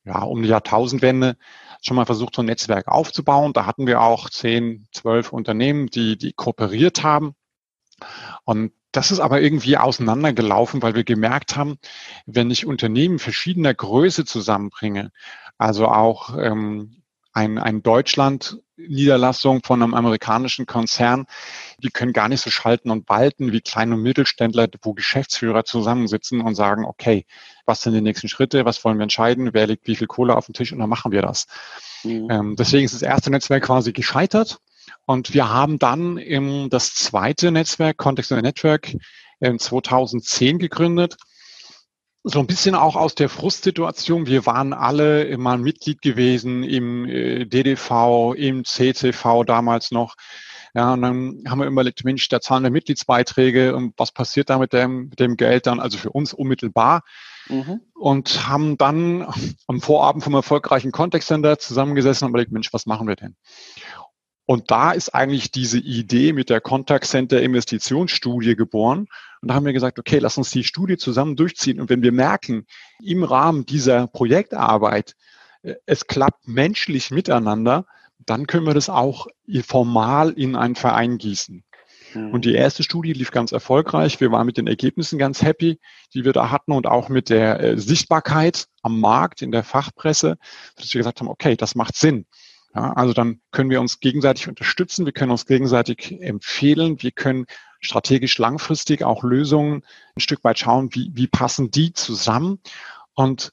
ja 0.03 0.21
um 0.21 0.41
die 0.41 0.49
Jahrtausendwende 0.49 1.37
schon 1.81 1.95
mal 1.95 2.05
versucht, 2.05 2.35
so 2.35 2.41
ein 2.41 2.47
Netzwerk 2.47 2.87
aufzubauen. 2.87 3.53
Da 3.53 3.65
hatten 3.65 3.87
wir 3.87 4.01
auch 4.01 4.29
zehn, 4.29 4.87
zwölf 4.91 5.33
Unternehmen, 5.33 5.87
die, 5.87 6.17
die 6.17 6.33
kooperiert 6.33 7.03
haben. 7.03 7.35
Und 8.45 8.73
das 8.93 9.11
ist 9.11 9.19
aber 9.19 9.41
irgendwie 9.41 9.77
auseinandergelaufen, 9.77 10.81
weil 10.81 10.95
wir 10.95 11.03
gemerkt 11.03 11.57
haben, 11.57 11.77
wenn 12.25 12.51
ich 12.51 12.65
Unternehmen 12.65 13.19
verschiedener 13.19 13.73
Größe 13.73 14.23
zusammenbringe, 14.23 15.11
also 15.57 15.87
auch 15.87 16.37
ähm, 16.37 17.03
ein, 17.33 17.57
ein 17.57 17.81
Deutschland-Niederlassung 17.81 19.63
von 19.63 19.81
einem 19.81 19.95
amerikanischen 19.95 20.67
Konzern, 20.67 21.25
die 21.79 21.89
können 21.89 22.13
gar 22.13 22.29
nicht 22.29 22.41
so 22.41 22.51
schalten 22.51 22.91
und 22.91 23.09
walten 23.09 23.51
wie 23.51 23.61
kleine 23.61 23.97
Mittelständler, 23.97 24.67
wo 24.83 24.93
Geschäftsführer 24.93 25.65
zusammensitzen 25.65 26.41
und 26.41 26.53
sagen, 26.53 26.85
okay, 26.85 27.25
was 27.65 27.81
sind 27.81 27.93
die 27.93 28.01
nächsten 28.01 28.29
Schritte, 28.29 28.65
was 28.65 28.83
wollen 28.85 28.99
wir 28.99 29.03
entscheiden, 29.03 29.49
wer 29.53 29.65
legt 29.65 29.87
wie 29.87 29.95
viel 29.95 30.07
Kohle 30.07 30.37
auf 30.37 30.45
den 30.45 30.53
Tisch 30.53 30.71
und 30.71 30.79
dann 30.79 30.89
machen 30.89 31.11
wir 31.11 31.23
das. 31.23 31.47
Mhm. 32.03 32.27
Ähm, 32.29 32.55
deswegen 32.55 32.85
ist 32.85 32.93
das 32.93 33.01
erste 33.01 33.31
Netzwerk 33.31 33.63
quasi 33.63 33.91
gescheitert. 33.91 34.59
Und 35.05 35.33
wir 35.33 35.49
haben 35.49 35.79
dann 35.79 36.17
im, 36.17 36.69
das 36.69 36.93
zweite 36.93 37.51
Netzwerk, 37.51 37.97
Context 37.97 38.31
in 38.31 38.39
Network, 38.39 38.95
in 39.39 39.59
2010 39.59 40.59
gegründet. 40.59 41.17
So 42.23 42.39
ein 42.39 42.47
bisschen 42.47 42.73
auch 42.73 42.95
aus 42.95 43.15
der 43.15 43.27
Frustsituation. 43.27 44.27
Wir 44.27 44.45
waren 44.45 44.71
alle 44.71 45.25
immer 45.25 45.57
Mitglied 45.57 46.01
gewesen 46.01 46.63
im 46.63 47.05
äh, 47.05 47.45
DDV, 47.45 48.33
im 48.37 48.63
CCV 48.63 49.43
damals 49.43 49.91
noch. 49.91 50.15
Ja, 50.73 50.93
und 50.93 51.03
dann 51.03 51.43
haben 51.47 51.59
wir 51.59 51.67
überlegt, 51.67 52.03
Mensch, 52.03 52.27
da 52.29 52.41
zahlen 52.41 52.63
wir 52.63 52.71
Mitgliedsbeiträge 52.71 53.75
und 53.75 53.93
was 53.97 54.11
passiert 54.11 54.49
da 54.49 54.57
mit 54.57 54.73
dem, 54.73 55.09
mit 55.09 55.19
dem 55.19 55.37
Geld 55.37 55.67
dann? 55.67 55.79
Also 55.79 55.97
für 55.97 56.09
uns 56.09 56.33
unmittelbar. 56.33 57.03
Mhm. 57.49 57.81
Und 57.93 58.47
haben 58.47 58.77
dann 58.77 59.27
am 59.67 59.81
Vorabend 59.81 60.23
vom 60.23 60.33
erfolgreichen 60.33 60.91
Context 60.91 61.27
Center 61.27 61.59
zusammengesessen 61.59 62.25
und 62.25 62.29
überlegt, 62.29 62.53
Mensch, 62.53 62.71
was 62.71 62.85
machen 62.85 63.07
wir 63.07 63.17
denn? 63.17 63.35
Und 64.45 64.71
da 64.71 64.91
ist 64.91 65.15
eigentlich 65.15 65.51
diese 65.51 65.79
Idee 65.79 66.33
mit 66.33 66.49
der 66.49 66.59
Contact 66.59 67.05
Center 67.05 67.41
Investitionsstudie 67.41 68.55
geboren. 68.55 69.07
Und 69.41 69.47
da 69.47 69.53
haben 69.53 69.65
wir 69.65 69.73
gesagt, 69.73 69.99
okay, 69.99 70.19
lass 70.19 70.37
uns 70.37 70.51
die 70.51 70.63
Studie 70.63 70.97
zusammen 70.97 71.35
durchziehen. 71.35 71.79
Und 71.79 71.89
wenn 71.89 72.01
wir 72.01 72.11
merken, 72.11 72.65
im 73.01 73.23
Rahmen 73.23 73.65
dieser 73.65 74.07
Projektarbeit, 74.07 75.15
äh, 75.61 75.75
es 75.85 76.07
klappt 76.07 76.47
menschlich 76.47 77.11
miteinander, 77.11 77.85
dann 78.25 78.47
können 78.47 78.65
wir 78.65 78.73
das 78.73 78.89
auch 78.89 79.27
formal 79.65 80.31
in 80.31 80.55
einen 80.55 80.75
Verein 80.75 81.17
gießen. 81.17 81.63
Und 82.15 82.45
die 82.45 82.53
erste 82.53 82.83
Studie 82.83 83.13
lief 83.13 83.31
ganz 83.31 83.51
erfolgreich. 83.51 84.21
Wir 84.21 84.31
waren 84.31 84.45
mit 84.45 84.57
den 84.57 84.67
Ergebnissen 84.67 85.17
ganz 85.17 85.41
happy, 85.41 85.79
die 86.13 86.25
wir 86.25 86.33
da 86.33 86.51
hatten 86.51 86.71
und 86.71 86.85
auch 86.85 87.09
mit 87.09 87.29
der 87.29 87.59
äh, 87.59 87.77
Sichtbarkeit 87.77 88.67
am 88.81 88.99
Markt, 88.99 89.41
in 89.41 89.51
der 89.51 89.63
Fachpresse, 89.63 90.37
dass 90.75 90.93
wir 90.93 90.99
gesagt 90.99 91.19
haben, 91.19 91.27
okay, 91.27 91.55
das 91.55 91.75
macht 91.75 91.95
Sinn. 91.95 92.25
Ja, 92.75 92.93
also 92.93 93.13
dann 93.13 93.39
können 93.51 93.69
wir 93.69 93.81
uns 93.81 93.99
gegenseitig 93.99 94.47
unterstützen, 94.47 95.05
wir 95.05 95.13
können 95.13 95.31
uns 95.31 95.45
gegenseitig 95.45 96.19
empfehlen, 96.21 97.01
wir 97.01 97.11
können 97.11 97.45
strategisch 97.79 98.37
langfristig 98.39 99.03
auch 99.03 99.23
Lösungen 99.23 99.83
ein 100.15 100.21
Stück 100.21 100.43
weit 100.43 100.59
schauen, 100.59 100.89
wie, 100.93 101.11
wie 101.13 101.27
passen 101.27 101.69
die 101.69 101.93
zusammen 101.93 102.59
und 103.13 103.51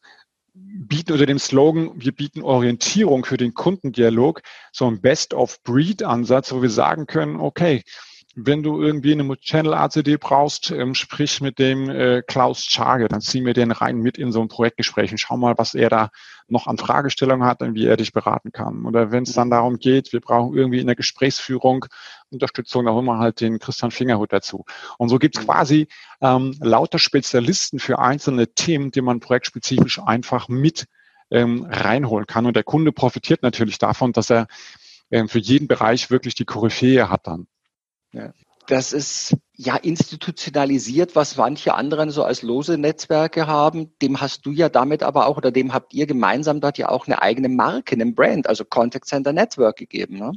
bieten 0.54 1.12
unter 1.12 1.26
dem 1.26 1.38
Slogan, 1.38 1.90
wir 1.94 2.12
bieten 2.12 2.42
Orientierung 2.42 3.24
für 3.24 3.36
den 3.36 3.54
Kundendialog, 3.54 4.42
so 4.72 4.86
ein 4.86 5.00
Best-of-Breed-Ansatz, 5.00 6.52
wo 6.52 6.62
wir 6.62 6.70
sagen 6.70 7.06
können, 7.06 7.36
okay, 7.36 7.82
wenn 8.36 8.62
du 8.62 8.80
irgendwie 8.80 9.12
eine 9.12 9.36
Channel-ACD 9.36 10.16
brauchst, 10.16 10.70
ähm, 10.70 10.94
sprich 10.94 11.40
mit 11.40 11.58
dem 11.58 11.90
äh, 11.90 12.22
Klaus 12.22 12.64
Schage, 12.64 13.08
dann 13.08 13.20
ziehen 13.20 13.44
wir 13.44 13.54
den 13.54 13.72
rein 13.72 13.98
mit 13.98 14.18
in 14.18 14.30
so 14.30 14.40
ein 14.40 14.48
Projektgespräch 14.48 15.10
und 15.10 15.18
schau 15.18 15.36
mal, 15.36 15.58
was 15.58 15.74
er 15.74 15.90
da 15.90 16.10
noch 16.46 16.68
an 16.68 16.78
Fragestellungen 16.78 17.46
hat 17.46 17.60
und 17.60 17.74
wie 17.74 17.86
er 17.86 17.96
dich 17.96 18.12
beraten 18.12 18.52
kann. 18.52 18.84
Oder 18.84 19.10
wenn 19.10 19.24
es 19.24 19.32
dann 19.32 19.50
darum 19.50 19.78
geht, 19.78 20.12
wir 20.12 20.20
brauchen 20.20 20.56
irgendwie 20.56 20.78
in 20.78 20.86
der 20.86 20.96
Gesprächsführung 20.96 21.86
Unterstützung, 22.30 22.84
da 22.84 22.92
holen 22.92 23.04
wir 23.04 23.18
halt 23.18 23.40
den 23.40 23.58
Christian 23.58 23.90
Fingerhut 23.90 24.32
dazu. 24.32 24.64
Und 24.98 25.08
so 25.08 25.18
gibt's 25.18 25.40
quasi 25.44 25.88
ähm, 26.20 26.56
lauter 26.60 27.00
Spezialisten 27.00 27.80
für 27.80 27.98
einzelne 27.98 28.54
Themen, 28.54 28.92
die 28.92 29.00
man 29.00 29.18
projektspezifisch 29.18 30.00
einfach 30.00 30.48
mit 30.48 30.86
ähm, 31.32 31.66
reinholen 31.68 32.26
kann. 32.26 32.46
Und 32.46 32.54
der 32.54 32.64
Kunde 32.64 32.92
profitiert 32.92 33.42
natürlich 33.42 33.78
davon, 33.78 34.12
dass 34.12 34.30
er 34.30 34.46
ähm, 35.10 35.28
für 35.28 35.40
jeden 35.40 35.66
Bereich 35.66 36.10
wirklich 36.10 36.36
die 36.36 36.44
Koryphäe 36.44 37.10
hat 37.10 37.26
dann. 37.26 37.48
Ja. 38.12 38.32
Das 38.66 38.92
ist 38.92 39.36
ja 39.56 39.74
institutionalisiert, 39.76 41.16
was 41.16 41.36
manche 41.36 41.74
anderen 41.74 42.10
so 42.10 42.22
als 42.22 42.42
lose 42.42 42.78
Netzwerke 42.78 43.46
haben. 43.46 43.92
Dem 44.00 44.20
hast 44.20 44.46
du 44.46 44.52
ja 44.52 44.68
damit 44.68 45.02
aber 45.02 45.26
auch, 45.26 45.36
oder 45.36 45.50
dem 45.50 45.72
habt 45.72 45.92
ihr 45.92 46.06
gemeinsam 46.06 46.60
dort 46.60 46.78
ja 46.78 46.88
auch 46.88 47.06
eine 47.06 47.20
eigene 47.20 47.48
Marke, 47.48 47.96
einen 47.96 48.14
Brand, 48.14 48.48
also 48.48 48.64
Contact 48.64 49.06
Center 49.06 49.32
Network 49.32 49.76
gegeben. 49.76 50.18
Ne? 50.18 50.32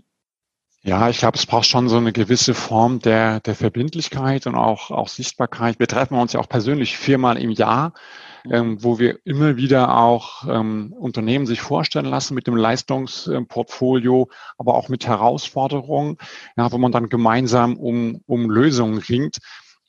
Ja, 0.85 1.09
ich 1.09 1.19
glaube, 1.19 1.37
es 1.37 1.45
braucht 1.45 1.65
schon 1.65 1.87
so 1.87 1.97
eine 1.97 2.11
gewisse 2.11 2.53
Form 2.53 2.99
der, 2.99 3.39
der 3.39 3.55
Verbindlichkeit 3.55 4.47
und 4.47 4.55
auch, 4.55 4.91
auch 4.91 5.07
Sichtbarkeit. 5.07 5.79
Wir 5.79 5.87
treffen 5.87 6.15
uns 6.17 6.33
ja 6.33 6.39
auch 6.41 6.49
persönlich 6.49 6.97
viermal 6.97 7.37
im 7.37 7.51
Jahr 7.51 7.93
ähm, 8.49 8.83
wo 8.83 8.99
wir 8.99 9.19
immer 9.23 9.57
wieder 9.57 9.95
auch 9.97 10.47
ähm, 10.47 10.93
Unternehmen 10.93 11.45
sich 11.45 11.61
vorstellen 11.61 12.05
lassen 12.05 12.35
mit 12.35 12.47
dem 12.47 12.55
Leistungsportfolio, 12.55 14.29
aber 14.57 14.75
auch 14.75 14.89
mit 14.89 15.07
Herausforderungen, 15.07 16.17
ja, 16.57 16.71
wo 16.71 16.77
man 16.77 16.91
dann 16.91 17.09
gemeinsam 17.09 17.77
um, 17.77 18.21
um 18.25 18.49
Lösungen 18.49 18.97
ringt. 18.97 19.37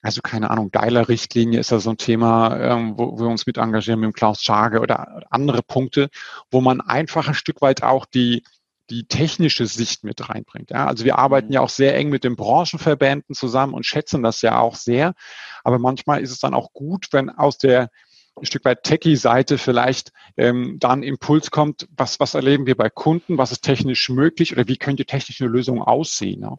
Also 0.03 0.21
keine 0.21 0.51
Ahnung, 0.51 0.71
geiler 0.71 1.09
Richtlinie 1.09 1.61
ist 1.61 1.73
da 1.73 1.81
so 1.81 1.91
ein 1.91 1.97
Thema, 1.97 2.57
ähm, 2.59 2.99
wo 2.99 3.19
wir 3.19 3.27
uns 3.27 3.47
mit 3.47 3.57
engagieren 3.57 4.01
mit 4.01 4.09
dem 4.09 4.13
Klaus 4.13 4.43
Schage 4.43 4.81
oder 4.81 5.23
andere 5.31 5.63
Punkte, 5.63 6.11
wo 6.51 6.61
man 6.61 6.83
einfach 6.83 7.27
ein 7.27 7.35
Stück 7.35 7.63
weit 7.63 7.83
auch 7.83 8.05
die 8.05 8.45
die 8.91 9.07
technische 9.07 9.67
Sicht 9.67 10.05
mit 10.05 10.29
reinbringt. 10.29 10.71
Ja, 10.71 10.87
also 10.87 11.05
wir 11.05 11.19
arbeiten 11.19 11.53
ja 11.53 11.61
auch 11.61 11.69
sehr 11.69 11.95
eng 11.97 12.11
mit 12.11 12.25
den 12.25 12.37
Branchenverbänden 12.37 13.35
zusammen 13.35 13.75
und 13.75 13.87
schätzen 13.87 14.23
das 14.23 14.43
ja 14.43 14.59
auch 14.59 14.77
sehr. 14.77 15.15
Aber 15.63 15.79
manchmal 15.79 16.23
ist 16.23 16.31
es 16.31 16.39
dann 16.39 16.55
auch 16.55 16.73
gut, 16.73 17.09
wenn 17.13 17.31
aus 17.31 17.59
der 17.59 17.91
ein 18.37 18.47
Stück 18.47 18.65
weit 18.65 18.83
Techie-Seite 18.83 19.59
vielleicht 19.59 20.13
ähm, 20.37 20.79
da 20.81 20.91
ein 20.91 21.03
Impuls 21.03 21.51
kommt, 21.51 21.87
was, 21.97 22.19
was 22.19 22.35
erleben 22.35 22.67
wir 22.67 22.77
bei 22.77 22.91
Kunden, 22.91 23.39
was 23.39 23.53
ist 23.53 23.63
technisch 23.63 24.09
möglich 24.09 24.53
oder 24.53 24.67
wie 24.67 24.77
könnte 24.77 25.05
technische 25.05 25.47
Lösung 25.47 25.81
aussehen. 25.81 26.41
Ne? 26.41 26.59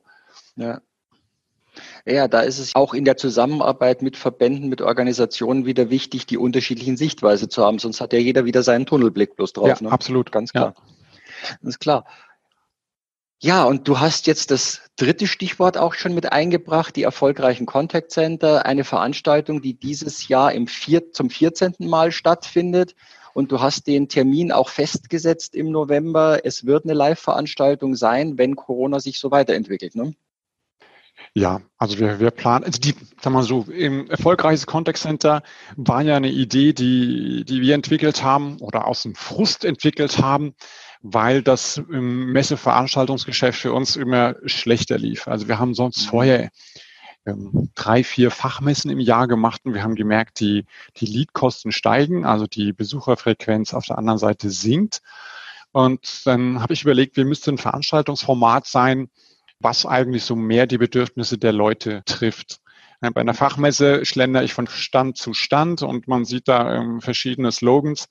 Ja. 0.56 0.82
Ja, 2.06 2.30
da 2.30 2.40
ist 2.40 2.60
es 2.60 2.74
auch 2.74 2.94
in 2.94 3.04
der 3.04 3.18
Zusammenarbeit 3.18 4.02
mit 4.02 4.16
Verbänden, 4.16 4.70
mit 4.70 4.82
Organisationen 4.82 5.66
wieder 5.66 5.90
wichtig, 5.90 6.26
die 6.26 6.38
unterschiedlichen 6.38 6.96
Sichtweise 6.96 7.50
zu 7.50 7.66
haben. 7.66 7.80
Sonst 7.80 8.00
hat 8.00 8.14
ja 8.14 8.20
jeder 8.20 8.46
wieder 8.46 8.64
seinen 8.64 8.86
Tunnelblick 8.86 9.36
bloß 9.36 9.52
drauf. 9.52 9.68
Ja, 9.68 9.82
ne? 9.82 9.92
absolut. 9.92 10.32
Ganz 10.32 10.54
klar. 10.54 10.74
Ja. 10.78 10.94
Das 11.62 11.70
ist 11.70 11.80
klar. 11.80 12.06
Ja, 13.41 13.66
und 13.66 13.88
du 13.88 14.00
hast 14.00 14.28
jetzt 14.28 14.50
das 14.50 14.82
dritte 14.96 15.28
Stichwort 15.28 15.78
auch 15.78 15.93
schon 15.93 16.16
mit 16.16 16.32
eingebracht, 16.32 16.96
die 16.96 17.04
erfolgreichen 17.04 17.66
Contact 17.66 18.12
Center, 18.12 18.66
eine 18.66 18.84
Veranstaltung, 18.84 19.62
die 19.62 19.74
dieses 19.74 20.28
Jahr 20.28 20.54
im 20.54 20.68
vier, 20.68 21.12
zum 21.12 21.30
14. 21.30 21.76
Mal 21.80 22.12
stattfindet. 22.12 22.96
Und 23.34 23.52
du 23.52 23.60
hast 23.60 23.88
den 23.88 24.08
Termin 24.08 24.54
auch 24.54 24.70
festgesetzt 24.70 25.56
im 25.56 25.70
November. 25.70 26.46
Es 26.46 26.66
wird 26.66 26.86
eine 26.86 26.93
Live-Veranstaltung 26.93 27.96
sein, 27.96 28.38
wenn 28.38 28.56
Corona 28.56 29.02
sich 29.02 29.20
so 29.20 29.30
weiterentwickelt. 29.30 29.96
Ne? 29.96 30.14
Ja, 31.34 31.62
also 31.78 32.00
wir, 32.00 32.22
wir 32.22 32.32
planen, 32.32 32.64
also 32.64 32.80
die, 32.80 32.96
sag 33.22 33.34
mal 33.34 33.43
so, 33.43 33.64
im 33.64 34.10
erfolgreiches 34.10 34.66
Contact 34.66 34.98
Center 34.98 35.43
war 35.76 36.02
ja 36.02 36.16
eine 36.16 36.30
Idee, 36.30 36.72
die, 36.72 37.43
die 37.43 37.62
wir 37.62 37.76
entwickelt 37.76 38.24
haben 38.24 38.58
oder 38.62 38.88
aus 38.88 39.04
dem 39.04 39.16
Frust 39.16 39.66
entwickelt 39.66 40.20
haben, 40.20 40.56
weil 41.08 41.43
das 41.43 41.78
im 41.78 42.32
Messeveranstaltungsgeschäft 42.32 43.60
für 43.60 43.74
uns 43.74 43.95
immer 43.95 44.36
schlechter 44.47 44.97
lief. 44.97 45.28
Also 45.28 45.47
wir 45.47 45.60
haben 45.60 45.76
sonst 45.76 46.06
mhm. 46.06 46.10
vorher 46.10 46.49
ähm, 47.28 47.70
drei, 47.76 48.03
vier 48.03 48.32
Fachmessen 48.32 48.89
im 48.89 48.99
Jahr 48.99 49.28
gemacht 49.28 49.62
und 49.66 49.76
wir 49.76 49.84
haben 49.84 49.93
gemerkt, 49.93 50.39
die, 50.39 50.66
die 50.97 51.06
Leadkosten 51.06 51.72
steigen, 51.72 52.26
also 52.26 52.47
die 52.47 52.74
Besucherfrequenz 52.74 53.76
auf 53.76 53.86
der 53.86 53.99
anderen 53.99 54.18
Seite 54.18 54.49
sinkt. 54.49 55.03
Und 55.72 56.26
dann 56.26 56.60
habe 56.60 56.74
ich 56.74 56.82
überlegt, 56.82 57.18
wir 57.18 57.26
müssten 57.26 57.51
ein 57.51 57.58
Veranstaltungsformat 57.60 58.66
sein, 58.66 59.10
was 59.60 59.86
eigentlich 59.86 60.24
so 60.24 60.36
mehr 60.36 60.66
die 60.66 60.80
Bedürfnisse 60.80 61.38
der 61.38 61.53
Leute 61.53 62.01
trifft. 62.06 62.62
Bei 62.99 63.22
einer 63.22 63.36
Fachmesse 63.36 64.06
schlender 64.06 64.43
ich 64.43 64.56
von 64.56 64.66
Stand 64.66 65.18
zu 65.18 65.36
Stand 65.36 65.84
und 65.84 66.08
man 66.08 66.26
sieht 66.26 66.47
da 66.47 66.78
ähm, 66.78 66.99
verschiedene 66.99 67.51
Slogans. 67.51 68.08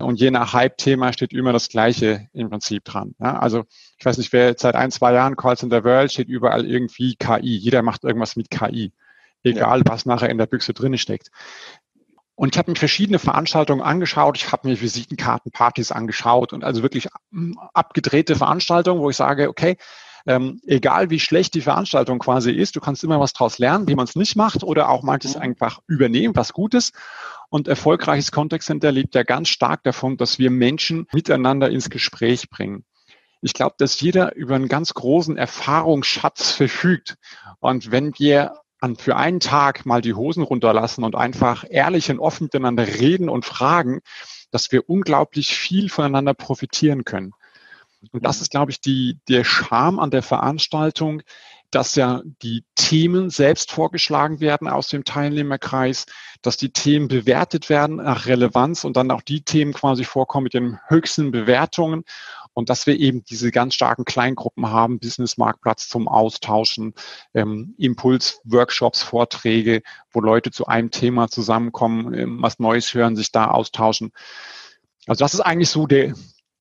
Und 0.00 0.20
je 0.20 0.30
nach 0.30 0.52
Hype-Thema 0.52 1.12
steht 1.12 1.32
immer 1.32 1.52
das 1.52 1.68
Gleiche 1.68 2.28
im 2.32 2.50
Prinzip 2.50 2.84
dran. 2.84 3.16
Ja, 3.18 3.38
also 3.38 3.64
ich 3.98 4.04
weiß 4.04 4.18
nicht, 4.18 4.32
wer 4.32 4.54
seit 4.56 4.76
ein, 4.76 4.92
zwei 4.92 5.12
Jahren 5.12 5.36
Calls 5.36 5.62
in 5.64 5.70
the 5.70 5.82
World 5.82 6.12
steht 6.12 6.28
überall 6.28 6.64
irgendwie 6.66 7.16
KI. 7.16 7.56
Jeder 7.56 7.82
macht 7.82 8.04
irgendwas 8.04 8.36
mit 8.36 8.48
KI. 8.48 8.92
Egal, 9.42 9.78
ja. 9.80 9.84
was 9.86 10.06
nachher 10.06 10.30
in 10.30 10.38
der 10.38 10.46
Büchse 10.46 10.72
drin 10.72 10.96
steckt. 10.98 11.30
Und 12.36 12.54
ich 12.54 12.58
habe 12.58 12.70
mir 12.70 12.76
verschiedene 12.76 13.18
Veranstaltungen 13.18 13.82
angeschaut. 13.82 14.36
Ich 14.36 14.52
habe 14.52 14.68
mir 14.68 14.80
Visitenkartenpartys 14.80 15.90
angeschaut 15.90 16.52
und 16.52 16.62
also 16.62 16.82
wirklich 16.82 17.08
hm, 17.32 17.58
abgedrehte 17.74 18.36
Veranstaltungen, 18.36 19.00
wo 19.00 19.10
ich 19.10 19.16
sage, 19.16 19.48
okay, 19.48 19.76
ähm, 20.28 20.60
egal 20.66 21.08
wie 21.08 21.20
schlecht 21.20 21.54
die 21.54 21.62
Veranstaltung 21.62 22.18
quasi 22.18 22.52
ist, 22.52 22.76
du 22.76 22.80
kannst 22.80 23.02
immer 23.02 23.18
was 23.18 23.32
draus 23.32 23.58
lernen, 23.58 23.88
wie 23.88 23.94
man 23.94 24.04
es 24.04 24.14
nicht 24.14 24.36
macht 24.36 24.62
oder 24.62 24.90
auch 24.90 25.02
manches 25.02 25.36
mhm. 25.36 25.40
einfach 25.42 25.80
übernehmen, 25.86 26.36
was 26.36 26.52
Gutes. 26.52 26.92
Und 27.48 27.66
erfolgreiches 27.66 28.30
Contact 28.30 28.62
Center 28.62 28.92
lebt 28.92 29.14
ja 29.14 29.22
ganz 29.22 29.48
stark 29.48 29.82
davon, 29.84 30.18
dass 30.18 30.38
wir 30.38 30.50
Menschen 30.50 31.06
miteinander 31.12 31.70
ins 31.70 31.88
Gespräch 31.88 32.50
bringen. 32.50 32.84
Ich 33.40 33.54
glaube, 33.54 33.76
dass 33.78 33.98
jeder 34.00 34.36
über 34.36 34.54
einen 34.54 34.68
ganz 34.68 34.92
großen 34.92 35.38
Erfahrungsschatz 35.38 36.50
verfügt. 36.50 37.16
Und 37.60 37.90
wenn 37.90 38.12
wir 38.18 38.52
an, 38.80 38.96
für 38.96 39.16
einen 39.16 39.40
Tag 39.40 39.86
mal 39.86 40.02
die 40.02 40.12
Hosen 40.12 40.42
runterlassen 40.42 41.04
und 41.04 41.16
einfach 41.16 41.64
ehrlich 41.68 42.10
und 42.10 42.18
offen 42.18 42.44
miteinander 42.44 42.86
reden 42.86 43.30
und 43.30 43.46
fragen, 43.46 44.00
dass 44.50 44.70
wir 44.72 44.90
unglaublich 44.90 45.56
viel 45.56 45.88
voneinander 45.88 46.34
profitieren 46.34 47.04
können. 47.04 47.32
Und 48.12 48.24
das 48.24 48.40
ist, 48.40 48.50
glaube 48.50 48.70
ich, 48.70 48.80
die, 48.80 49.18
der 49.28 49.44
Charme 49.44 49.98
an 49.98 50.10
der 50.10 50.22
Veranstaltung, 50.22 51.22
dass 51.70 51.96
ja 51.96 52.22
die 52.42 52.64
Themen 52.76 53.28
selbst 53.28 53.70
vorgeschlagen 53.70 54.40
werden 54.40 54.68
aus 54.68 54.88
dem 54.88 55.04
Teilnehmerkreis, 55.04 56.06
dass 56.40 56.56
die 56.56 56.70
Themen 56.70 57.08
bewertet 57.08 57.68
werden 57.68 57.96
nach 57.96 58.26
Relevanz 58.26 58.84
und 58.84 58.96
dann 58.96 59.10
auch 59.10 59.20
die 59.20 59.42
Themen 59.42 59.74
quasi 59.74 60.04
vorkommen 60.04 60.44
mit 60.44 60.54
den 60.54 60.78
höchsten 60.86 61.30
Bewertungen 61.30 62.04
und 62.54 62.70
dass 62.70 62.86
wir 62.86 62.98
eben 62.98 63.22
diese 63.24 63.50
ganz 63.50 63.74
starken 63.74 64.04
Kleingruppen 64.04 64.70
haben, 64.70 64.98
Business-Marktplatz 64.98 65.88
zum 65.88 66.08
Austauschen, 66.08 66.94
ähm, 67.34 67.74
Impuls-Workshops, 67.76 69.02
Vorträge, 69.02 69.82
wo 70.10 70.20
Leute 70.20 70.50
zu 70.50 70.66
einem 70.66 70.90
Thema 70.90 71.28
zusammenkommen, 71.28 72.14
ähm, 72.14 72.42
was 72.42 72.58
Neues 72.58 72.94
hören, 72.94 73.14
sich 73.14 73.30
da 73.30 73.48
austauschen. 73.48 74.12
Also 75.06 75.24
das 75.24 75.34
ist 75.34 75.40
eigentlich 75.40 75.70
so 75.70 75.86
der, 75.86 76.14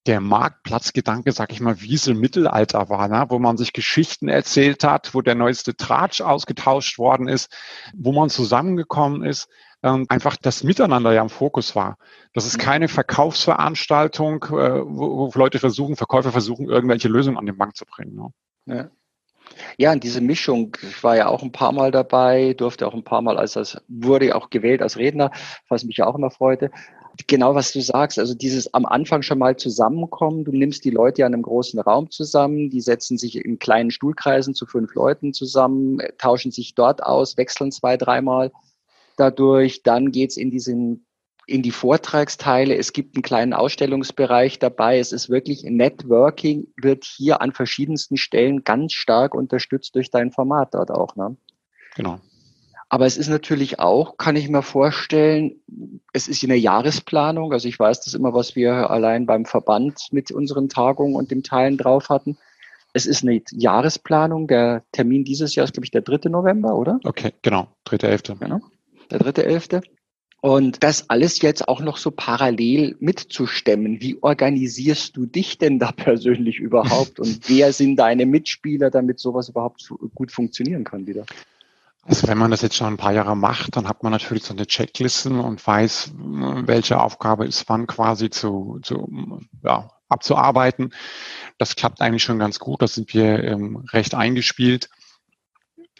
der 0.07 0.21
Marktplatzgedanke, 0.21 1.31
sag 1.31 1.51
ich 1.51 1.59
mal, 1.59 1.81
wie 1.81 1.95
es 1.95 2.07
im 2.07 2.19
Mittelalter 2.19 2.89
war, 2.89 3.07
ne? 3.07 3.25
wo 3.29 3.39
man 3.39 3.57
sich 3.57 3.73
Geschichten 3.73 4.29
erzählt 4.29 4.83
hat, 4.83 5.13
wo 5.13 5.21
der 5.21 5.35
neueste 5.35 5.75
Tratsch 5.75 6.21
ausgetauscht 6.21 6.97
worden 6.97 7.27
ist, 7.27 7.53
wo 7.93 8.11
man 8.13 8.29
zusammengekommen 8.29 9.23
ist, 9.23 9.49
ähm, 9.83 10.05
einfach 10.09 10.37
das 10.37 10.63
Miteinander 10.63 11.13
ja 11.13 11.21
im 11.21 11.29
Fokus 11.29 11.75
war. 11.75 11.97
Das 12.33 12.45
ist 12.45 12.57
keine 12.57 12.87
Verkaufsveranstaltung, 12.87 14.43
äh, 14.45 14.81
wo, 14.85 15.31
wo, 15.33 15.37
Leute 15.37 15.59
versuchen, 15.59 15.95
Verkäufer 15.95 16.31
versuchen, 16.31 16.69
irgendwelche 16.69 17.09
Lösungen 17.09 17.37
an 17.37 17.45
den 17.45 17.57
Bank 17.57 17.75
zu 17.75 17.85
bringen. 17.85 18.15
Ne? 18.15 18.75
Ja. 18.75 18.89
Ja, 19.77 19.93
und 19.93 20.03
diese 20.03 20.19
Mischung, 20.19 20.75
ich 20.81 21.03
war 21.05 21.15
ja 21.15 21.27
auch 21.27 21.41
ein 21.41 21.53
paar 21.53 21.71
Mal 21.71 21.91
dabei, 21.91 22.53
durfte 22.53 22.85
auch 22.85 22.93
ein 22.93 23.05
paar 23.05 23.21
Mal 23.21 23.37
als 23.37 23.53
das, 23.53 23.81
wurde 23.87 24.35
auch 24.35 24.49
gewählt 24.49 24.81
als 24.81 24.97
Redner, 24.97 25.31
was 25.69 25.85
mich 25.85 25.97
ja 25.97 26.05
auch 26.05 26.15
immer 26.15 26.31
freute 26.31 26.69
genau, 27.25 27.55
was 27.55 27.71
du 27.71 27.81
sagst. 27.81 28.19
Also 28.19 28.35
dieses 28.35 28.73
am 28.73 28.85
Anfang 28.85 29.21
schon 29.21 29.39
mal 29.39 29.57
zusammenkommen. 29.57 30.43
Du 30.43 30.51
nimmst 30.51 30.85
die 30.85 30.91
Leute 30.91 31.21
ja 31.21 31.27
in 31.27 31.33
einem 31.33 31.43
großen 31.43 31.79
Raum 31.79 32.11
zusammen. 32.11 32.69
Die 32.69 32.81
setzen 32.81 33.17
sich 33.17 33.43
in 33.43 33.59
kleinen 33.59 33.91
Stuhlkreisen 33.91 34.53
zu 34.53 34.65
fünf 34.65 34.93
Leuten 34.93 35.33
zusammen, 35.33 35.99
tauschen 36.17 36.51
sich 36.51 36.75
dort 36.75 37.03
aus, 37.03 37.37
wechseln 37.37 37.71
zwei, 37.71 37.97
dreimal 37.97 38.51
dadurch. 39.15 39.83
Dann 39.83 40.11
geht's 40.11 40.37
in 40.37 40.51
diesen 40.51 41.07
in 41.47 41.61
die 41.63 41.71
Vortragsteile. 41.71 42.75
Es 42.75 42.91
gibt 42.91 43.15
einen 43.15 43.23
kleinen 43.23 43.53
Ausstellungsbereich 43.53 44.59
dabei. 44.59 44.99
Es 44.99 45.13
ist 45.13 45.29
wirklich 45.29 45.63
Networking 45.63 46.67
wird 46.75 47.05
hier 47.05 47.41
an 47.41 47.53
verschiedensten 47.53 48.17
Stellen 48.17 48.65
ganz 48.65 48.91
stark 48.91 49.33
unterstützt 49.33 49.95
durch 49.95 50.11
dein 50.11 50.31
Format 50.31 50.73
dort 50.73 50.91
auch. 50.91 51.15
Ne? 51.15 51.37
Genau. 51.95 52.19
Aber 52.89 53.05
es 53.05 53.17
ist 53.17 53.29
natürlich 53.29 53.79
auch, 53.79 54.17
kann 54.17 54.35
ich 54.35 54.49
mir 54.49 54.61
vorstellen, 54.61 55.61
es 56.17 56.27
ist 56.27 56.43
eine 56.43 56.55
Jahresplanung. 56.55 57.53
Also 57.53 57.67
ich 57.67 57.79
weiß 57.79 58.01
das 58.01 58.15
immer, 58.15 58.33
was 58.33 58.55
wir 58.55 58.89
allein 58.89 59.27
beim 59.27 59.45
Verband 59.45 60.07
mit 60.11 60.31
unseren 60.31 60.67
Tagungen 60.67 61.15
und 61.15 61.29
dem 61.29 61.43
Teilen 61.43 61.77
drauf 61.77 62.09
hatten. 62.09 62.37
Es 62.93 63.05
ist 63.05 63.21
eine 63.21 63.41
Jahresplanung. 63.51 64.47
Der 64.47 64.83
Termin 64.91 65.23
dieses 65.23 65.53
Jahr 65.53 65.65
ist, 65.65 65.73
glaube 65.73 65.85
ich, 65.85 65.91
der 65.91 66.01
3. 66.01 66.29
November, 66.29 66.75
oder? 66.75 66.99
Okay, 67.03 67.33
genau. 67.43 67.67
3.11. 67.87 68.39
Genau. 68.39 68.61
Der 69.11 69.21
3.11. 69.21 69.83
Und 70.41 70.83
das 70.83 71.09
alles 71.09 71.41
jetzt 71.41 71.67
auch 71.67 71.81
noch 71.81 71.97
so 71.97 72.09
parallel 72.09 72.95
mitzustemmen. 72.99 74.01
Wie 74.01 74.17
organisierst 74.21 75.15
du 75.17 75.27
dich 75.27 75.59
denn 75.59 75.77
da 75.77 75.91
persönlich 75.91 76.57
überhaupt? 76.57 77.19
Und 77.19 77.47
wer 77.47 77.73
sind 77.73 77.97
deine 77.97 78.25
Mitspieler, 78.25 78.89
damit 78.89 79.19
sowas 79.19 79.49
überhaupt 79.49 79.87
gut 80.15 80.31
funktionieren 80.31 80.83
kann 80.83 81.05
wieder? 81.05 81.25
Also 82.07 82.29
wenn 82.29 82.37
man 82.37 82.51
das 82.51 82.61
jetzt 82.61 82.77
schon 82.77 82.87
ein 82.87 82.97
paar 82.97 83.11
Jahre 83.11 83.35
macht, 83.35 83.75
dann 83.75 83.89
hat 83.89 84.01
man 84.01 84.13
natürlich 84.13 84.45
so 84.45 84.53
eine 84.53 84.65
Checklisten 84.65 85.41
und 85.41 85.65
weiß, 85.65 86.13
welche 86.15 87.01
Aufgabe 87.01 87.45
ist 87.45 87.67
wann 87.67 87.85
quasi 87.85 88.29
zu, 88.29 88.79
zu 88.81 89.41
ja, 89.61 89.91
abzuarbeiten. 90.07 90.93
Das 91.57 91.75
klappt 91.75 91.99
eigentlich 91.99 92.23
schon 92.23 92.39
ganz 92.39 92.59
gut. 92.59 92.81
Da 92.81 92.87
sind 92.87 93.13
wir 93.13 93.43
ähm, 93.43 93.83
recht 93.91 94.15
eingespielt. 94.15 94.89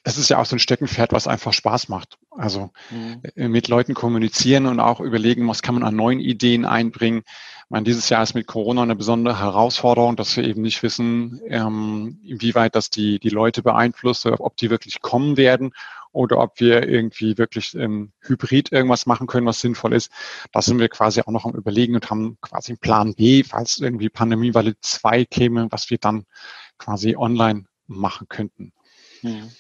Es 0.06 0.18
ist 0.18 0.30
ja 0.30 0.38
auch 0.38 0.46
so 0.46 0.56
ein 0.56 0.60
Steckenpferd, 0.60 1.12
was 1.12 1.28
einfach 1.28 1.52
Spaß 1.52 1.90
macht. 1.90 2.18
Also 2.32 2.70
mhm. 2.90 3.22
Äh, 3.36 3.50
mit 3.50 3.68
Leuten 3.68 3.94
kommunizieren 3.94 4.66
und 4.66 4.80
auch 4.80 5.02
überlegen, 5.02 5.46
was 5.50 5.62
kann 5.62 5.76
man 5.76 5.84
an 5.84 5.98
neuen 5.98 6.22
Ideen 6.22 6.64
einbringen. 6.64 7.24
Ich 7.26 7.72
meine, 7.72 7.84
dieses 7.84 8.08
Jahr 8.08 8.24
ist 8.24 8.34
mit 8.34 8.48
Corona 8.48 8.84
eine 8.84 8.96
besondere 8.96 9.42
Herausforderung, 9.42 10.16
dass 10.16 10.38
wir 10.38 10.46
eben 10.46 10.62
nicht 10.62 10.84
wissen, 10.84 11.42
ähm, 11.50 12.22
inwieweit 12.24 12.76
das 12.76 12.90
die, 12.90 13.20
die 13.20 13.28
Leute 13.28 13.62
beeinflusst, 13.62 14.26
ob 14.26 14.56
die 14.56 14.70
wirklich 14.70 15.02
kommen 15.02 15.36
werden 15.36 15.74
oder 16.18 16.40
ob 16.40 16.60
wir 16.60 16.90
irgendwie 16.90 17.38
wirklich 17.38 17.76
ähm, 17.76 18.12
hybrid 18.22 18.72
irgendwas 18.72 19.06
machen 19.06 19.28
können, 19.28 19.46
was 19.46 19.62
sinnvoll 19.62 19.94
ist. 19.94 20.12
Da 20.52 20.64
sind 20.64 20.80
wir 20.80 20.90
quasi 20.90 21.22
auch 21.22 21.32
noch 21.32 21.46
am 21.46 21.54
Überlegen 21.54 21.94
und 21.94 22.10
haben 22.10 22.40
quasi 22.42 22.72
einen 22.72 22.80
Plan 22.80 23.14
B, 23.14 23.44
falls 23.44 23.78
irgendwie 23.78 24.10
Pandemiewelle 24.10 24.74
2 24.82 25.26
käme, 25.26 25.68
was 25.70 25.92
wir 25.92 26.00
dann 26.00 26.26
quasi 26.80 27.16
online 27.16 27.66
machen 27.86 28.28
könnten. 28.28 28.74
Mhm. 29.22 29.52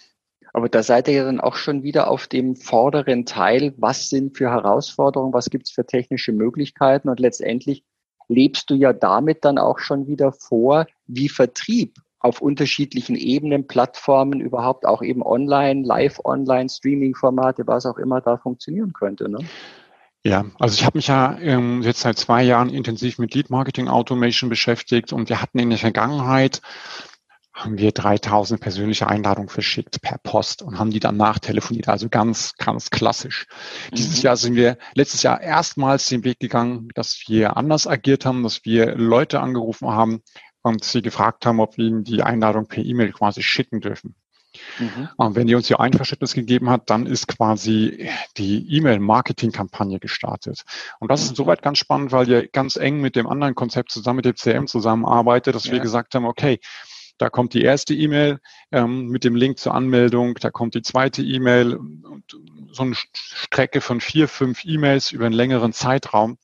Aber 0.52 0.68
da 0.68 0.82
seid 0.82 1.08
ihr 1.08 1.14
ja 1.14 1.26
dann 1.26 1.40
auch 1.40 1.56
schon 1.56 1.84
wieder 1.84 2.10
auf 2.10 2.26
dem 2.26 2.56
vorderen 2.56 3.28
Teil. 3.28 3.76
Was 3.78 4.10
sind 4.10 4.36
für 4.36 4.50
Herausforderungen? 4.50 5.34
Was 5.34 5.52
gibt 5.52 5.68
es 5.68 5.72
für 5.72 5.86
technische 5.86 6.32
Möglichkeiten? 6.32 7.10
Und 7.10 7.20
letztendlich 7.20 7.84
lebst 8.30 8.72
du 8.72 8.74
ja 8.74 8.94
damit 8.94 9.46
dann 9.46 9.60
auch 9.60 9.78
schon 9.78 10.08
wieder 10.08 10.32
vor, 10.32 10.88
wie 11.06 11.30
Vertrieb 11.30 12.00
auf 12.20 12.42
unterschiedlichen 12.42 13.16
Ebenen, 13.16 13.68
Plattformen, 13.68 14.42
überhaupt 14.42 14.86
auch 14.86 15.02
eben 15.02 15.22
online, 15.22 15.86
live 15.86 16.20
online, 16.24 16.70
Streaming-Formate, 16.70 17.68
was 17.68 17.86
auch 17.86 17.98
immer 17.98 18.22
da 18.22 18.38
funktionieren 18.38 18.94
könnte. 18.94 19.30
Ne? 19.30 19.40
Ja, 20.24 20.46
also 20.60 20.76
ich 20.76 20.86
habe 20.86 20.98
mich 20.98 21.08
ja 21.08 21.38
ähm, 21.40 21.82
jetzt 21.84 22.02
seit 22.02 22.18
zwei 22.18 22.44
Jahren 22.44 22.70
intensiv 22.70 23.20
mit 23.20 23.34
Lead 23.34 23.50
Marketing 23.50 23.88
Automation 23.88 24.50
beschäftigt 24.50 25.14
und 25.14 25.30
wir 25.30 25.42
hatten 25.42 25.60
in 25.60 25.70
der 25.70 25.80
Vergangenheit 25.80 26.62
haben 27.58 27.80
wir 27.80 27.92
3000 27.92 28.62
persönliche 28.62 29.08
Einladungen 29.08 29.50
verschickt 29.50 30.02
per 30.02 30.20
Post 30.20 30.62
und 30.62 30.78
haben 30.78 30.92
die 30.92 31.00
dann 31.00 31.18
nachtelefoniert. 31.18 31.88
Also 31.88 32.08
ganz, 32.08 32.54
ganz 32.58 32.92
klassisch. 32.92 33.48
Mhm. 33.92 33.96
Dieses 33.96 34.22
Jahr 34.22 34.38
sind 34.38 34.56
wir 34.56 34.78
letztes 34.94 35.24
Jahr 35.24 35.42
erstmals 35.42 36.08
den 36.08 36.24
Weg 36.24 36.40
gegangen, 36.40 36.90
dass 36.94 37.24
wir 37.28 37.58
anders 37.58 37.88
agiert 37.88 38.26
haben, 38.26 38.44
dass 38.44 38.64
wir 38.64 38.96
Leute 38.96 39.40
angerufen 39.40 39.90
haben 39.90 40.22
und 40.68 40.84
sie 40.84 41.02
gefragt 41.02 41.46
haben, 41.46 41.60
ob 41.60 41.78
wir 41.78 41.86
ihnen 41.86 42.04
die 42.04 42.24
Einladung 42.24 42.68
per 42.68 42.84
E-Mail 42.84 43.12
quasi 43.12 43.42
schicken 43.42 43.82
dürfen. 43.82 44.16
Mhm. 44.80 45.10
Und 45.18 45.36
wenn 45.36 45.48
die 45.48 45.56
uns 45.56 45.70
ihr 45.70 45.80
Einverständnis 45.80 46.34
gegeben 46.34 46.70
hat, 46.70 46.90
dann 46.90 47.06
ist 47.06 47.28
quasi 47.28 48.10
die 48.38 48.66
E-Mail-Marketing-Kampagne 48.76 50.00
gestartet. 50.00 50.64
Und 51.00 51.12
das 51.12 51.24
ist 51.24 51.32
insoweit 51.32 51.62
ganz 51.62 51.78
spannend, 51.78 52.12
weil 52.12 52.30
ihr 52.30 52.48
ganz 52.48 52.76
eng 52.76 53.02
mit 53.02 53.16
dem 53.16 53.28
anderen 53.28 53.56
Konzept 53.56 53.92
zusammen, 53.92 54.18
mit 54.18 54.26
dem 54.26 54.36
CM 54.36 54.68
zusammenarbeitet, 54.68 55.56
dass 55.56 55.66
ja. 55.66 55.74
wir 55.74 55.80
gesagt 55.80 56.16
haben, 56.16 56.26
okay, 56.26 56.60
da 57.18 57.30
kommt 57.30 57.54
die 57.54 57.64
erste 57.64 57.96
E-Mail 57.96 58.40
ähm, 58.72 59.08
mit 59.08 59.24
dem 59.24 59.36
Link 59.36 59.58
zur 59.58 59.74
Anmeldung, 59.74 60.36
da 60.36 60.52
kommt 60.52 60.76
die 60.76 60.84
zweite 60.84 61.24
E-Mail 61.24 61.76
und 61.76 62.38
so 62.72 62.84
eine 62.84 62.96
Strecke 62.96 63.82
von 63.82 64.02
vier, 64.02 64.28
fünf 64.28 64.66
E-Mails 64.66 65.12
über 65.12 65.26
einen 65.26 65.34
längeren 65.34 65.74
Zeitraum. 65.74 66.38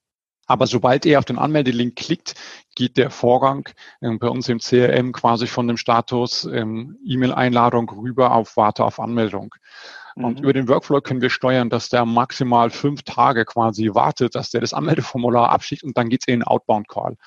Aber 0.54 0.68
sobald 0.68 1.04
er 1.08 1.18
auf 1.18 1.26
den 1.26 1.40
Anmeldelink 1.40 1.96
klickt, 1.96 2.36
geht 2.76 2.98
der 2.98 3.10
Vorgang 3.10 3.68
äh, 4.02 4.12
bei 4.20 4.28
uns 4.28 4.48
im 4.50 4.60
CRM 4.60 5.12
quasi 5.12 5.48
von 5.48 5.68
dem 5.68 5.78
Status 5.78 6.46
ähm, 6.46 7.00
E-Mail-Einladung 7.04 7.90
rüber 7.90 8.34
auf 8.34 8.56
Warte 8.56 8.84
auf 8.84 9.00
Anmeldung. 9.00 9.56
Und 10.14 10.38
mhm. 10.38 10.44
über 10.44 10.54
den 10.54 10.68
Workflow 10.68 11.02
können 11.02 11.24
wir 11.24 11.32
steuern, 11.32 11.72
dass 11.72 11.90
der 11.90 12.06
maximal 12.06 12.70
fünf 12.70 13.02
Tage 13.02 13.46
quasi 13.46 13.96
wartet, 13.96 14.36
dass 14.36 14.52
der 14.52 14.62
das 14.62 14.76
Anmeldeformular 14.76 15.50
abschickt 15.50 15.82
und 15.82 15.98
dann 15.98 16.10
geht's 16.10 16.28
in 16.28 16.42
den 16.42 16.44
Outbound-Call. 16.44 17.18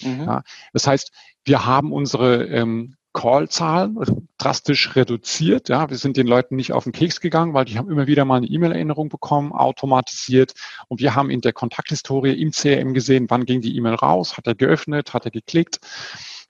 Mhm. 0.00 0.24
Ja, 0.24 0.42
das 0.72 0.88
heißt, 0.88 1.12
wir 1.44 1.64
haben 1.64 1.92
unsere 1.92 2.46
ähm, 2.46 2.96
Call-Zahlen 3.12 3.96
drastisch 4.38 4.96
reduziert. 4.96 5.68
Ja, 5.68 5.90
wir 5.90 5.96
sind 5.96 6.16
den 6.16 6.26
Leuten 6.26 6.56
nicht 6.56 6.72
auf 6.72 6.84
den 6.84 6.92
Keks 6.92 7.20
gegangen, 7.20 7.54
weil 7.54 7.64
die 7.64 7.78
haben 7.78 7.90
immer 7.90 8.06
wieder 8.06 8.24
mal 8.24 8.36
eine 8.36 8.46
E-Mail-Erinnerung 8.46 9.08
bekommen, 9.08 9.52
automatisiert. 9.52 10.54
Und 10.88 11.00
wir 11.00 11.14
haben 11.14 11.30
in 11.30 11.40
der 11.40 11.52
Kontakthistorie 11.52 12.32
im 12.40 12.50
CRM 12.50 12.94
gesehen, 12.94 13.26
wann 13.28 13.44
ging 13.44 13.60
die 13.60 13.76
E-Mail 13.76 13.94
raus, 13.94 14.36
hat 14.36 14.46
er 14.46 14.54
geöffnet, 14.54 15.14
hat 15.14 15.24
er 15.24 15.30
geklickt. 15.30 15.80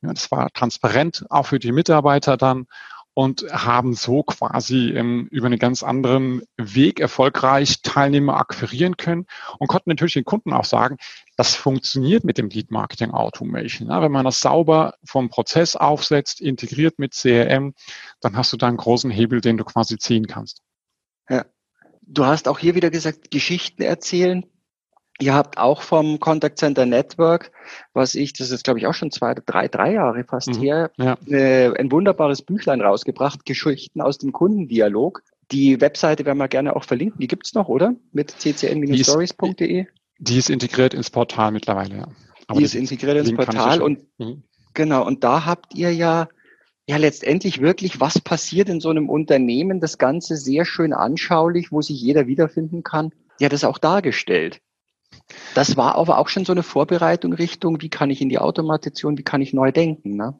Ja, 0.02 0.12
das 0.12 0.30
war 0.30 0.50
transparent, 0.52 1.24
auch 1.30 1.46
für 1.46 1.58
die 1.58 1.72
Mitarbeiter 1.72 2.36
dann 2.36 2.66
und 3.14 3.44
haben 3.50 3.94
so 3.94 4.22
quasi 4.22 4.90
ähm, 4.90 5.28
über 5.30 5.46
einen 5.46 5.58
ganz 5.58 5.82
anderen 5.82 6.42
Weg 6.56 7.00
erfolgreich 7.00 7.82
Teilnehmer 7.82 8.36
akquirieren 8.36 8.96
können 8.96 9.26
und 9.58 9.68
konnten 9.68 9.90
natürlich 9.90 10.14
den 10.14 10.24
Kunden 10.24 10.52
auch 10.52 10.64
sagen, 10.64 10.96
das 11.36 11.54
funktioniert 11.54 12.24
mit 12.24 12.38
dem 12.38 12.48
Lead 12.48 12.70
Marketing 12.70 13.10
Automation. 13.10 13.88
Ja, 13.88 14.00
wenn 14.02 14.12
man 14.12 14.24
das 14.24 14.40
sauber 14.40 14.94
vom 15.04 15.28
Prozess 15.28 15.76
aufsetzt, 15.76 16.40
integriert 16.40 16.98
mit 16.98 17.14
CRM, 17.14 17.74
dann 18.20 18.36
hast 18.36 18.52
du 18.52 18.56
da 18.56 18.68
einen 18.68 18.76
großen 18.76 19.10
Hebel, 19.10 19.40
den 19.40 19.56
du 19.56 19.64
quasi 19.64 19.98
ziehen 19.98 20.26
kannst. 20.26 20.62
Ja. 21.28 21.44
Du 22.04 22.26
hast 22.26 22.48
auch 22.48 22.58
hier 22.58 22.74
wieder 22.74 22.90
gesagt, 22.90 23.30
Geschichten 23.30 23.82
erzählen. 23.82 24.44
Ihr 25.22 25.34
habt 25.34 25.56
auch 25.56 25.82
vom 25.82 26.18
Contact 26.18 26.58
Center 26.58 26.84
Network, 26.84 27.52
was 27.92 28.16
ich, 28.16 28.32
das 28.32 28.50
ist 28.50 28.64
glaube 28.64 28.80
ich 28.80 28.88
auch 28.88 28.94
schon 28.94 29.12
zwei, 29.12 29.34
drei, 29.34 29.68
drei 29.68 29.92
Jahre 29.92 30.24
fast 30.24 30.48
mhm, 30.48 30.60
her, 30.60 30.90
ja. 30.96 31.16
äh, 31.28 31.72
ein 31.78 31.92
wunderbares 31.92 32.42
Büchlein 32.42 32.80
rausgebracht, 32.80 33.46
Geschichten 33.46 34.00
aus 34.00 34.18
dem 34.18 34.32
Kundendialog. 34.32 35.22
Die 35.52 35.80
Webseite 35.80 36.26
werden 36.26 36.38
wir 36.38 36.48
gerne 36.48 36.74
auch 36.74 36.82
verlinken. 36.82 37.20
Die 37.20 37.28
gibt's 37.28 37.54
noch, 37.54 37.68
oder? 37.68 37.94
Mit 38.10 38.34
ccn-stories.de. 38.36 39.86
Die 40.18 40.38
ist 40.38 40.50
integriert 40.50 40.92
ins 40.92 41.10
Portal 41.10 41.52
mittlerweile, 41.52 41.98
ja. 41.98 42.08
Aber 42.48 42.58
die 42.58 42.64
ist 42.64 42.74
integriert 42.74 43.16
ins 43.16 43.32
Portal 43.32 43.80
und 43.80 44.00
mhm. 44.18 44.42
genau, 44.74 45.06
und 45.06 45.22
da 45.22 45.46
habt 45.46 45.72
ihr 45.76 45.94
ja 45.94 46.26
ja 46.88 46.96
letztendlich 46.96 47.60
wirklich, 47.60 48.00
was 48.00 48.18
passiert 48.18 48.68
in 48.68 48.80
so 48.80 48.90
einem 48.90 49.08
Unternehmen, 49.08 49.78
das 49.78 49.98
Ganze 49.98 50.36
sehr 50.36 50.64
schön 50.64 50.92
anschaulich, 50.92 51.70
wo 51.70 51.80
sich 51.80 52.00
jeder 52.00 52.26
wiederfinden 52.26 52.82
kann, 52.82 53.12
ja, 53.38 53.48
das 53.48 53.62
auch 53.62 53.78
dargestellt. 53.78 54.60
Das 55.54 55.76
war 55.76 55.96
aber 55.96 56.18
auch 56.18 56.28
schon 56.28 56.44
so 56.44 56.52
eine 56.52 56.62
Vorbereitung 56.62 57.32
Richtung, 57.32 57.80
wie 57.80 57.90
kann 57.90 58.10
ich 58.10 58.20
in 58.20 58.28
die 58.28 58.38
Automatisation, 58.38 59.18
wie 59.18 59.22
kann 59.22 59.42
ich 59.42 59.52
neu 59.52 59.72
denken, 59.72 60.16
ne? 60.16 60.38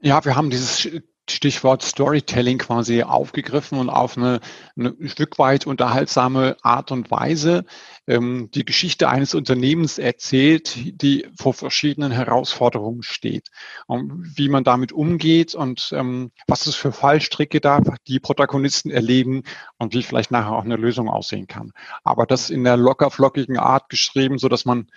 Ja, 0.00 0.24
wir 0.24 0.36
haben 0.36 0.50
dieses 0.50 0.88
Stichwort 1.30 1.82
Storytelling 1.82 2.58
quasi 2.58 3.02
aufgegriffen 3.02 3.78
und 3.78 3.88
auf 3.88 4.16
eine, 4.16 4.40
eine 4.76 4.94
Stück 5.08 5.38
weit 5.38 5.66
unterhaltsame 5.66 6.56
Art 6.62 6.92
und 6.92 7.10
Weise 7.10 7.64
ähm, 8.06 8.50
die 8.54 8.64
Geschichte 8.64 9.08
eines 9.08 9.34
Unternehmens 9.34 9.98
erzählt, 9.98 11.02
die 11.02 11.26
vor 11.38 11.54
verschiedenen 11.54 12.12
Herausforderungen 12.12 13.02
steht. 13.02 13.48
Und 13.86 14.36
wie 14.36 14.48
man 14.48 14.64
damit 14.64 14.92
umgeht 14.92 15.54
und 15.54 15.90
ähm, 15.94 16.30
was 16.46 16.66
es 16.66 16.74
für 16.74 16.92
Fallstricke 16.92 17.60
da 17.60 17.80
die 18.06 18.20
Protagonisten 18.20 18.90
erleben 18.90 19.44
und 19.78 19.94
wie 19.94 20.02
vielleicht 20.02 20.30
nachher 20.30 20.52
auch 20.52 20.64
eine 20.64 20.76
Lösung 20.76 21.08
aussehen 21.08 21.46
kann. 21.46 21.72
Aber 22.02 22.26
das 22.26 22.50
in 22.50 22.64
der 22.64 22.76
lockerflockigen 22.76 23.58
Art 23.58 23.88
geschrieben, 23.88 24.38
so 24.38 24.48
dass 24.48 24.64
man 24.64 24.88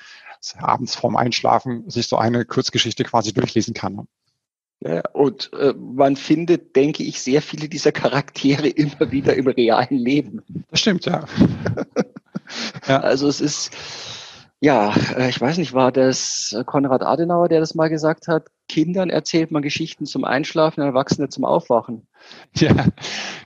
abends 0.59 0.95
vorm 0.95 1.15
Einschlafen 1.15 1.89
sich 1.89 2.07
so 2.07 2.17
eine 2.17 2.45
Kurzgeschichte 2.45 3.03
quasi 3.03 3.34
durchlesen 3.34 3.73
kann. 3.73 4.07
Und 5.13 5.51
äh, 5.53 5.73
man 5.73 6.15
findet, 6.15 6.75
denke 6.75 7.03
ich, 7.03 7.21
sehr 7.21 7.41
viele 7.41 7.67
dieser 7.67 7.91
Charaktere 7.91 8.67
immer 8.67 9.11
wieder 9.11 9.36
im 9.36 9.47
realen 9.47 9.97
Leben. 9.97 10.43
Das 10.69 10.82
stimmt, 10.82 11.05
ja. 11.05 11.25
ja. 12.88 12.99
Also 12.99 13.28
es 13.28 13.41
ist, 13.41 13.75
ja, 14.59 14.93
äh, 15.15 15.30
ich 15.30 15.41
weiß 15.41 15.57
nicht, 15.57 15.73
war 15.73 15.91
das 15.91 16.55
Konrad 16.65 17.01
Adenauer, 17.01 17.49
der 17.49 17.59
das 17.59 17.75
mal 17.75 17.89
gesagt 17.89 18.28
hat, 18.28 18.47
Kindern 18.67 19.09
erzählt 19.09 19.51
man 19.51 19.61
Geschichten 19.61 20.05
zum 20.05 20.23
Einschlafen, 20.23 20.82
Erwachsene 20.82 21.30
zum 21.30 21.45
Aufwachen. 21.45 22.07
Ja, 22.55 22.86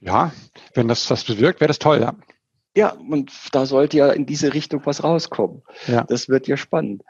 ja 0.02 0.32
wenn 0.74 0.88
das 0.88 1.10
was 1.10 1.24
bewirkt, 1.24 1.62
wäre 1.62 1.70
das 1.70 1.80
toll, 1.80 2.02
ja. 2.02 2.16
Ja, 2.76 2.94
und 2.94 3.32
da 3.52 3.66
sollte 3.66 3.98
ja 3.98 4.12
in 4.12 4.26
diese 4.26 4.54
Richtung 4.54 4.82
was 4.86 5.04
rauskommen. 5.04 5.62
Ja. 5.88 6.06
Das 6.06 6.30
wird 6.30 6.48
ja 6.48 6.56
spannend. 6.56 7.04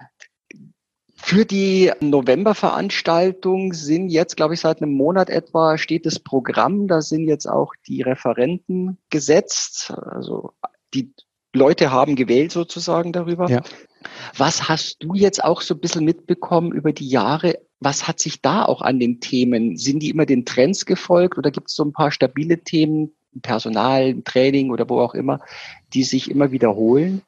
Für 1.24 1.46
die 1.46 1.92
Novemberveranstaltung 2.00 3.74
sind 3.74 4.10
jetzt, 4.10 4.36
glaube 4.36 4.56
ich, 4.56 4.60
seit 4.60 4.82
einem 4.82 4.94
Monat 4.94 5.30
etwa 5.30 5.78
steht 5.78 6.06
das 6.06 6.20
Programm. 6.20 6.88
Da 6.88 7.02
sind 7.02 7.28
jetzt 7.28 7.48
auch 7.48 7.74
die 7.88 8.02
Referenten 8.02 8.98
gesetzt. 9.10 9.94
Also 9.96 10.54
die 10.94 11.14
Leute 11.54 11.92
haben 11.92 12.16
gewählt 12.16 12.52
sozusagen 12.52 13.14
darüber. 13.14 13.50
Ja. 13.50 13.62
Was 14.36 14.68
hast 14.68 15.04
du 15.04 15.14
jetzt 15.14 15.44
auch 15.44 15.62
so 15.62 15.76
ein 15.76 15.80
bisschen 15.80 16.04
mitbekommen 16.04 16.72
über 16.72 16.92
die 16.92 17.08
Jahre? 17.08 17.60
Was 17.80 18.08
hat 18.08 18.20
sich 18.20 18.42
da 18.42 18.66
auch 18.66 18.82
an 18.82 19.00
den 19.00 19.20
Themen? 19.20 19.78
Sind 19.78 20.00
die 20.00 20.10
immer 20.10 20.26
den 20.26 20.44
Trends 20.44 20.86
gefolgt 20.86 21.38
oder 21.38 21.52
gibt 21.52 21.70
es 21.70 21.76
so 21.76 21.84
ein 21.84 21.94
paar 21.94 22.12
stabile 22.12 22.64
Themen, 22.64 23.14
Personal, 23.42 24.22
Training 24.24 24.72
oder 24.72 24.90
wo 24.90 25.00
auch 25.00 25.14
immer, 25.14 25.40
die 25.94 26.04
sich 26.04 26.30
immer 26.30 26.52
wiederholen, 26.52 27.22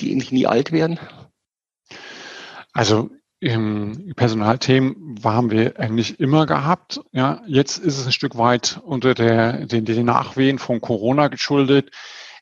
die 0.00 0.10
eigentlich 0.10 0.32
nie 0.32 0.46
alt 0.46 0.72
werden? 0.72 0.98
Also 2.72 3.10
im 3.40 4.14
Personalthemen 4.16 5.16
haben 5.22 5.50
wir 5.50 5.78
eigentlich 5.78 6.18
immer 6.20 6.46
gehabt. 6.46 7.00
Ja, 7.12 7.42
jetzt 7.46 7.78
ist 7.78 7.98
es 7.98 8.06
ein 8.06 8.12
Stück 8.12 8.38
weit 8.38 8.80
unter 8.84 9.14
der, 9.14 9.66
den, 9.66 9.84
den 9.84 10.06
Nachwehen 10.06 10.58
von 10.58 10.80
Corona 10.80 11.28
geschuldet. 11.28 11.90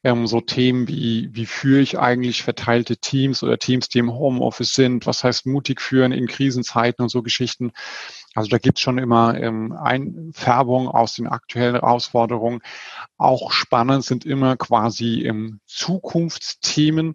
Ähm, 0.04 0.26
so 0.26 0.40
Themen 0.40 0.86
wie, 0.86 1.30
wie 1.32 1.46
führe 1.46 1.80
ich 1.80 1.98
eigentlich 1.98 2.42
verteilte 2.42 2.98
Teams 2.98 3.42
oder 3.42 3.58
Teams, 3.58 3.88
die 3.88 3.98
im 3.98 4.12
Homeoffice 4.12 4.74
sind? 4.74 5.06
Was 5.06 5.24
heißt 5.24 5.46
mutig 5.46 5.80
führen 5.80 6.12
in 6.12 6.26
Krisenzeiten 6.26 7.02
und 7.02 7.08
so 7.08 7.22
Geschichten? 7.22 7.72
Also 8.34 8.48
da 8.50 8.58
gibt's 8.58 8.80
schon 8.80 8.98
immer 8.98 9.40
ähm, 9.40 9.72
Einfärbung 9.72 10.88
aus 10.88 11.14
den 11.14 11.26
aktuellen 11.26 11.74
Herausforderungen. 11.74 12.60
Auch 13.16 13.50
spannend 13.50 14.04
sind 14.04 14.26
immer 14.26 14.56
quasi 14.56 15.22
ähm, 15.22 15.60
Zukunftsthemen, 15.66 17.14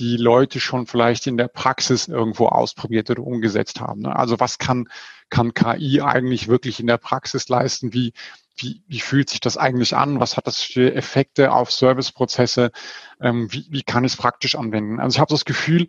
die 0.00 0.16
Leute 0.16 0.58
schon 0.60 0.86
vielleicht 0.86 1.26
in 1.26 1.36
der 1.36 1.48
Praxis 1.48 2.08
irgendwo 2.08 2.46
ausprobiert 2.46 3.10
oder 3.10 3.22
umgesetzt 3.22 3.80
haben. 3.80 4.02
Ne? 4.02 4.16
Also 4.16 4.40
was 4.40 4.58
kann, 4.58 4.88
kann 5.28 5.54
KI 5.54 6.00
eigentlich 6.00 6.48
wirklich 6.48 6.80
in 6.80 6.86
der 6.86 6.96
Praxis 6.96 7.48
leisten? 7.48 7.92
Wie, 7.92 8.12
wie, 8.56 8.82
wie 8.88 9.00
fühlt 9.00 9.30
sich 9.30 9.40
das 9.40 9.56
eigentlich 9.56 9.94
an? 9.94 10.18
Was 10.18 10.36
hat 10.36 10.46
das 10.46 10.60
für 10.60 10.94
Effekte 10.94 11.52
auf 11.52 11.70
Serviceprozesse? 11.70 12.72
Ähm, 13.20 13.52
wie, 13.52 13.66
wie 13.70 13.82
kann 13.82 14.04
ich 14.04 14.12
es 14.12 14.18
praktisch 14.18 14.56
anwenden? 14.56 14.98
Also 14.98 15.16
ich 15.16 15.20
habe 15.20 15.32
das 15.32 15.44
Gefühl, 15.44 15.86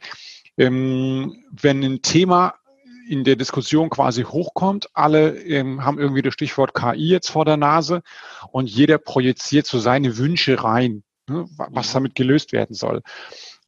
ähm, 0.58 1.44
wenn 1.50 1.82
ein 1.84 2.02
Thema 2.02 2.56
in 3.08 3.24
der 3.24 3.36
Diskussion 3.36 3.90
quasi 3.90 4.24
hochkommt. 4.24 4.90
Alle 4.94 5.38
ähm, 5.44 5.84
haben 5.84 6.00
irgendwie 6.00 6.22
das 6.22 6.34
Stichwort 6.34 6.74
KI 6.74 7.10
jetzt 7.10 7.30
vor 7.30 7.44
der 7.44 7.58
Nase 7.58 8.04
und 8.52 8.70
jeder 8.70 8.98
projiziert 9.00 9.68
so 9.68 9.80
seine 9.80 10.18
Wünsche 10.18 10.64
rein, 10.64 11.04
ne, 11.28 11.46
was 11.58 11.90
mhm. 11.90 11.94
damit 11.94 12.16
gelöst 12.16 12.54
werden 12.54 12.74
soll. 12.74 13.02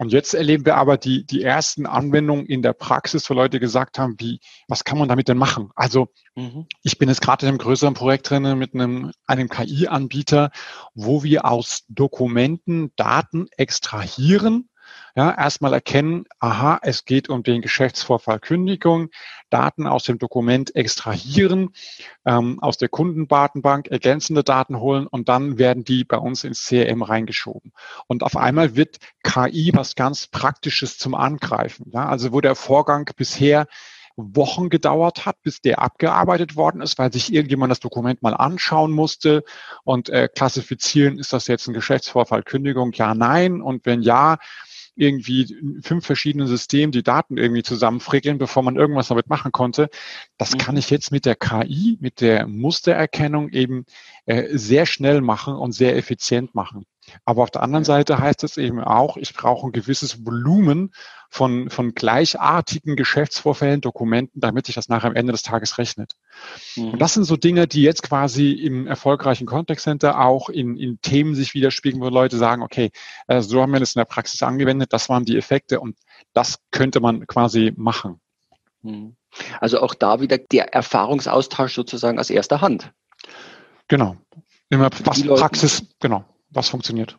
Und 0.03 0.11
jetzt 0.11 0.33
erleben 0.33 0.65
wir 0.65 0.75
aber 0.75 0.97
die, 0.97 1.25
die 1.25 1.43
ersten 1.43 1.85
Anwendungen 1.85 2.45
in 2.45 2.61
der 2.61 2.73
Praxis, 2.73 3.29
wo 3.29 3.33
Leute 3.33 3.61
gesagt 3.61 3.97
haben, 3.97 4.15
wie, 4.17 4.41
was 4.67 4.83
kann 4.83 4.97
man 4.97 5.07
damit 5.07 5.29
denn 5.29 5.37
machen? 5.37 5.69
Also 5.75 6.09
mhm. 6.35 6.67
ich 6.81 6.97
bin 6.97 7.07
jetzt 7.07 7.21
gerade 7.21 7.45
in 7.45 7.47
einem 7.47 7.57
größeren 7.57 7.93
Projekt 7.93 8.29
drin 8.29 8.57
mit 8.59 8.73
einem, 8.73 9.13
einem 9.27 9.47
KI-Anbieter, 9.47 10.51
wo 10.93 11.23
wir 11.23 11.45
aus 11.45 11.85
Dokumenten 11.87 12.91
Daten 12.97 13.47
extrahieren 13.55 14.67
Ja, 15.15 15.29
erstmal 15.31 15.73
erkennen, 15.73 16.25
aha, 16.39 16.79
es 16.81 17.05
geht 17.05 17.29
um 17.29 17.43
den 17.43 17.61
Geschäftsvorfall 17.61 18.39
Kündigung, 18.39 19.11
Daten 19.51 19.85
aus 19.85 20.05
dem 20.05 20.17
Dokument 20.17 20.75
extrahieren, 20.75 21.69
ähm, 22.25 22.59
aus 22.63 22.79
der 22.79 22.89
Kundendatenbank 22.89 23.89
ergänzende 23.89 24.43
Daten 24.43 24.79
holen 24.79 25.05
und 25.05 25.29
dann 25.29 25.59
werden 25.59 25.83
die 25.83 26.03
bei 26.03 26.17
uns 26.17 26.43
ins 26.43 26.65
CRM 26.65 27.03
reingeschoben. 27.03 27.73
Und 28.07 28.23
auf 28.23 28.35
einmal 28.35 28.75
wird 28.75 28.97
KI 29.21 29.71
was 29.75 29.93
ganz 29.93 30.25
Praktisches 30.25 30.97
zum 30.97 31.13
Angreifen. 31.13 31.91
Ja, 31.93 32.07
also 32.07 32.33
wo 32.33 32.41
der 32.41 32.55
Vorgang 32.55 33.07
bisher 33.15 33.67
Wochen 34.15 34.69
gedauert 34.69 35.27
hat, 35.27 35.41
bis 35.43 35.61
der 35.61 35.79
abgearbeitet 35.79 36.55
worden 36.55 36.81
ist, 36.81 36.97
weil 36.97 37.11
sich 37.13 37.33
irgendjemand 37.33 37.71
das 37.71 37.79
Dokument 37.79 38.21
mal 38.21 38.33
anschauen 38.33 38.91
musste 38.91 39.43
und 39.83 40.09
äh, 40.09 40.27
klassifizieren, 40.27 41.19
ist 41.19 41.33
das 41.33 41.47
jetzt 41.47 41.67
ein 41.67 41.73
Geschäftsvorfall, 41.73 42.43
Kündigung, 42.43 42.93
ja, 42.93 43.13
nein. 43.15 43.61
Und 43.61 43.85
wenn 43.85 44.01
ja, 44.01 44.37
irgendwie 44.95 45.55
fünf 45.81 46.05
verschiedene 46.05 46.47
Systeme 46.47 46.91
die 46.91 47.03
Daten 47.03 47.37
irgendwie 47.37 47.63
zusammenfrickeln, 47.63 48.37
bevor 48.37 48.63
man 48.63 48.75
irgendwas 48.75 49.07
damit 49.07 49.27
machen 49.27 49.51
konnte. 49.51 49.89
Das 50.37 50.53
mhm. 50.53 50.57
kann 50.59 50.77
ich 50.77 50.89
jetzt 50.89 51.11
mit 51.11 51.25
der 51.25 51.35
KI, 51.35 51.97
mit 51.99 52.21
der 52.21 52.47
Mustererkennung 52.47 53.49
eben 53.49 53.85
äh, 54.25 54.57
sehr 54.57 54.85
schnell 54.85 55.21
machen 55.21 55.55
und 55.55 55.71
sehr 55.71 55.95
effizient 55.95 56.55
machen. 56.55 56.85
Aber 57.25 57.43
auf 57.43 57.51
der 57.51 57.63
anderen 57.63 57.83
Seite 57.83 58.19
heißt 58.19 58.43
es 58.43 58.57
eben 58.57 58.79
auch, 58.79 59.17
ich 59.17 59.33
brauche 59.33 59.67
ein 59.67 59.73
gewisses 59.73 60.25
Volumen 60.25 60.93
von, 61.33 61.71
von 61.71 61.95
gleichartigen 61.95 62.95
Geschäftsvorfällen, 62.95 63.81
Dokumenten, 63.81 64.39
damit 64.39 64.67
sich 64.67 64.75
das 64.75 64.87
nachher 64.87 65.07
am 65.07 65.15
Ende 65.15 65.31
des 65.31 65.41
Tages 65.41 65.79
rechnet. 65.79 66.11
Mhm. 66.75 66.91
Und 66.91 66.99
das 66.99 67.15
sind 67.15 67.23
so 67.23 67.37
Dinge, 67.37 67.67
die 67.67 67.81
jetzt 67.81 68.03
quasi 68.03 68.51
im 68.51 68.85
erfolgreichen 68.85 69.47
Contact 69.47 69.81
Center 69.81 70.19
auch 70.19 70.49
in, 70.49 70.77
in 70.77 71.01
Themen 71.01 71.33
sich 71.33 71.55
widerspiegeln, 71.55 72.03
wo 72.03 72.09
Leute 72.09 72.37
sagen, 72.37 72.61
okay, 72.61 72.91
äh, 73.25 73.41
so 73.41 73.63
haben 73.63 73.73
wir 73.73 73.79
das 73.79 73.95
in 73.95 73.99
der 73.99 74.05
Praxis 74.05 74.43
angewendet, 74.43 74.93
das 74.93 75.09
waren 75.09 75.25
die 75.25 75.35
Effekte 75.35 75.79
und 75.79 75.97
das 76.33 76.59
könnte 76.69 76.99
man 76.99 77.25
quasi 77.25 77.73
machen. 77.75 78.21
Mhm. 78.83 79.15
Also 79.59 79.81
auch 79.81 79.95
da 79.95 80.21
wieder 80.21 80.37
der 80.37 80.75
Erfahrungsaustausch 80.75 81.73
sozusagen 81.73 82.19
aus 82.19 82.29
erster 82.29 82.61
Hand. 82.61 82.91
Genau. 83.87 84.17
Immer 84.69 84.91
was 85.03 85.23
Praxis, 85.23 85.83
genau 85.99 86.25
was 86.51 86.69
funktioniert. 86.69 87.17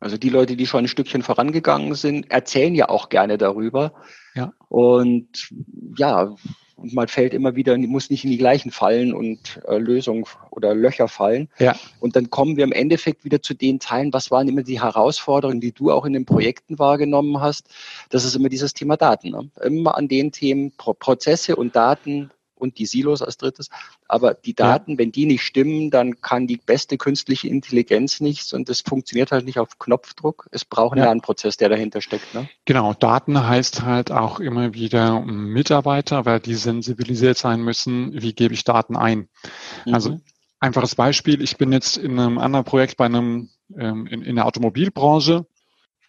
Also 0.00 0.16
die 0.16 0.28
Leute, 0.28 0.56
die 0.56 0.66
schon 0.66 0.84
ein 0.84 0.88
Stückchen 0.88 1.22
vorangegangen 1.22 1.94
sind, 1.94 2.30
erzählen 2.30 2.74
ja 2.74 2.88
auch 2.88 3.08
gerne 3.08 3.36
darüber. 3.38 3.92
Ja. 4.34 4.52
Und 4.68 5.50
ja, 5.96 6.34
man 6.76 7.08
fällt 7.08 7.34
immer 7.34 7.56
wieder, 7.56 7.76
muss 7.76 8.10
nicht 8.10 8.24
in 8.24 8.30
die 8.30 8.38
gleichen 8.38 8.70
Fallen 8.70 9.12
und 9.12 9.60
äh, 9.66 9.78
Lösungen 9.78 10.24
oder 10.50 10.74
Löcher 10.74 11.08
fallen. 11.08 11.48
Ja. 11.58 11.74
Und 12.00 12.16
dann 12.16 12.30
kommen 12.30 12.56
wir 12.56 12.64
im 12.64 12.72
Endeffekt 12.72 13.24
wieder 13.24 13.42
zu 13.42 13.54
den 13.54 13.80
Teilen, 13.80 14.12
was 14.12 14.30
waren 14.30 14.48
immer 14.48 14.62
die 14.62 14.80
Herausforderungen, 14.80 15.60
die 15.60 15.72
du 15.72 15.90
auch 15.90 16.04
in 16.04 16.12
den 16.12 16.24
Projekten 16.24 16.78
wahrgenommen 16.78 17.40
hast. 17.40 17.68
Das 18.10 18.24
ist 18.24 18.36
immer 18.36 18.48
dieses 18.48 18.74
Thema 18.74 18.96
Daten. 18.96 19.30
Ne? 19.30 19.50
Immer 19.62 19.96
an 19.96 20.08
den 20.08 20.32
Themen 20.32 20.72
Pro 20.76 20.94
Prozesse 20.94 21.56
und 21.56 21.74
Daten 21.74 22.30
und 22.58 22.78
die 22.78 22.86
Silos 22.86 23.22
als 23.22 23.36
drittes. 23.36 23.68
Aber 24.06 24.34
die 24.34 24.54
Daten, 24.54 24.92
ja. 24.92 24.98
wenn 24.98 25.12
die 25.12 25.26
nicht 25.26 25.42
stimmen, 25.42 25.90
dann 25.90 26.20
kann 26.20 26.46
die 26.46 26.56
beste 26.56 26.98
künstliche 26.98 27.48
Intelligenz 27.48 28.20
nichts 28.20 28.52
und 28.52 28.68
das 28.68 28.80
funktioniert 28.80 29.32
halt 29.32 29.44
nicht 29.44 29.58
auf 29.58 29.78
Knopfdruck. 29.78 30.48
Es 30.50 30.64
braucht 30.64 30.92
einen 30.92 31.04
ja. 31.04 31.06
Lernprozess, 31.06 31.56
der 31.56 31.68
dahinter 31.68 32.00
steckt. 32.00 32.34
Ne? 32.34 32.48
Genau, 32.64 32.94
Daten 32.94 33.46
heißt 33.46 33.82
halt 33.82 34.10
auch 34.10 34.40
immer 34.40 34.74
wieder 34.74 35.20
Mitarbeiter, 35.20 36.26
weil 36.26 36.40
die 36.40 36.54
sensibilisiert 36.54 37.38
sein 37.38 37.62
müssen, 37.62 38.20
wie 38.20 38.32
gebe 38.32 38.54
ich 38.54 38.64
Daten 38.64 38.96
ein. 38.96 39.28
Mhm. 39.86 39.94
Also 39.94 40.20
einfaches 40.60 40.94
Beispiel, 40.94 41.40
ich 41.42 41.56
bin 41.56 41.72
jetzt 41.72 41.96
in 41.96 42.18
einem 42.18 42.38
anderen 42.38 42.64
Projekt 42.64 42.96
bei 42.96 43.06
einem 43.06 43.50
ähm, 43.76 44.06
in, 44.06 44.22
in 44.22 44.36
der 44.36 44.46
Automobilbranche. 44.46 45.46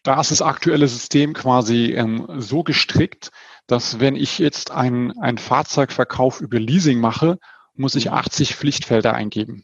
Da 0.04 0.22
ist 0.22 0.32
das 0.32 0.42
aktuelle 0.42 0.88
System 0.88 1.34
quasi 1.34 1.94
ähm, 1.94 2.26
so 2.38 2.64
gestrickt, 2.64 3.32
dass 3.70 4.00
wenn 4.00 4.16
ich 4.16 4.40
jetzt 4.40 4.72
ein, 4.72 5.18
ein 5.20 5.38
Fahrzeugverkauf 5.38 6.42
über 6.42 6.60
Leasing 6.60 7.00
mache, 7.00 7.38
muss 7.76 7.96
ich 7.96 8.12
80 8.12 8.50
mhm. 8.50 8.54
Pflichtfelder 8.56 9.14
eingeben. 9.14 9.64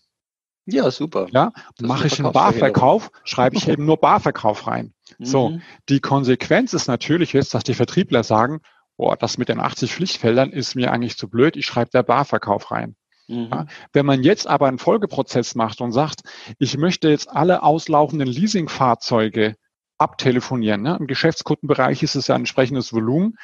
Ja, 0.68 0.90
super. 0.90 1.28
Ja, 1.32 1.52
mache 1.80 2.08
ich 2.08 2.20
einen 2.20 2.32
Barverkauf, 2.32 3.12
schreibe 3.24 3.56
ich 3.56 3.68
eben 3.68 3.86
nur 3.86 3.98
Barverkauf 3.98 4.68
rein. 4.68 4.94
Mhm. 5.18 5.26
So, 5.26 5.60
die 5.90 6.00
Konsequenz 6.00 6.74
ist 6.74 6.88
natürlich 6.88 7.34
jetzt, 7.34 7.54
dass 7.54 7.64
die 7.64 7.74
Vertriebler 7.74 8.24
sagen, 8.24 8.62
boah, 8.98 9.16
das 9.16 9.38
mit 9.38 9.50
den 9.50 9.60
80 9.60 9.94
Pflichtfeldern 9.94 10.52
ist 10.52 10.76
mir 10.76 10.92
eigentlich 10.92 11.18
zu 11.18 11.28
blöd, 11.28 11.56
ich 11.56 11.66
schreibe 11.66 11.92
der 11.92 12.04
Barverkauf 12.04 12.72
rein. 12.72 12.96
Mhm. 13.28 13.50
Ja, 13.52 13.66
wenn 13.94 14.06
man 14.06 14.24
jetzt 14.24 14.48
aber 14.48 14.68
einen 14.68 14.80
Folgeprozess 14.80 15.56
macht 15.56 15.82
und 15.82 15.92
sagt, 15.92 16.22
ich 16.60 16.78
möchte 16.78 17.10
jetzt 17.10 17.30
alle 17.30 17.64
auslaufenden 17.64 18.28
Leasingfahrzeuge 18.28 19.56
abtelefonieren. 19.98 20.82
Ne? 20.82 20.98
Im 21.00 21.08
Geschäftskundenbereich 21.08 22.04
ist 22.04 22.16
es 22.16 22.28
ja 22.28 22.36
ein 22.36 22.42
entsprechendes 22.42 22.92
Volumen 22.94 23.38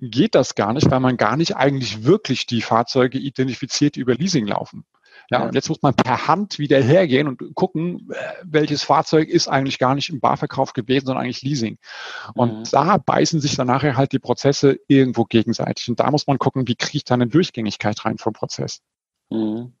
geht 0.00 0.34
das 0.34 0.54
gar 0.54 0.72
nicht, 0.72 0.90
weil 0.90 1.00
man 1.00 1.16
gar 1.16 1.36
nicht 1.36 1.56
eigentlich 1.56 2.04
wirklich 2.04 2.46
die 2.46 2.62
Fahrzeuge 2.62 3.18
identifiziert, 3.18 3.96
die 3.96 4.00
über 4.00 4.14
Leasing 4.14 4.46
laufen. 4.46 4.84
Ja, 5.30 5.40
ja, 5.40 5.46
und 5.46 5.54
jetzt 5.54 5.68
muss 5.68 5.82
man 5.82 5.94
per 5.94 6.28
Hand 6.28 6.58
wieder 6.58 6.80
hergehen 6.80 7.26
und 7.26 7.54
gucken, 7.54 8.08
äh, 8.12 8.16
welches 8.44 8.84
Fahrzeug 8.84 9.28
ist 9.28 9.48
eigentlich 9.48 9.78
gar 9.78 9.94
nicht 9.94 10.10
im 10.10 10.20
Barverkauf 10.20 10.72
gewesen, 10.72 11.06
sondern 11.06 11.24
eigentlich 11.24 11.42
Leasing. 11.42 11.78
Und 12.34 12.58
mhm. 12.58 12.64
da 12.70 12.98
beißen 12.98 13.40
sich 13.40 13.56
dann 13.56 13.66
nachher 13.66 13.96
halt 13.96 14.12
die 14.12 14.18
Prozesse 14.18 14.78
irgendwo 14.86 15.24
gegenseitig. 15.24 15.88
Und 15.88 15.98
da 15.98 16.10
muss 16.10 16.26
man 16.26 16.38
gucken, 16.38 16.68
wie 16.68 16.76
kriege 16.76 16.98
ich 16.98 17.04
da 17.04 17.14
eine 17.14 17.26
Durchgängigkeit 17.26 18.04
rein 18.04 18.18
vom 18.18 18.34
Prozess. 18.34 18.82
Mhm 19.30 19.72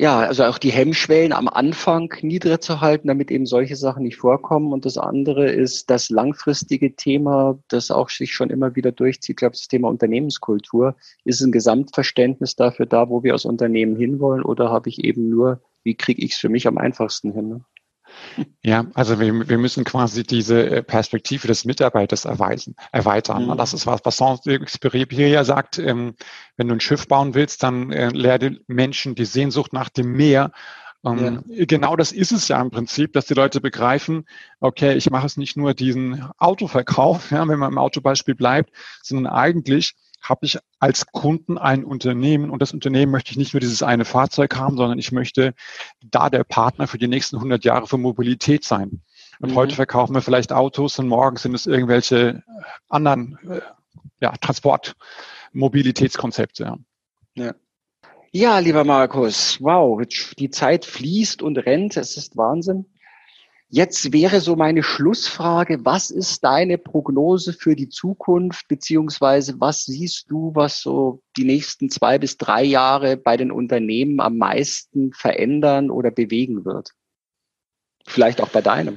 ja, 0.00 0.20
also 0.20 0.44
auch 0.44 0.58
die 0.58 0.70
Hemmschwellen 0.70 1.32
am 1.32 1.48
Anfang 1.48 2.14
niedriger 2.22 2.60
zu 2.60 2.80
halten, 2.80 3.08
damit 3.08 3.32
eben 3.32 3.46
solche 3.46 3.74
Sachen 3.74 4.04
nicht 4.04 4.16
vorkommen. 4.16 4.72
Und 4.72 4.84
das 4.84 4.96
andere 4.96 5.50
ist 5.50 5.90
das 5.90 6.08
langfristige 6.08 6.94
Thema, 6.94 7.58
das 7.66 7.90
auch 7.90 8.08
sich 8.08 8.32
schon 8.32 8.50
immer 8.50 8.76
wieder 8.76 8.92
durchzieht. 8.92 9.30
Ich 9.30 9.36
glaube, 9.36 9.56
das 9.56 9.66
Thema 9.66 9.88
Unternehmenskultur. 9.88 10.94
Ist 11.24 11.40
ein 11.40 11.50
Gesamtverständnis 11.50 12.54
dafür 12.54 12.86
da, 12.86 13.08
wo 13.08 13.24
wir 13.24 13.32
als 13.32 13.44
Unternehmen 13.44 13.96
hinwollen? 13.96 14.44
Oder 14.44 14.70
habe 14.70 14.88
ich 14.88 15.02
eben 15.02 15.28
nur, 15.30 15.60
wie 15.82 15.96
kriege 15.96 16.22
ich 16.22 16.34
es 16.34 16.38
für 16.38 16.48
mich 16.48 16.68
am 16.68 16.78
einfachsten 16.78 17.32
hin? 17.32 17.48
Ne? 17.48 17.60
Ja, 18.62 18.86
also 18.94 19.18
wir, 19.20 19.48
wir 19.48 19.58
müssen 19.58 19.84
quasi 19.84 20.24
diese 20.24 20.68
äh, 20.68 20.82
Perspektive 20.82 21.48
des 21.48 21.64
Mitarbeiters 21.64 22.24
erweisen, 22.24 22.76
erweitern. 22.92 23.46
Mhm. 23.46 23.56
Das 23.56 23.72
ist 23.72 23.86
was, 23.86 24.00
was 24.04 24.16
Saint-Exupéry 24.16 25.26
ja 25.26 25.44
sagt, 25.44 25.78
ähm, 25.78 26.14
wenn 26.56 26.68
du 26.68 26.74
ein 26.74 26.80
Schiff 26.80 27.08
bauen 27.08 27.34
willst, 27.34 27.62
dann 27.62 27.92
äh, 27.92 28.08
lehre 28.08 28.58
Menschen 28.66 29.14
die 29.14 29.24
Sehnsucht 29.24 29.72
nach 29.72 29.88
dem 29.88 30.12
Meer. 30.12 30.52
Ähm, 31.04 31.44
ja. 31.48 31.64
Genau 31.66 31.96
das 31.96 32.12
ist 32.12 32.32
es 32.32 32.48
ja 32.48 32.60
im 32.60 32.70
Prinzip, 32.70 33.12
dass 33.12 33.26
die 33.26 33.34
Leute 33.34 33.60
begreifen, 33.60 34.26
okay, 34.60 34.94
ich 34.94 35.10
mache 35.10 35.26
es 35.26 35.36
nicht 35.36 35.56
nur 35.56 35.74
diesen 35.74 36.28
Autoverkauf, 36.38 37.30
ja, 37.30 37.46
wenn 37.46 37.58
man 37.58 37.72
im 37.72 37.78
Autobeispiel 37.78 38.34
bleibt, 38.34 38.70
sondern 39.02 39.32
eigentlich 39.32 39.94
habe 40.20 40.46
ich 40.46 40.58
als 40.78 41.06
Kunden 41.06 41.58
ein 41.58 41.84
Unternehmen 41.84 42.50
und 42.50 42.60
das 42.60 42.72
Unternehmen 42.72 43.12
möchte 43.12 43.30
ich 43.30 43.36
nicht 43.36 43.54
nur 43.54 43.60
dieses 43.60 43.82
eine 43.82 44.04
Fahrzeug 44.04 44.56
haben, 44.56 44.76
sondern 44.76 44.98
ich 44.98 45.12
möchte 45.12 45.54
da 46.04 46.30
der 46.30 46.44
Partner 46.44 46.86
für 46.86 46.98
die 46.98 47.08
nächsten 47.08 47.36
100 47.36 47.64
Jahre 47.64 47.86
für 47.86 47.98
Mobilität 47.98 48.64
sein. 48.64 49.02
Und 49.40 49.52
mhm. 49.52 49.56
heute 49.56 49.74
verkaufen 49.74 50.14
wir 50.14 50.22
vielleicht 50.22 50.52
Autos 50.52 50.98
und 50.98 51.08
morgen 51.08 51.36
sind 51.36 51.54
es 51.54 51.66
irgendwelche 51.66 52.42
anderen 52.88 53.38
äh, 53.48 53.60
ja, 54.20 54.32
Transport-Mobilitätskonzepte. 54.32 56.64
Ja. 56.64 56.76
ja. 57.34 57.54
Ja, 58.30 58.58
lieber 58.58 58.84
Markus, 58.84 59.56
wow, 59.62 60.02
die 60.38 60.50
Zeit 60.50 60.84
fließt 60.84 61.40
und 61.40 61.56
rennt, 61.56 61.96
es 61.96 62.18
ist 62.18 62.36
Wahnsinn. 62.36 62.84
Jetzt 63.70 64.14
wäre 64.14 64.40
so 64.40 64.56
meine 64.56 64.82
Schlussfrage, 64.82 65.84
was 65.84 66.10
ist 66.10 66.42
deine 66.42 66.78
Prognose 66.78 67.52
für 67.52 67.76
die 67.76 67.90
Zukunft, 67.90 68.66
beziehungsweise 68.66 69.60
was 69.60 69.84
siehst 69.84 70.30
du, 70.30 70.52
was 70.54 70.80
so 70.80 71.20
die 71.36 71.44
nächsten 71.44 71.90
zwei 71.90 72.18
bis 72.18 72.38
drei 72.38 72.64
Jahre 72.64 73.18
bei 73.18 73.36
den 73.36 73.52
Unternehmen 73.52 74.20
am 74.20 74.38
meisten 74.38 75.12
verändern 75.12 75.90
oder 75.90 76.10
bewegen 76.10 76.64
wird? 76.64 76.92
Vielleicht 78.06 78.40
auch 78.40 78.48
bei 78.48 78.62
deinem. 78.62 78.96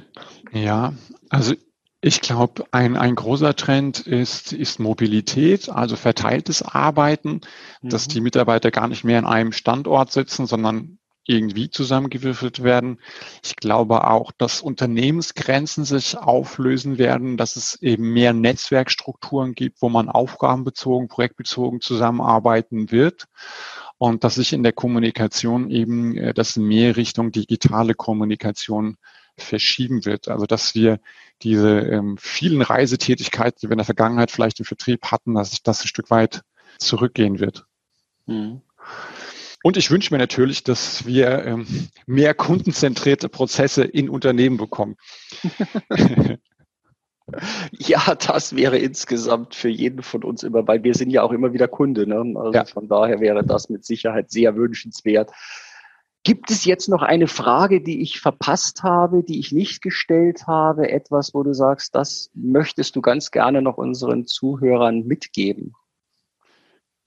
Ja, 0.52 0.94
also 1.28 1.54
ich 2.00 2.22
glaube, 2.22 2.64
ein, 2.72 2.96
ein 2.96 3.14
großer 3.14 3.54
Trend 3.54 4.00
ist, 4.00 4.54
ist 4.54 4.80
Mobilität, 4.80 5.68
also 5.68 5.96
verteiltes 5.96 6.62
Arbeiten, 6.62 7.42
mhm. 7.82 7.90
dass 7.90 8.08
die 8.08 8.22
Mitarbeiter 8.22 8.70
gar 8.70 8.88
nicht 8.88 9.04
mehr 9.04 9.18
in 9.18 9.26
einem 9.26 9.52
Standort 9.52 10.10
sitzen, 10.12 10.46
sondern 10.46 10.98
irgendwie 11.26 11.70
zusammengewürfelt 11.70 12.62
werden. 12.62 12.98
Ich 13.44 13.56
glaube 13.56 14.08
auch, 14.08 14.32
dass 14.32 14.60
Unternehmensgrenzen 14.60 15.84
sich 15.84 16.16
auflösen 16.18 16.98
werden, 16.98 17.36
dass 17.36 17.56
es 17.56 17.80
eben 17.80 18.12
mehr 18.12 18.32
Netzwerkstrukturen 18.32 19.54
gibt, 19.54 19.82
wo 19.82 19.88
man 19.88 20.08
aufgabenbezogen, 20.08 21.08
projektbezogen 21.08 21.80
zusammenarbeiten 21.80 22.90
wird 22.90 23.26
und 23.98 24.24
dass 24.24 24.34
sich 24.34 24.52
in 24.52 24.64
der 24.64 24.72
Kommunikation 24.72 25.70
eben 25.70 26.16
äh, 26.16 26.34
das 26.34 26.56
mehr 26.56 26.96
Richtung 26.96 27.30
digitale 27.30 27.94
Kommunikation 27.94 28.96
verschieben 29.38 30.04
wird. 30.04 30.28
Also 30.28 30.46
dass 30.46 30.74
wir 30.74 30.98
diese 31.42 31.80
ähm, 31.80 32.16
vielen 32.18 32.62
Reisetätigkeiten, 32.62 33.58
die 33.62 33.68
wir 33.68 33.72
in 33.72 33.78
der 33.78 33.84
Vergangenheit 33.84 34.30
vielleicht 34.30 34.58
im 34.58 34.66
Vertrieb 34.66 35.06
hatten, 35.06 35.34
dass 35.34 35.50
sich 35.50 35.62
das 35.62 35.84
ein 35.84 35.88
Stück 35.88 36.10
weit 36.10 36.42
zurückgehen 36.78 37.38
wird. 37.38 37.64
Mhm. 38.26 38.62
Und 39.62 39.76
ich 39.76 39.90
wünsche 39.90 40.12
mir 40.12 40.18
natürlich, 40.18 40.64
dass 40.64 41.06
wir 41.06 41.44
ähm, 41.44 41.66
mehr 42.06 42.34
kundenzentrierte 42.34 43.28
Prozesse 43.28 43.84
in 43.84 44.08
Unternehmen 44.08 44.56
bekommen. 44.56 44.96
Ja, 47.78 48.14
das 48.14 48.56
wäre 48.56 48.78
insgesamt 48.78 49.54
für 49.54 49.68
jeden 49.68 50.02
von 50.02 50.24
uns 50.24 50.42
immer, 50.42 50.66
weil 50.66 50.82
wir 50.82 50.94
sind 50.94 51.10
ja 51.10 51.22
auch 51.22 51.32
immer 51.32 51.52
wieder 51.52 51.68
Kunde. 51.68 52.06
Ne? 52.06 52.34
Also 52.36 52.52
ja. 52.52 52.64
von 52.64 52.88
daher 52.88 53.20
wäre 53.20 53.44
das 53.44 53.68
mit 53.68 53.84
Sicherheit 53.84 54.30
sehr 54.30 54.56
wünschenswert. 54.56 55.30
Gibt 56.24 56.50
es 56.50 56.64
jetzt 56.64 56.88
noch 56.88 57.02
eine 57.02 57.26
Frage, 57.26 57.80
die 57.80 58.00
ich 58.00 58.20
verpasst 58.20 58.82
habe, 58.82 59.24
die 59.24 59.40
ich 59.40 59.50
nicht 59.50 59.82
gestellt 59.82 60.46
habe? 60.46 60.90
Etwas, 60.90 61.34
wo 61.34 61.42
du 61.42 61.52
sagst, 61.52 61.94
das 61.94 62.30
möchtest 62.34 62.94
du 62.94 63.02
ganz 63.02 63.30
gerne 63.32 63.60
noch 63.60 63.76
unseren 63.76 64.26
Zuhörern 64.26 65.04
mitgeben? 65.04 65.74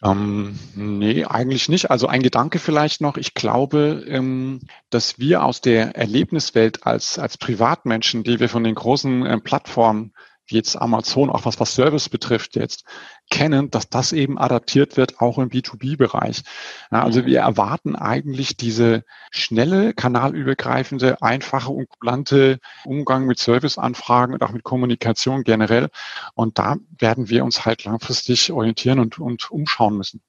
Ähm, 0.03 0.59
nee, 0.75 1.23
eigentlich 1.25 1.69
nicht. 1.69 1.89
Also 1.89 2.07
ein 2.07 2.21
Gedanke 2.21 2.59
vielleicht 2.59 3.01
noch. 3.01 3.17
Ich 3.17 3.33
glaube, 3.33 4.05
ähm, 4.07 4.61
dass 4.89 5.19
wir 5.19 5.43
aus 5.43 5.61
der 5.61 5.95
Erlebniswelt 5.95 6.85
als, 6.85 7.17
als 7.17 7.37
Privatmenschen, 7.37 8.23
die 8.23 8.39
wir 8.39 8.49
von 8.49 8.63
den 8.63 8.75
großen 8.75 9.25
äh, 9.25 9.39
Plattformen 9.39 10.13
jetzt 10.51 10.75
Amazon, 10.75 11.29
auch 11.29 11.45
was, 11.45 11.59
was 11.59 11.73
Service 11.73 12.09
betrifft 12.09 12.55
jetzt, 12.55 12.85
kennen, 13.29 13.71
dass 13.71 13.89
das 13.89 14.13
eben 14.13 14.37
adaptiert 14.37 14.97
wird, 14.97 15.19
auch 15.19 15.37
im 15.37 15.49
B2B-Bereich. 15.49 16.43
Ja, 16.91 17.03
also 17.03 17.21
mhm. 17.21 17.25
wir 17.25 17.39
erwarten 17.39 17.95
eigentlich 17.95 18.57
diese 18.57 19.03
schnelle, 19.31 19.93
kanalübergreifende, 19.93 21.21
einfache 21.21 21.71
und 21.71 21.89
kulante 21.89 22.59
Umgang 22.85 23.25
mit 23.25 23.39
Serviceanfragen 23.39 24.33
und 24.33 24.43
auch 24.43 24.51
mit 24.51 24.63
Kommunikation 24.63 25.43
generell. 25.43 25.89
Und 26.35 26.59
da 26.59 26.77
werden 26.97 27.29
wir 27.29 27.43
uns 27.43 27.65
halt 27.65 27.83
langfristig 27.85 28.51
orientieren 28.51 28.99
und, 28.99 29.19
und 29.19 29.49
umschauen 29.51 29.97
müssen. 29.97 30.21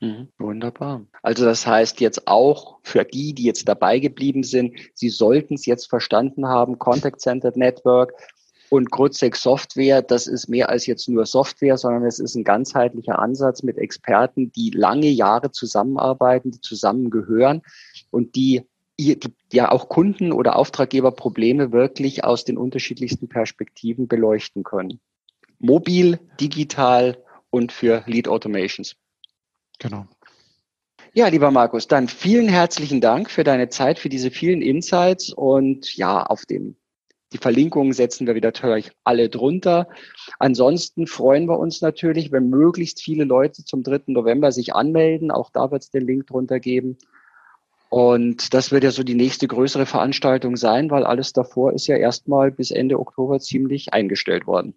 Mhm, 0.00 0.28
wunderbar. 0.38 1.06
Also 1.22 1.46
das 1.46 1.66
heißt 1.66 2.00
jetzt 2.00 2.28
auch 2.28 2.78
für 2.82 3.04
die, 3.04 3.32
die 3.32 3.44
jetzt 3.44 3.66
dabei 3.66 3.98
geblieben 3.98 4.42
sind, 4.42 4.76
sie 4.92 5.08
sollten 5.08 5.54
es 5.54 5.64
jetzt 5.64 5.88
verstanden 5.88 6.46
haben, 6.46 6.78
Contact 6.78 7.20
Center 7.20 7.50
Network 7.54 8.12
und 8.70 8.90
Grozek 8.90 9.36
Software, 9.36 10.02
das 10.02 10.26
ist 10.26 10.48
mehr 10.48 10.68
als 10.68 10.86
jetzt 10.86 11.08
nur 11.08 11.26
Software, 11.26 11.76
sondern 11.76 12.04
es 12.04 12.18
ist 12.18 12.34
ein 12.34 12.44
ganzheitlicher 12.44 13.18
Ansatz 13.18 13.62
mit 13.62 13.78
Experten, 13.78 14.52
die 14.52 14.70
lange 14.70 15.08
Jahre 15.08 15.50
zusammenarbeiten, 15.50 16.50
die 16.50 16.60
zusammengehören 16.60 17.62
und 18.10 18.34
die, 18.36 18.62
die 18.98 19.18
ja 19.52 19.70
auch 19.70 19.88
Kunden 19.88 20.32
oder 20.32 20.56
Auftraggeber 20.56 21.12
Probleme 21.12 21.72
wirklich 21.72 22.24
aus 22.24 22.44
den 22.44 22.58
unterschiedlichsten 22.58 23.28
Perspektiven 23.28 24.08
beleuchten 24.08 24.64
können. 24.64 25.00
Mobil, 25.58 26.18
digital 26.40 27.22
und 27.50 27.72
für 27.72 28.02
Lead 28.06 28.28
Automations. 28.28 28.96
Genau. 29.78 30.06
Ja, 31.14 31.28
lieber 31.28 31.50
Markus, 31.50 31.86
dann 31.86 32.08
vielen 32.08 32.48
herzlichen 32.48 33.00
Dank 33.00 33.30
für 33.30 33.42
deine 33.42 33.70
Zeit, 33.70 33.98
für 33.98 34.10
diese 34.10 34.30
vielen 34.30 34.60
Insights 34.60 35.32
und 35.32 35.96
ja, 35.96 36.22
auf 36.22 36.44
dem 36.44 36.76
die 37.32 37.38
Verlinkungen 37.38 37.92
setzen 37.92 38.26
wir 38.26 38.34
wieder 38.34 38.48
natürlich 38.48 38.92
alle 39.02 39.28
drunter. 39.28 39.88
Ansonsten 40.38 41.06
freuen 41.06 41.46
wir 41.46 41.58
uns 41.58 41.80
natürlich, 41.80 42.30
wenn 42.30 42.48
möglichst 42.48 43.02
viele 43.02 43.24
Leute 43.24 43.64
zum 43.64 43.82
3. 43.82 44.02
November 44.06 44.52
sich 44.52 44.74
anmelden. 44.74 45.30
Auch 45.30 45.50
da 45.50 45.70
wird 45.70 45.82
es 45.82 45.90
den 45.90 46.06
Link 46.06 46.28
drunter 46.28 46.60
geben. 46.60 46.96
Und 47.88 48.54
das 48.54 48.72
wird 48.72 48.84
ja 48.84 48.90
so 48.90 49.02
die 49.02 49.14
nächste 49.14 49.48
größere 49.48 49.86
Veranstaltung 49.86 50.56
sein, 50.56 50.90
weil 50.90 51.04
alles 51.04 51.32
davor 51.32 51.72
ist 51.72 51.86
ja 51.86 51.96
erstmal 51.96 52.50
bis 52.50 52.70
Ende 52.70 52.98
Oktober 52.98 53.40
ziemlich 53.40 53.92
eingestellt 53.92 54.46
worden. 54.46 54.74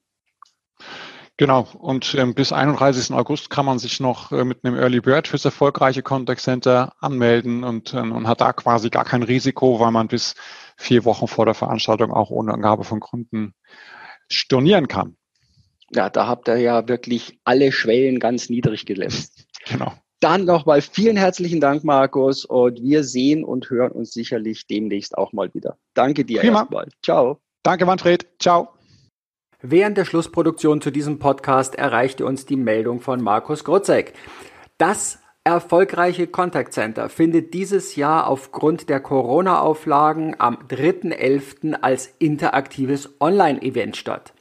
Genau, 1.40 1.66
und 1.80 2.16
ähm, 2.16 2.34
bis 2.34 2.52
31. 2.52 3.16
August 3.16 3.50
kann 3.50 3.66
man 3.66 3.80
sich 3.80 4.02
noch 4.02 4.34
äh, 4.34 4.44
mit 4.44 4.66
einem 4.66 4.76
Early 4.76 5.00
Bird 5.00 5.26
fürs 5.26 5.46
erfolgreiche 5.46 6.04
Contact 6.04 6.42
Center 6.42 6.92
anmelden 7.00 7.64
und, 7.64 7.94
ähm, 7.94 8.12
und 8.12 8.28
hat 8.28 8.42
da 8.42 8.52
quasi 8.52 8.90
gar 8.90 9.06
kein 9.06 9.24
Risiko, 9.24 9.80
weil 9.80 9.92
man 9.92 10.10
bis 10.10 10.36
vier 10.76 11.06
Wochen 11.06 11.30
vor 11.30 11.46
der 11.46 11.54
Veranstaltung 11.54 12.12
auch 12.12 12.30
ohne 12.30 12.54
Angabe 12.54 12.84
von 12.84 13.00
Gründen 13.00 13.54
stornieren 14.28 14.90
kann. 14.90 15.16
Ja, 15.96 16.10
da 16.10 16.28
habt 16.28 16.50
ihr 16.50 16.58
ja 16.58 16.90
wirklich 16.90 17.40
alle 17.46 17.72
Schwellen 17.72 18.20
ganz 18.20 18.50
niedrig 18.50 18.86
gesetzt. 18.86 19.46
Genau. 19.66 19.94
Dann 20.22 20.46
nochmal 20.46 20.82
vielen 20.82 21.16
herzlichen 21.16 21.60
Dank, 21.62 21.84
Markus, 21.84 22.44
und 22.44 22.82
wir 22.82 23.04
sehen 23.04 23.44
und 23.44 23.70
hören 23.70 23.92
uns 23.92 24.12
sicherlich 24.12 24.68
demnächst 24.68 25.18
auch 25.18 25.32
mal 25.32 25.54
wieder. 25.54 25.78
Danke 25.94 26.26
dir 26.26 26.40
Prima. 26.40 26.62
erstmal. 26.62 26.88
Ciao. 27.04 27.40
Danke, 27.62 27.86
Manfred. 27.86 28.26
Ciao. 28.40 28.79
Während 29.62 29.98
der 29.98 30.06
Schlussproduktion 30.06 30.80
zu 30.80 30.90
diesem 30.90 31.20
Podcast 31.20 31.76
erreichte 31.76 32.26
uns 32.26 32.46
die 32.46 32.56
Meldung 32.56 33.02
von 33.02 33.22
Markus 33.22 33.66
Grozek. 33.66 34.14
Das 34.78 35.20
erfolgreiche 35.44 36.28
Contact 36.28 36.72
Center 36.74 37.10
findet 37.10 37.54
dieses 37.54 37.98
Jahr 37.98 38.28
aufgrund 38.28 38.88
der 38.88 39.02
Corona-Auflagen 39.02 40.38
am 40.38 40.60
3.11. 40.70 41.74
als 41.74 42.14
interaktives 42.20 43.10
Online-Event 43.20 43.98
statt. 43.98 44.34